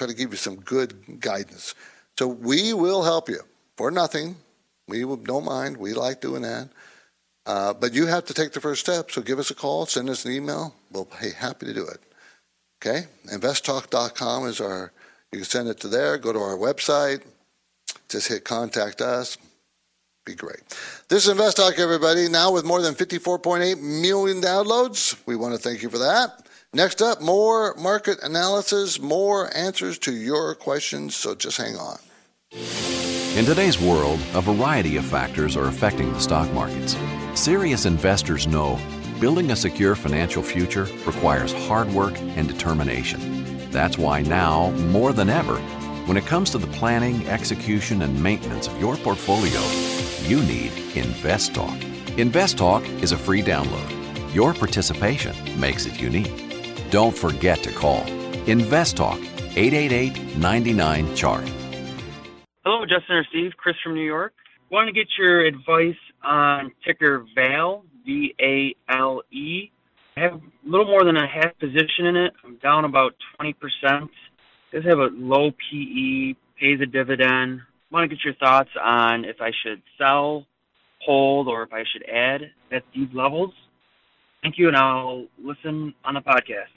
try 0.00 0.08
to 0.08 0.14
give 0.14 0.30
you 0.30 0.38
some 0.38 0.56
good 0.56 1.20
guidance. 1.20 1.74
So 2.18 2.26
we 2.26 2.72
will 2.72 3.02
help 3.02 3.28
you 3.28 3.40
for 3.76 3.90
nothing. 3.90 4.36
We 4.88 5.00
don't 5.00 5.44
mind. 5.44 5.76
We 5.76 5.92
like 5.92 6.22
doing 6.22 6.42
that. 6.42 6.70
Uh, 7.44 7.74
but 7.74 7.92
you 7.92 8.06
have 8.06 8.24
to 8.26 8.34
take 8.34 8.52
the 8.52 8.62
first 8.62 8.80
step. 8.80 9.10
So 9.10 9.20
give 9.20 9.38
us 9.38 9.50
a 9.50 9.54
call, 9.54 9.84
send 9.84 10.08
us 10.08 10.24
an 10.24 10.32
email. 10.32 10.74
We'll 10.90 11.08
be 11.20 11.30
happy 11.30 11.66
to 11.66 11.74
do 11.74 11.86
it. 11.86 12.00
Okay? 12.80 13.06
InvestTalk.com 13.26 14.46
is 14.46 14.60
our, 14.62 14.90
you 15.32 15.40
can 15.40 15.46
send 15.46 15.68
it 15.68 15.80
to 15.80 15.88
there. 15.88 16.16
Go 16.16 16.32
to 16.32 16.38
our 16.38 16.56
website. 16.56 17.22
Just 18.08 18.28
hit 18.28 18.44
contact 18.44 19.02
us. 19.02 19.36
Be 20.24 20.34
great. 20.34 20.62
This 21.08 21.26
is 21.26 21.34
InvestTalk, 21.34 21.78
everybody. 21.78 22.28
Now 22.28 22.52
with 22.52 22.64
more 22.64 22.80
than 22.80 22.94
54.8 22.94 23.80
million 23.80 24.40
downloads. 24.40 25.16
We 25.26 25.36
want 25.36 25.54
to 25.54 25.60
thank 25.60 25.82
you 25.82 25.90
for 25.90 25.98
that. 25.98 26.46
Next 26.72 27.02
up, 27.02 27.20
more 27.20 27.74
market 27.74 28.22
analysis, 28.22 29.00
more 29.00 29.50
answers 29.56 29.98
to 30.00 30.12
your 30.12 30.54
questions, 30.54 31.16
so 31.16 31.34
just 31.34 31.56
hang 31.56 31.74
on. 31.74 31.98
In 33.36 33.44
today's 33.44 33.80
world, 33.80 34.20
a 34.34 34.40
variety 34.40 34.96
of 34.96 35.04
factors 35.04 35.56
are 35.56 35.66
affecting 35.66 36.12
the 36.12 36.20
stock 36.20 36.48
markets. 36.52 36.96
Serious 37.34 37.86
investors 37.86 38.46
know 38.46 38.78
building 39.18 39.50
a 39.50 39.56
secure 39.56 39.96
financial 39.96 40.44
future 40.44 40.84
requires 41.06 41.52
hard 41.66 41.88
work 41.88 42.16
and 42.20 42.46
determination. 42.46 43.70
That's 43.72 43.98
why 43.98 44.22
now, 44.22 44.70
more 44.92 45.12
than 45.12 45.28
ever, 45.28 45.56
when 46.06 46.16
it 46.16 46.26
comes 46.26 46.50
to 46.50 46.58
the 46.58 46.68
planning, 46.68 47.26
execution, 47.26 48.02
and 48.02 48.22
maintenance 48.22 48.68
of 48.68 48.80
your 48.80 48.96
portfolio, 48.96 49.60
you 50.22 50.40
need 50.46 50.70
InvestTalk. 50.94 51.80
InvestTalk 52.16 53.02
is 53.02 53.10
a 53.10 53.18
free 53.18 53.42
download. 53.42 54.32
Your 54.32 54.54
participation 54.54 55.34
makes 55.58 55.86
it 55.86 56.00
unique 56.00 56.49
don't 56.90 57.16
forget 57.16 57.62
to 57.62 57.72
call 57.72 58.04
Invest 58.46 58.96
Talk 58.96 59.18
888 59.56 60.36
99 60.36 61.14
Chart. 61.14 61.44
Hello, 62.64 62.84
Justin 62.84 63.16
or 63.16 63.24
Steve. 63.30 63.52
Chris 63.56 63.76
from 63.82 63.94
New 63.94 64.04
York. 64.04 64.32
Want 64.70 64.86
to 64.88 64.92
get 64.92 65.06
your 65.18 65.44
advice 65.44 65.98
on 66.22 66.72
ticker 66.84 67.24
VALE, 67.34 67.84
V 68.04 68.34
A 68.40 68.74
L 68.88 69.22
E. 69.32 69.70
I 70.16 70.20
have 70.20 70.34
a 70.34 70.40
little 70.64 70.86
more 70.86 71.04
than 71.04 71.16
a 71.16 71.26
half 71.26 71.58
position 71.58 72.06
in 72.06 72.16
it. 72.16 72.32
I'm 72.44 72.56
down 72.56 72.84
about 72.84 73.14
20%. 73.40 73.54
Does 74.72 74.84
have 74.84 74.98
a 74.98 75.08
low 75.12 75.50
PE, 75.50 76.34
pays 76.60 76.80
a 76.80 76.86
dividend. 76.86 77.60
Want 77.90 78.08
to 78.08 78.14
get 78.14 78.24
your 78.24 78.34
thoughts 78.34 78.70
on 78.80 79.24
if 79.24 79.40
I 79.40 79.50
should 79.64 79.82
sell, 79.98 80.46
hold, 81.00 81.48
or 81.48 81.62
if 81.62 81.72
I 81.72 81.82
should 81.92 82.08
add 82.08 82.42
at 82.70 82.84
these 82.94 83.08
levels. 83.12 83.52
Thank 84.42 84.58
you, 84.58 84.68
and 84.68 84.76
I'll 84.76 85.26
listen 85.42 85.94
on 86.04 86.14
the 86.14 86.20
podcast. 86.20 86.70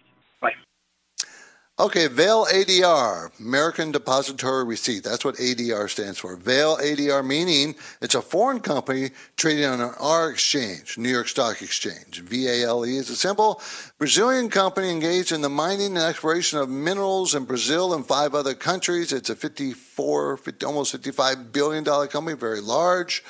Okay, 1.79 2.05
VALE 2.05 2.45
ADR, 2.53 3.39
American 3.39 3.91
Depository 3.91 4.63
Receipt. 4.63 5.03
That's 5.03 5.25
what 5.25 5.37
ADR 5.37 5.89
stands 5.89 6.19
for. 6.19 6.35
VALE 6.35 6.77
ADR 6.77 7.25
meaning 7.25 7.73
it's 7.99 8.13
a 8.13 8.21
foreign 8.21 8.59
company 8.59 9.09
trading 9.37 9.65
on 9.65 9.81
our 9.81 10.29
exchange, 10.29 10.99
New 10.99 11.09
York 11.09 11.27
Stock 11.27 11.63
Exchange. 11.63 12.21
VALE 12.21 12.83
is 12.83 13.09
a 13.09 13.15
simple 13.15 13.59
Brazilian 13.97 14.51
company 14.51 14.91
engaged 14.91 15.31
in 15.31 15.41
the 15.41 15.49
mining 15.49 15.97
and 15.97 16.05
exploration 16.05 16.59
of 16.59 16.69
minerals 16.69 17.33
in 17.33 17.45
Brazil 17.45 17.95
and 17.95 18.05
five 18.05 18.35
other 18.35 18.53
countries. 18.53 19.11
It's 19.11 19.31
a 19.31 19.35
54, 19.35 20.37
50, 20.37 20.65
almost 20.67 20.91
55 20.91 21.51
billion 21.51 21.83
dollar 21.83 22.05
company, 22.05 22.37
very 22.37 22.61
large. 22.61 23.23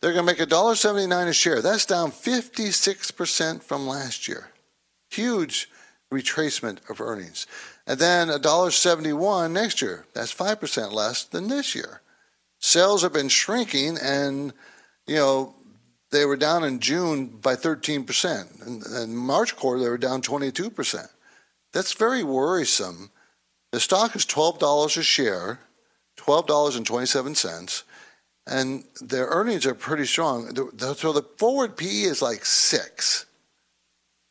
They're 0.00 0.12
going 0.12 0.24
to 0.24 0.32
make 0.32 0.48
$1.79 0.48 1.26
a 1.26 1.32
share. 1.32 1.60
That's 1.60 1.86
down 1.86 2.12
56% 2.12 3.64
from 3.64 3.88
last 3.88 4.28
year. 4.28 4.50
Huge 5.10 5.68
retracement 6.12 6.78
of 6.90 7.00
earnings. 7.00 7.46
And 7.90 7.98
then 7.98 8.28
$1.71 8.28 9.50
next 9.50 9.82
year. 9.82 10.06
That's 10.14 10.32
5% 10.32 10.92
less 10.92 11.24
than 11.24 11.48
this 11.48 11.74
year. 11.74 12.02
Sales 12.60 13.02
have 13.02 13.12
been 13.12 13.28
shrinking 13.28 13.98
and, 14.00 14.52
you 15.08 15.16
know, 15.16 15.56
they 16.12 16.24
were 16.24 16.36
down 16.36 16.62
in 16.62 16.78
June 16.78 17.26
by 17.26 17.56
13%. 17.56 18.64
And 18.64 18.86
in 18.86 19.16
March 19.16 19.56
quarter, 19.56 19.82
they 19.82 19.88
were 19.88 19.98
down 19.98 20.22
22%. 20.22 21.08
That's 21.72 21.92
very 21.94 22.22
worrisome. 22.22 23.10
The 23.72 23.80
stock 23.80 24.14
is 24.14 24.24
$12 24.24 24.96
a 24.96 25.02
share. 25.02 25.58
$12.27. 26.16 27.82
And 28.46 28.84
their 29.00 29.26
earnings 29.26 29.66
are 29.66 29.74
pretty 29.74 30.06
strong. 30.06 30.54
So 30.54 31.12
the 31.12 31.26
forward 31.38 31.76
PE 31.76 32.02
is 32.02 32.22
like 32.22 32.44
six. 32.44 33.26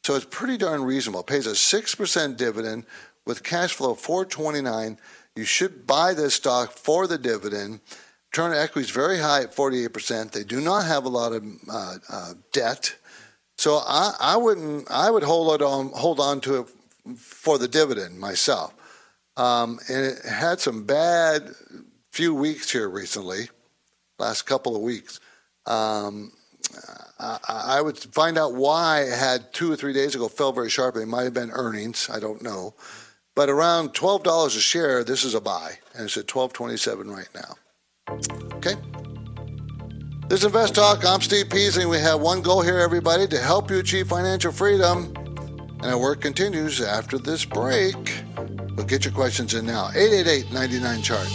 So 0.05 0.15
it's 0.15 0.25
pretty 0.25 0.55
darn 0.55 0.85
reasonable. 0.85 1.19
It 1.19 1.27
pays 1.27 1.45
a 1.45 1.51
6% 1.51 2.37
dividend 2.37 2.85
with 3.29 3.43
cash 3.43 3.73
flow 3.73 3.93
429. 3.93 4.97
You 5.35 5.45
should 5.45 5.85
buy 5.85 6.13
this 6.15 6.33
stock 6.33 6.71
for 6.71 7.05
the 7.05 7.19
dividend. 7.19 7.79
Return 8.31 8.51
on 8.51 8.57
equity 8.57 8.85
is 8.87 8.91
very 8.91 9.19
high 9.19 9.43
at 9.43 9.55
48%. 9.55 10.31
They 10.31 10.43
do 10.43 10.59
not 10.59 10.85
have 10.85 11.05
a 11.05 11.09
lot 11.09 11.31
of 11.33 11.43
uh, 11.71 11.97
uh, 12.09 12.33
debt. 12.51 12.95
So 13.57 13.75
I, 13.85 14.13
I 14.19 14.37
wouldn't 14.37 14.89
I 14.89 15.11
would 15.11 15.23
hold 15.23 15.53
it 15.53 15.63
on 15.63 15.89
hold 15.89 16.19
on 16.19 16.41
to 16.41 16.61
it 16.61 17.17
for 17.17 17.57
the 17.57 17.67
dividend 17.67 18.19
myself. 18.19 18.73
Um, 19.37 19.79
and 19.89 20.05
it 20.05 20.25
had 20.25 20.59
some 20.59 20.85
bad 20.85 21.49
few 22.11 22.33
weeks 22.33 22.71
here 22.71 22.89
recently, 22.89 23.49
last 24.17 24.43
couple 24.43 24.75
of 24.75 24.81
weeks. 24.81 25.19
Um, 25.65 26.31
I, 27.19 27.37
I, 27.77 27.81
would 27.81 27.97
find 27.97 28.37
out 28.37 28.53
why 28.53 29.01
it 29.01 29.17
had 29.17 29.53
two 29.53 29.71
or 29.71 29.75
three 29.75 29.93
days 29.93 30.15
ago 30.15 30.27
fell 30.27 30.51
very 30.51 30.69
sharply. 30.69 31.03
It 31.03 31.07
might 31.07 31.23
have 31.23 31.33
been 31.33 31.51
earnings. 31.51 32.09
I 32.11 32.19
don't 32.19 32.41
know. 32.41 32.73
But 33.39 33.49
around 33.49 33.93
twelve 33.93 34.23
dollars 34.23 34.57
a 34.57 34.59
share, 34.59 35.01
this 35.05 35.23
is 35.23 35.33
a 35.33 35.39
buy, 35.39 35.77
and 35.95 36.03
it's 36.03 36.17
at 36.17 36.27
twelve 36.27 36.51
twenty 36.51 36.75
seven 36.75 37.09
right 37.09 37.29
now. 37.33 37.55
Okay. 38.55 38.73
This 40.27 40.39
is 40.39 40.43
Invest 40.43 40.75
Talk. 40.75 41.05
I'm 41.05 41.21
Steve 41.21 41.49
Peasley. 41.49 41.85
We 41.85 41.99
have 41.99 42.19
one 42.19 42.41
goal 42.41 42.61
here, 42.61 42.79
everybody, 42.79 43.27
to 43.27 43.39
help 43.39 43.71
you 43.71 43.79
achieve 43.79 44.09
financial 44.09 44.51
freedom. 44.51 45.13
And 45.15 45.85
our 45.85 45.97
work 45.97 46.19
continues 46.19 46.81
after 46.81 47.17
this 47.17 47.45
break. 47.45 47.95
But 48.35 48.89
get 48.89 49.05
your 49.05 49.13
questions 49.13 49.53
in 49.53 49.65
now. 49.65 49.89
888 49.95 50.51
99 50.51 51.01
chart. 51.01 51.29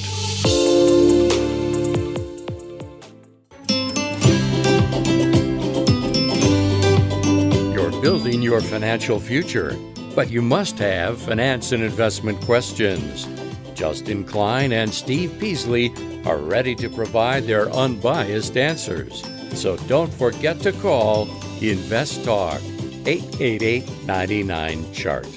You're 7.73 8.03
building 8.03 8.43
your 8.43 8.61
financial 8.61 9.19
future, 9.19 9.75
but 10.15 10.31
you 10.31 10.41
must 10.41 10.79
have 10.79 11.21
finance 11.21 11.73
and 11.73 11.83
investment 11.83 12.41
questions. 12.43 13.27
Justin 13.75 14.25
Klein 14.25 14.73
and 14.73 14.93
Steve 14.93 15.37
Peasley 15.41 15.93
are 16.25 16.39
ready 16.39 16.75
to 16.77 16.89
provide 16.89 17.45
their 17.45 17.71
unbiased 17.71 18.57
answers. 18.57 19.25
So 19.59 19.77
don't 19.89 20.13
forget 20.13 20.61
to 20.61 20.73
call 20.73 21.29
Invest 21.61 22.25
Talk 22.25 22.61
888 23.07 24.07
99 24.07 24.93
Chart. 24.93 25.29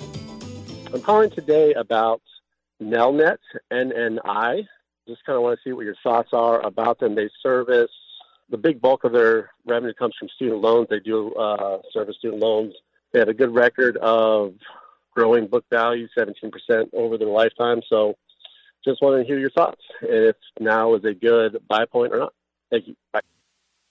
I'm 0.94 1.02
calling 1.02 1.30
today 1.32 1.74
about 1.74 2.22
Nelnet, 2.82 3.38
NNI. 3.72 4.68
Just 5.08 5.26
kind 5.26 5.38
of 5.38 5.44
want 5.44 5.58
to 5.58 5.70
see 5.70 5.74
what 5.74 5.86
your 5.86 5.96
thoughts 6.04 6.30
are 6.34 6.66
about 6.66 7.00
them. 7.00 7.16
They 7.16 7.30
service 7.42 7.92
the 8.50 8.58
big 8.58 8.82
bulk 8.82 9.04
of 9.04 9.12
their 9.12 9.52
revenue 9.66 9.94
comes 9.94 10.16
from 10.18 10.30
student 10.30 10.62
loans. 10.62 10.88
They 10.90 11.00
do 11.00 11.34
uh, 11.34 11.80
service 11.92 12.16
student 12.18 12.42
loans. 12.42 12.74
They 13.18 13.22
have 13.22 13.30
a 13.30 13.34
good 13.34 13.56
record 13.56 13.98
of 13.98 14.54
growing 15.16 15.48
book 15.48 15.66
value, 15.72 16.08
17% 16.16 16.94
over 16.94 17.18
their 17.18 17.28
lifetime. 17.28 17.82
So 17.90 18.16
just 18.86 19.02
wanted 19.02 19.24
to 19.24 19.28
hear 19.28 19.40
your 19.40 19.50
thoughts 19.50 19.82
and 20.02 20.26
if 20.26 20.36
now 20.60 20.94
is 20.94 21.04
a 21.04 21.16
good 21.16 21.58
buy 21.68 21.86
point 21.86 22.14
or 22.14 22.20
not. 22.20 22.34
Thank 22.70 22.90
you. 22.90 22.96
Bye. 23.12 23.22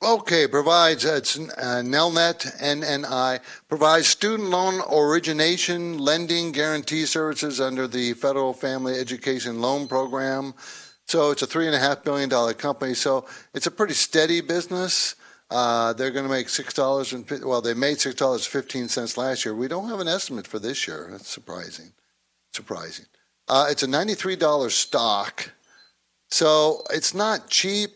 Okay, 0.01 0.47
provides 0.47 1.05
it's 1.05 1.37
uh, 1.37 1.83
Nelnet 1.85 2.57
NNI 2.61 3.41
provides 3.66 4.07
student 4.07 4.51
loan 4.51 4.81
origination, 4.93 5.99
lending, 5.99 6.53
guarantee 6.53 7.05
services 7.05 7.61
under 7.61 7.89
the 7.89 8.12
Federal 8.12 8.53
Family 8.53 8.97
Education 8.97 9.61
Loan 9.61 9.89
Program. 9.89 10.55
So 11.07 11.33
it's 11.33 11.43
a 11.43 11.49
three 11.49 11.66
and 11.66 11.74
a 11.74 11.81
half 11.81 12.05
billion 12.05 12.29
dollar 12.29 12.55
company. 12.55 12.95
So 12.95 13.27
it's 13.55 13.66
a 13.66 13.72
pretty 13.72 13.95
steady 13.95 14.41
business. 14.41 15.16
Uh, 15.51 15.93
they're 15.93 16.11
going 16.11 16.25
to 16.25 16.31
make 16.31 16.49
six 16.49 16.75
dollars 16.75 17.13
and 17.13 17.29
well, 17.45 17.61
they 17.61 17.75
made 17.75 18.01
six 18.01 18.17
dollars 18.17 18.47
fifteen 18.47 18.89
cents 18.89 19.17
last 19.17 19.45
year. 19.45 19.55
We 19.55 19.69
don't 19.69 19.89
have 19.89 20.01
an 20.01 20.09
estimate 20.09 20.47
for 20.47 20.59
this 20.59 20.89
year. 20.89 21.09
That's 21.11 21.29
surprising. 21.29 21.93
Surprising. 22.53 23.07
Uh, 23.49 23.67
it's 23.71 23.83
a 23.83 23.87
$93 23.87 24.71
stock. 24.71 25.53
So 26.29 26.83
it's 26.91 27.15
not 27.15 27.49
cheap. 27.49 27.91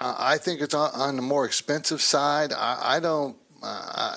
Uh, 0.00 0.16
I 0.18 0.38
think 0.38 0.60
it's 0.60 0.74
on, 0.74 0.90
on, 0.94 1.16
the 1.16 1.22
more 1.22 1.44
expensive 1.44 2.00
side. 2.00 2.52
I, 2.52 2.96
I 2.96 3.00
don't. 3.00 3.36
I, 3.62 4.16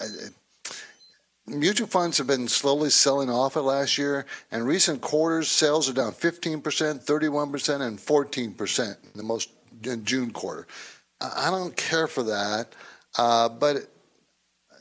mutual 1.46 1.88
funds 1.88 2.18
have 2.18 2.28
been 2.28 2.48
slowly 2.48 2.90
selling 2.90 3.30
off 3.30 3.58
it 3.58 3.62
last 3.62 3.98
year, 3.98 4.26
and 4.52 4.66
recent 4.66 5.02
quarters 5.02 5.50
sales 5.50 5.90
are 5.90 5.94
down 5.94 6.14
15%, 6.14 6.62
31%, 6.62 7.82
and 7.82 8.00
14% 8.00 8.80
in 8.80 8.96
the 9.16 9.24
most 9.24 9.50
in 9.84 10.06
June 10.06 10.32
quarter. 10.32 10.66
I 11.24 11.50
don't 11.50 11.76
care 11.76 12.08
for 12.08 12.24
that, 12.24 12.74
uh, 13.18 13.50
but 13.50 13.88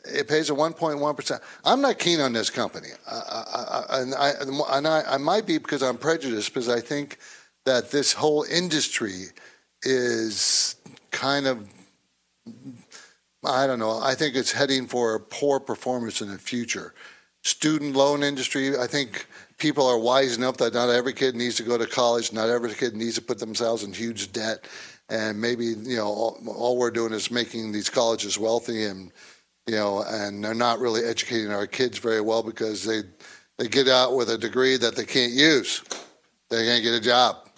it 0.04 0.28
pays 0.28 0.50
a 0.50 0.54
1.1%. 0.54 1.40
I'm 1.64 1.80
not 1.80 1.98
keen 1.98 2.20
on 2.20 2.32
this 2.32 2.50
company. 2.50 2.88
I, 3.08 3.84
I, 3.88 4.00
and, 4.00 4.14
I, 4.14 4.32
and 4.76 4.88
I 4.88 5.16
might 5.18 5.46
be 5.46 5.58
because 5.58 5.82
I'm 5.82 5.96
prejudiced 5.96 6.52
because 6.52 6.68
I 6.68 6.80
think 6.80 7.18
that 7.64 7.90
this 7.90 8.12
whole 8.12 8.42
industry 8.44 9.26
is 9.82 10.76
kind 11.10 11.46
of, 11.46 11.68
I 13.44 13.66
don't 13.66 13.78
know, 13.78 14.00
I 14.02 14.14
think 14.14 14.34
it's 14.34 14.52
heading 14.52 14.86
for 14.86 15.14
a 15.14 15.20
poor 15.20 15.60
performance 15.60 16.20
in 16.20 16.28
the 16.28 16.38
future. 16.38 16.94
Student 17.44 17.94
loan 17.94 18.22
industry, 18.22 18.76
I 18.76 18.86
think 18.86 19.26
people 19.58 19.86
are 19.86 19.98
wise 19.98 20.36
enough 20.36 20.56
that 20.58 20.74
not 20.74 20.90
every 20.90 21.12
kid 21.12 21.34
needs 21.34 21.56
to 21.56 21.62
go 21.62 21.78
to 21.78 21.86
college, 21.86 22.32
not 22.32 22.48
every 22.48 22.72
kid 22.74 22.94
needs 22.94 23.14
to 23.16 23.22
put 23.22 23.38
themselves 23.38 23.84
in 23.84 23.92
huge 23.92 24.32
debt. 24.32 24.66
And 25.08 25.40
maybe, 25.40 25.66
you 25.66 25.96
know, 25.96 26.06
all, 26.06 26.38
all 26.46 26.78
we're 26.78 26.90
doing 26.90 27.12
is 27.12 27.30
making 27.30 27.72
these 27.72 27.90
colleges 27.90 28.38
wealthy 28.38 28.84
and 28.84 29.12
you 29.66 29.76
know, 29.76 30.02
and 30.02 30.42
they're 30.42 30.54
not 30.54 30.80
really 30.80 31.04
educating 31.04 31.52
our 31.52 31.66
kids 31.66 31.98
very 31.98 32.20
well 32.20 32.42
because 32.42 32.84
they 32.84 33.02
they 33.58 33.68
get 33.68 33.88
out 33.88 34.16
with 34.16 34.30
a 34.30 34.38
degree 34.38 34.76
that 34.76 34.96
they 34.96 35.04
can't 35.04 35.32
use. 35.32 35.82
They 36.50 36.64
can't 36.64 36.82
get 36.82 36.94
a 36.94 37.00
job. 37.00 37.48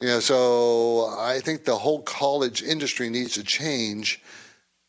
You 0.00 0.08
know, 0.08 0.20
so 0.20 1.14
I 1.18 1.40
think 1.40 1.64
the 1.64 1.76
whole 1.76 2.02
college 2.02 2.62
industry 2.62 3.08
needs 3.08 3.34
to 3.34 3.44
change. 3.44 4.20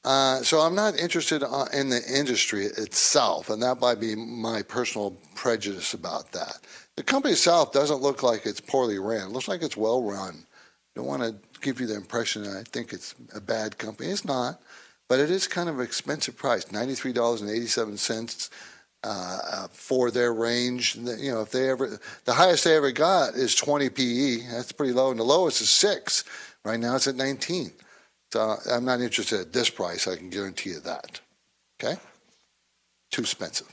Uh, 0.04 0.42
so 0.42 0.60
I'm 0.60 0.76
not 0.76 0.98
interested 0.98 1.44
uh, 1.44 1.66
in 1.72 1.88
the 1.90 2.02
industry 2.12 2.66
itself, 2.66 3.50
and 3.50 3.62
that 3.64 3.80
might 3.80 4.02
be 4.02 4.16
my 4.16 4.62
personal 4.64 5.12
prejudice 5.36 5.94
about 5.94 6.32
that. 6.34 6.58
The 6.98 7.04
company 7.04 7.34
itself 7.34 7.72
doesn't 7.72 8.02
look 8.02 8.22
like 8.24 8.46
it's 8.46 8.60
poorly 8.60 9.00
ran. 9.00 9.28
It 9.28 9.32
looks 9.32 9.48
like 9.48 9.62
it's 9.62 9.78
well 9.78 10.04
run. 10.04 10.46
Don't 10.96 11.06
want 11.06 11.24
to 11.24 11.36
give 11.62 11.80
you 11.80 11.88
the 11.88 11.96
impression 11.96 12.44
that 12.44 12.58
I 12.58 12.64
think 12.64 12.94
it's 12.94 13.16
a 13.36 13.42
bad 13.42 13.78
company. 13.78 14.10
It's 14.10 14.26
not 14.26 14.60
but 15.14 15.20
it 15.20 15.30
is 15.30 15.48
kind 15.48 15.70
of 15.70 15.80
an 15.80 15.86
expensive 15.86 16.36
price 16.36 16.66
$93.87 16.66 18.50
uh, 19.04 19.08
uh, 19.08 19.68
for 19.72 20.10
their 20.12 20.34
range. 20.34 20.96
You 20.96 21.34
know, 21.34 21.42
if 21.42 21.52
they 21.52 21.70
ever, 21.70 22.00
the 22.26 22.34
highest 22.34 22.64
they 22.64 22.76
ever 22.76 22.92
got 22.92 23.36
is 23.36 23.54
20 23.54 23.90
PE. 23.90 24.38
That's 24.52 24.72
pretty 24.72 24.94
low. 24.94 25.12
And 25.12 25.20
the 25.20 25.24
lowest 25.24 25.62
is 25.62 25.70
six. 25.70 26.24
Right 26.64 26.80
now 26.80 26.96
it's 26.96 27.08
at 27.08 27.16
19. 27.16 27.72
So 28.32 28.56
I'm 28.72 28.86
not 28.86 29.02
interested 29.02 29.40
at 29.40 29.54
this 29.54 29.70
price. 29.70 30.08
I 30.08 30.16
can 30.16 30.30
guarantee 30.30 30.72
you 30.72 30.80
that. 30.80 31.20
Okay? 31.80 32.00
Too 33.12 33.22
expensive. 33.22 33.68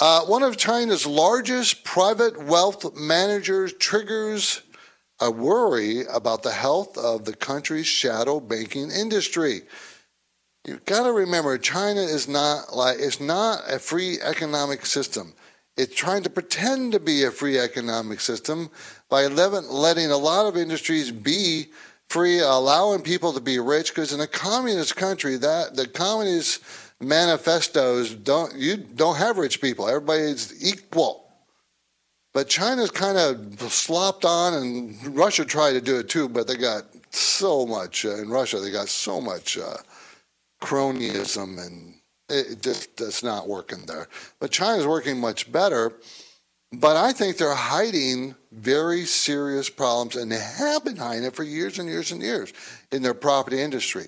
Uh, 0.00 0.22
one 0.22 0.42
of 0.42 0.56
China's 0.56 1.04
largest 1.06 1.84
private 1.84 2.42
wealth 2.42 2.96
managers 2.96 3.74
triggers 3.74 4.62
a 5.20 5.30
worry 5.30 6.04
about 6.06 6.42
the 6.42 6.52
health 6.52 6.96
of 6.96 7.24
the 7.24 7.34
country's 7.34 7.86
shadow 7.86 8.40
banking 8.40 8.90
industry. 8.90 9.62
You've 10.66 10.84
got 10.84 11.04
to 11.04 11.12
remember, 11.12 11.56
China 11.58 12.00
is 12.00 12.28
not 12.28 12.74
like 12.74 12.98
it's 12.98 13.20
not 13.20 13.62
a 13.66 13.78
free 13.78 14.18
economic 14.20 14.84
system. 14.86 15.34
It's 15.76 15.94
trying 15.94 16.22
to 16.24 16.30
pretend 16.30 16.92
to 16.92 17.00
be 17.00 17.24
a 17.24 17.30
free 17.30 17.58
economic 17.58 18.20
system 18.20 18.70
by 19.08 19.26
letting 19.26 20.10
a 20.10 20.16
lot 20.16 20.46
of 20.46 20.56
industries 20.56 21.10
be 21.10 21.66
free, 22.08 22.40
allowing 22.40 23.02
people 23.02 23.32
to 23.32 23.40
be 23.40 23.58
rich. 23.58 23.94
Because 23.94 24.12
in 24.12 24.20
a 24.20 24.26
communist 24.26 24.96
country, 24.96 25.36
that 25.36 25.76
the 25.76 25.86
communist 25.86 26.62
manifestos 27.00 28.12
don't 28.12 28.54
you 28.54 28.76
don't 28.76 29.16
have 29.16 29.38
rich 29.38 29.60
people. 29.60 29.88
Everybody's 29.88 30.62
equal. 30.62 31.19
But 32.32 32.48
China's 32.48 32.90
kind 32.90 33.18
of 33.18 33.60
slopped 33.72 34.24
on, 34.24 34.54
and 34.54 35.16
Russia 35.16 35.44
tried 35.44 35.72
to 35.72 35.80
do 35.80 35.98
it 35.98 36.08
too, 36.08 36.28
but 36.28 36.46
they 36.46 36.56
got 36.56 36.84
so 37.10 37.66
much 37.66 38.04
uh, 38.04 38.16
in 38.16 38.28
Russia. 38.28 38.60
They 38.60 38.70
got 38.70 38.88
so 38.88 39.20
much. 39.20 39.58
Uh, 39.58 39.76
cronyism 40.60 41.64
and 41.64 41.94
it 42.28 42.62
just 42.62 42.94
does 42.96 43.24
not 43.24 43.48
working 43.48 43.84
there. 43.86 44.06
But 44.38 44.52
China's 44.52 44.86
working 44.86 45.18
much 45.18 45.50
better. 45.50 45.92
But 46.72 46.96
I 46.96 47.12
think 47.12 47.36
they're 47.36 47.52
hiding 47.52 48.36
very 48.52 49.04
serious 49.04 49.68
problems, 49.68 50.14
and 50.14 50.30
they 50.30 50.38
have 50.38 50.84
been 50.84 50.96
hiding 50.96 51.24
it 51.24 51.34
for 51.34 51.42
years 51.42 51.80
and 51.80 51.88
years 51.88 52.12
and 52.12 52.22
years 52.22 52.52
in 52.92 53.02
their 53.02 53.14
property 53.14 53.60
industry. 53.60 54.06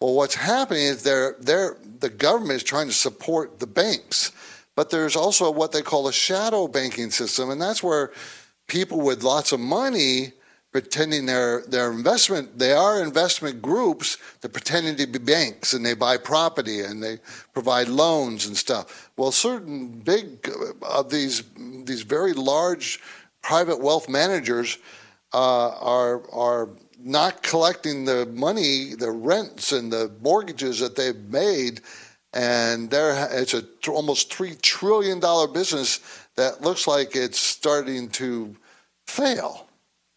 Well, 0.00 0.12
what's 0.12 0.34
happening 0.34 0.82
is 0.82 1.02
they're, 1.02 1.36
they're, 1.40 1.78
the 2.00 2.10
government 2.10 2.56
is 2.56 2.62
trying 2.62 2.88
to 2.88 2.92
support 2.92 3.58
the 3.58 3.66
banks, 3.66 4.32
but 4.76 4.90
there's 4.90 5.16
also 5.16 5.50
what 5.50 5.72
they 5.72 5.82
call 5.82 6.08
a 6.08 6.12
shadow 6.12 6.68
banking 6.68 7.10
system, 7.10 7.50
and 7.50 7.60
that's 7.60 7.82
where 7.82 8.12
people 8.66 9.00
with 9.00 9.22
lots 9.22 9.52
of 9.52 9.60
money 9.60 10.32
pretending 10.74 11.24
they're, 11.24 11.62
they're 11.68 11.92
investment, 11.92 12.58
they 12.58 12.72
are 12.72 13.00
investment 13.00 13.62
groups 13.62 14.18
that 14.40 14.52
pretending 14.52 14.96
to 14.96 15.06
be 15.06 15.20
banks 15.20 15.72
and 15.72 15.86
they 15.86 15.94
buy 15.94 16.16
property 16.16 16.80
and 16.80 17.00
they 17.00 17.16
provide 17.52 17.86
loans 17.86 18.48
and 18.48 18.56
stuff. 18.56 19.08
Well, 19.16 19.30
certain 19.30 20.00
big 20.00 20.48
uh, 20.48 20.84
of 20.84 21.10
these, 21.10 21.44
these 21.84 22.02
very 22.02 22.32
large 22.32 23.00
private 23.40 23.78
wealth 23.78 24.08
managers 24.08 24.78
uh, 25.32 25.76
are, 25.78 26.28
are 26.32 26.70
not 26.98 27.44
collecting 27.44 28.04
the 28.04 28.26
money, 28.26 28.96
the 28.98 29.12
rents 29.12 29.70
and 29.70 29.92
the 29.92 30.10
mortgages 30.22 30.80
that 30.80 30.96
they've 30.96 31.30
made. 31.30 31.82
And 32.34 32.90
there, 32.90 33.28
it's 33.30 33.54
a 33.54 33.64
almost 33.88 34.30
$3 34.30 34.60
trillion 34.60 35.20
business 35.52 36.00
that 36.34 36.62
looks 36.62 36.86
like 36.88 37.14
it's 37.14 37.38
starting 37.38 38.08
to 38.10 38.54
fail. 39.06 39.68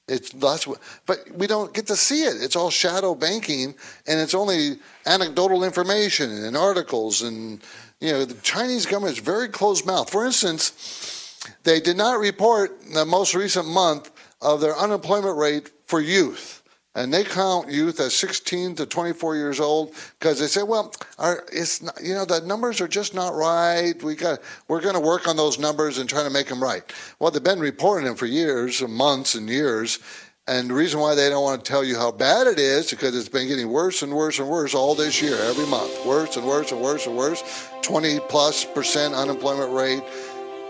It's 0.07 0.31
that's 0.31 0.65
what, 0.65 0.79
but 1.05 1.19
we 1.35 1.47
don't 1.47 1.73
get 1.73 1.85
to 1.87 1.95
see 1.95 2.23
it. 2.23 2.41
It's 2.41 2.55
all 2.55 2.69
shadow 2.69 3.13
banking, 3.13 3.75
and 4.07 4.19
it's 4.19 4.33
only 4.33 4.77
anecdotal 5.05 5.63
information 5.63 6.31
and 6.31 6.55
articles. 6.55 7.21
And 7.21 7.61
you 7.99 8.13
know, 8.13 8.25
the 8.25 8.41
Chinese 8.41 8.85
government 8.85 9.17
is 9.17 9.23
very 9.23 9.49
closed 9.49 9.85
mouth. 9.85 10.09
For 10.09 10.25
instance, 10.25 11.37
they 11.63 11.81
did 11.81 11.97
not 11.97 12.19
report 12.19 12.79
the 12.93 13.05
most 13.05 13.35
recent 13.35 13.67
month 13.67 14.09
of 14.41 14.61
their 14.61 14.77
unemployment 14.77 15.37
rate 15.37 15.71
for 15.85 15.99
youth 15.99 16.56
and 16.97 17.13
they 17.13 17.23
count 17.23 17.69
youth 17.71 17.99
as 17.99 18.15
16 18.15 18.75
to 18.75 18.85
24 18.87 19.35
years 19.35 19.59
old 19.59 19.93
because 20.19 20.39
they 20.39 20.47
say, 20.47 20.63
well, 20.63 20.91
our, 21.19 21.45
it's 21.53 21.83
not, 21.83 22.01
you 22.01 22.15
know 22.15 22.25
the 22.25 22.41
numbers 22.41 22.81
are 22.81 22.87
just 22.87 23.13
not 23.13 23.35
right. 23.35 23.93
We 24.01 24.15
got 24.15 24.39
we're 24.67 24.81
going 24.81 24.95
to 24.95 24.99
work 24.99 25.27
on 25.27 25.37
those 25.37 25.59
numbers 25.59 25.99
and 25.99 26.09
try 26.09 26.23
to 26.23 26.31
make 26.31 26.47
them 26.47 26.61
right. 26.61 26.83
Well, 27.19 27.29
they've 27.29 27.43
been 27.43 27.59
reporting 27.59 28.05
them 28.05 28.15
for 28.15 28.25
years, 28.25 28.81
and 28.81 28.91
months, 28.91 29.35
and 29.35 29.47
years. 29.47 29.99
And 30.47 30.69
the 30.69 30.73
reason 30.73 30.99
why 30.99 31.13
they 31.13 31.29
don't 31.29 31.43
want 31.43 31.63
to 31.63 31.69
tell 31.69 31.83
you 31.83 31.97
how 31.97 32.11
bad 32.11 32.47
it 32.47 32.57
is 32.57 32.89
because 32.89 33.15
it's 33.15 33.29
been 33.29 33.47
getting 33.47 33.69
worse 33.69 34.01
and 34.01 34.11
worse 34.13 34.39
and 34.39 34.47
worse 34.47 34.73
all 34.73 34.95
this 34.95 35.21
year, 35.21 35.35
every 35.41 35.67
month, 35.67 36.03
worse 36.05 36.35
and 36.35 36.47
worse 36.47 36.71
and 36.71 36.81
worse 36.81 37.05
and 37.05 37.15
worse. 37.15 37.69
20 37.83 38.21
plus 38.21 38.65
percent 38.65 39.13
unemployment 39.13 39.71
rate, 39.71 40.01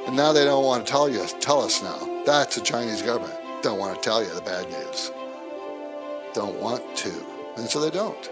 and 0.07 0.17
now 0.17 0.33
they 0.33 0.43
don't 0.43 0.65
want 0.65 0.85
to 0.85 0.91
tell 0.91 1.07
you. 1.07 1.25
Tell 1.39 1.61
us 1.61 1.81
now. 1.81 2.23
That's 2.25 2.55
the 2.55 2.61
Chinese 2.61 3.01
government. 3.01 3.39
Don't 3.61 3.79
want 3.79 3.95
to 3.95 4.01
tell 4.01 4.21
you 4.21 4.33
the 4.33 4.41
bad 4.41 4.69
news 4.69 5.11
don't 6.33 6.59
want 6.59 6.95
to. 6.97 7.13
And 7.57 7.67
so 7.67 7.79
they 7.79 7.89
don't. 7.89 8.29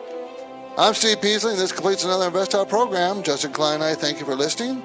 I'm 0.78 0.94
Steve 0.94 1.22
Peasley, 1.22 1.54
and 1.54 1.60
this 1.62 1.72
completes 1.72 2.04
another 2.04 2.28
Invest 2.28 2.52
Talk 2.52 2.68
program. 2.68 3.24
Justin 3.24 3.54
Klein 3.54 3.76
and 3.76 3.84
I 3.84 3.96
thank 3.96 4.20
you 4.20 4.26
for 4.26 4.36
listening. 4.36 4.84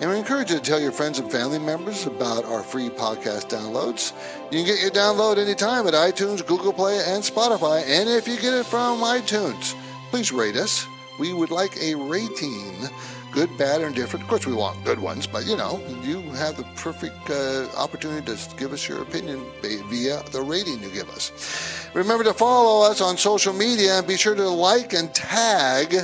And 0.00 0.10
we 0.10 0.18
encourage 0.18 0.50
you 0.50 0.58
to 0.58 0.62
tell 0.62 0.78
your 0.78 0.92
friends 0.92 1.18
and 1.18 1.32
family 1.32 1.58
members 1.58 2.06
about 2.06 2.44
our 2.44 2.62
free 2.62 2.90
podcast 2.90 3.48
downloads. 3.48 4.12
You 4.52 4.58
can 4.58 4.66
get 4.66 4.82
your 4.82 4.90
download 4.90 5.38
anytime 5.38 5.86
at 5.86 5.94
iTunes, 5.94 6.46
Google 6.46 6.74
Play, 6.74 6.98
and 7.06 7.22
Spotify. 7.22 7.82
And 7.86 8.08
if 8.10 8.28
you 8.28 8.36
get 8.36 8.52
it 8.52 8.66
from 8.66 9.00
iTunes, 9.00 9.74
please 10.10 10.30
rate 10.30 10.56
us. 10.56 10.86
We 11.18 11.32
would 11.32 11.50
like 11.50 11.74
a 11.80 11.94
rating 11.94 12.88
good, 13.32 13.56
bad, 13.58 13.80
or 13.80 13.86
indifferent. 13.86 14.22
Of 14.22 14.28
course, 14.28 14.46
we 14.46 14.54
want 14.54 14.84
good 14.84 14.98
ones, 14.98 15.26
but 15.26 15.46
you 15.46 15.56
know, 15.56 15.80
you 16.02 16.20
have 16.32 16.56
the 16.56 16.64
perfect 16.76 17.30
uh, 17.30 17.68
opportunity 17.76 18.34
to 18.34 18.56
give 18.56 18.72
us 18.72 18.88
your 18.88 19.02
opinion 19.02 19.44
via 19.62 20.22
the 20.30 20.42
rating 20.42 20.82
you 20.82 20.90
give 20.90 21.08
us. 21.10 21.88
Remember 21.94 22.24
to 22.24 22.34
follow 22.34 22.88
us 22.88 23.00
on 23.00 23.16
social 23.16 23.52
media 23.52 23.98
and 23.98 24.06
be 24.06 24.16
sure 24.16 24.34
to 24.34 24.48
like 24.48 24.92
and 24.92 25.12
tag. 25.14 25.94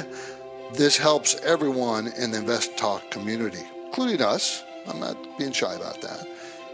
This 0.75 0.97
helps 0.97 1.37
everyone 1.37 2.09
in 2.19 2.31
the 2.31 2.39
Invest 2.39 2.77
Talk 2.77 3.11
community, 3.11 3.63
including 3.87 4.23
us. 4.23 4.65
I'm 4.89 5.01
not 5.01 5.17
being 5.39 5.53
shy 5.53 5.75
about 5.75 6.01
that. 6.03 6.27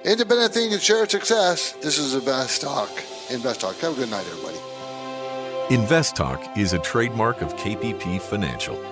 Independent 0.04 0.52
thinking, 0.52 0.78
share 0.78 1.08
success. 1.08 1.72
This 1.80 1.98
is 1.98 2.14
Invest 2.14 2.62
Talk. 2.62 2.90
Invest 3.30 3.60
Talk. 3.60 3.76
Have 3.76 3.92
a 3.92 4.00
good 4.00 4.10
night, 4.10 4.26
everybody. 4.30 4.58
Invest 5.72 6.16
Talk 6.16 6.58
is 6.58 6.72
a 6.72 6.78
trademark 6.80 7.40
of 7.40 7.54
KPP 7.56 8.20
Financial. 8.20 8.91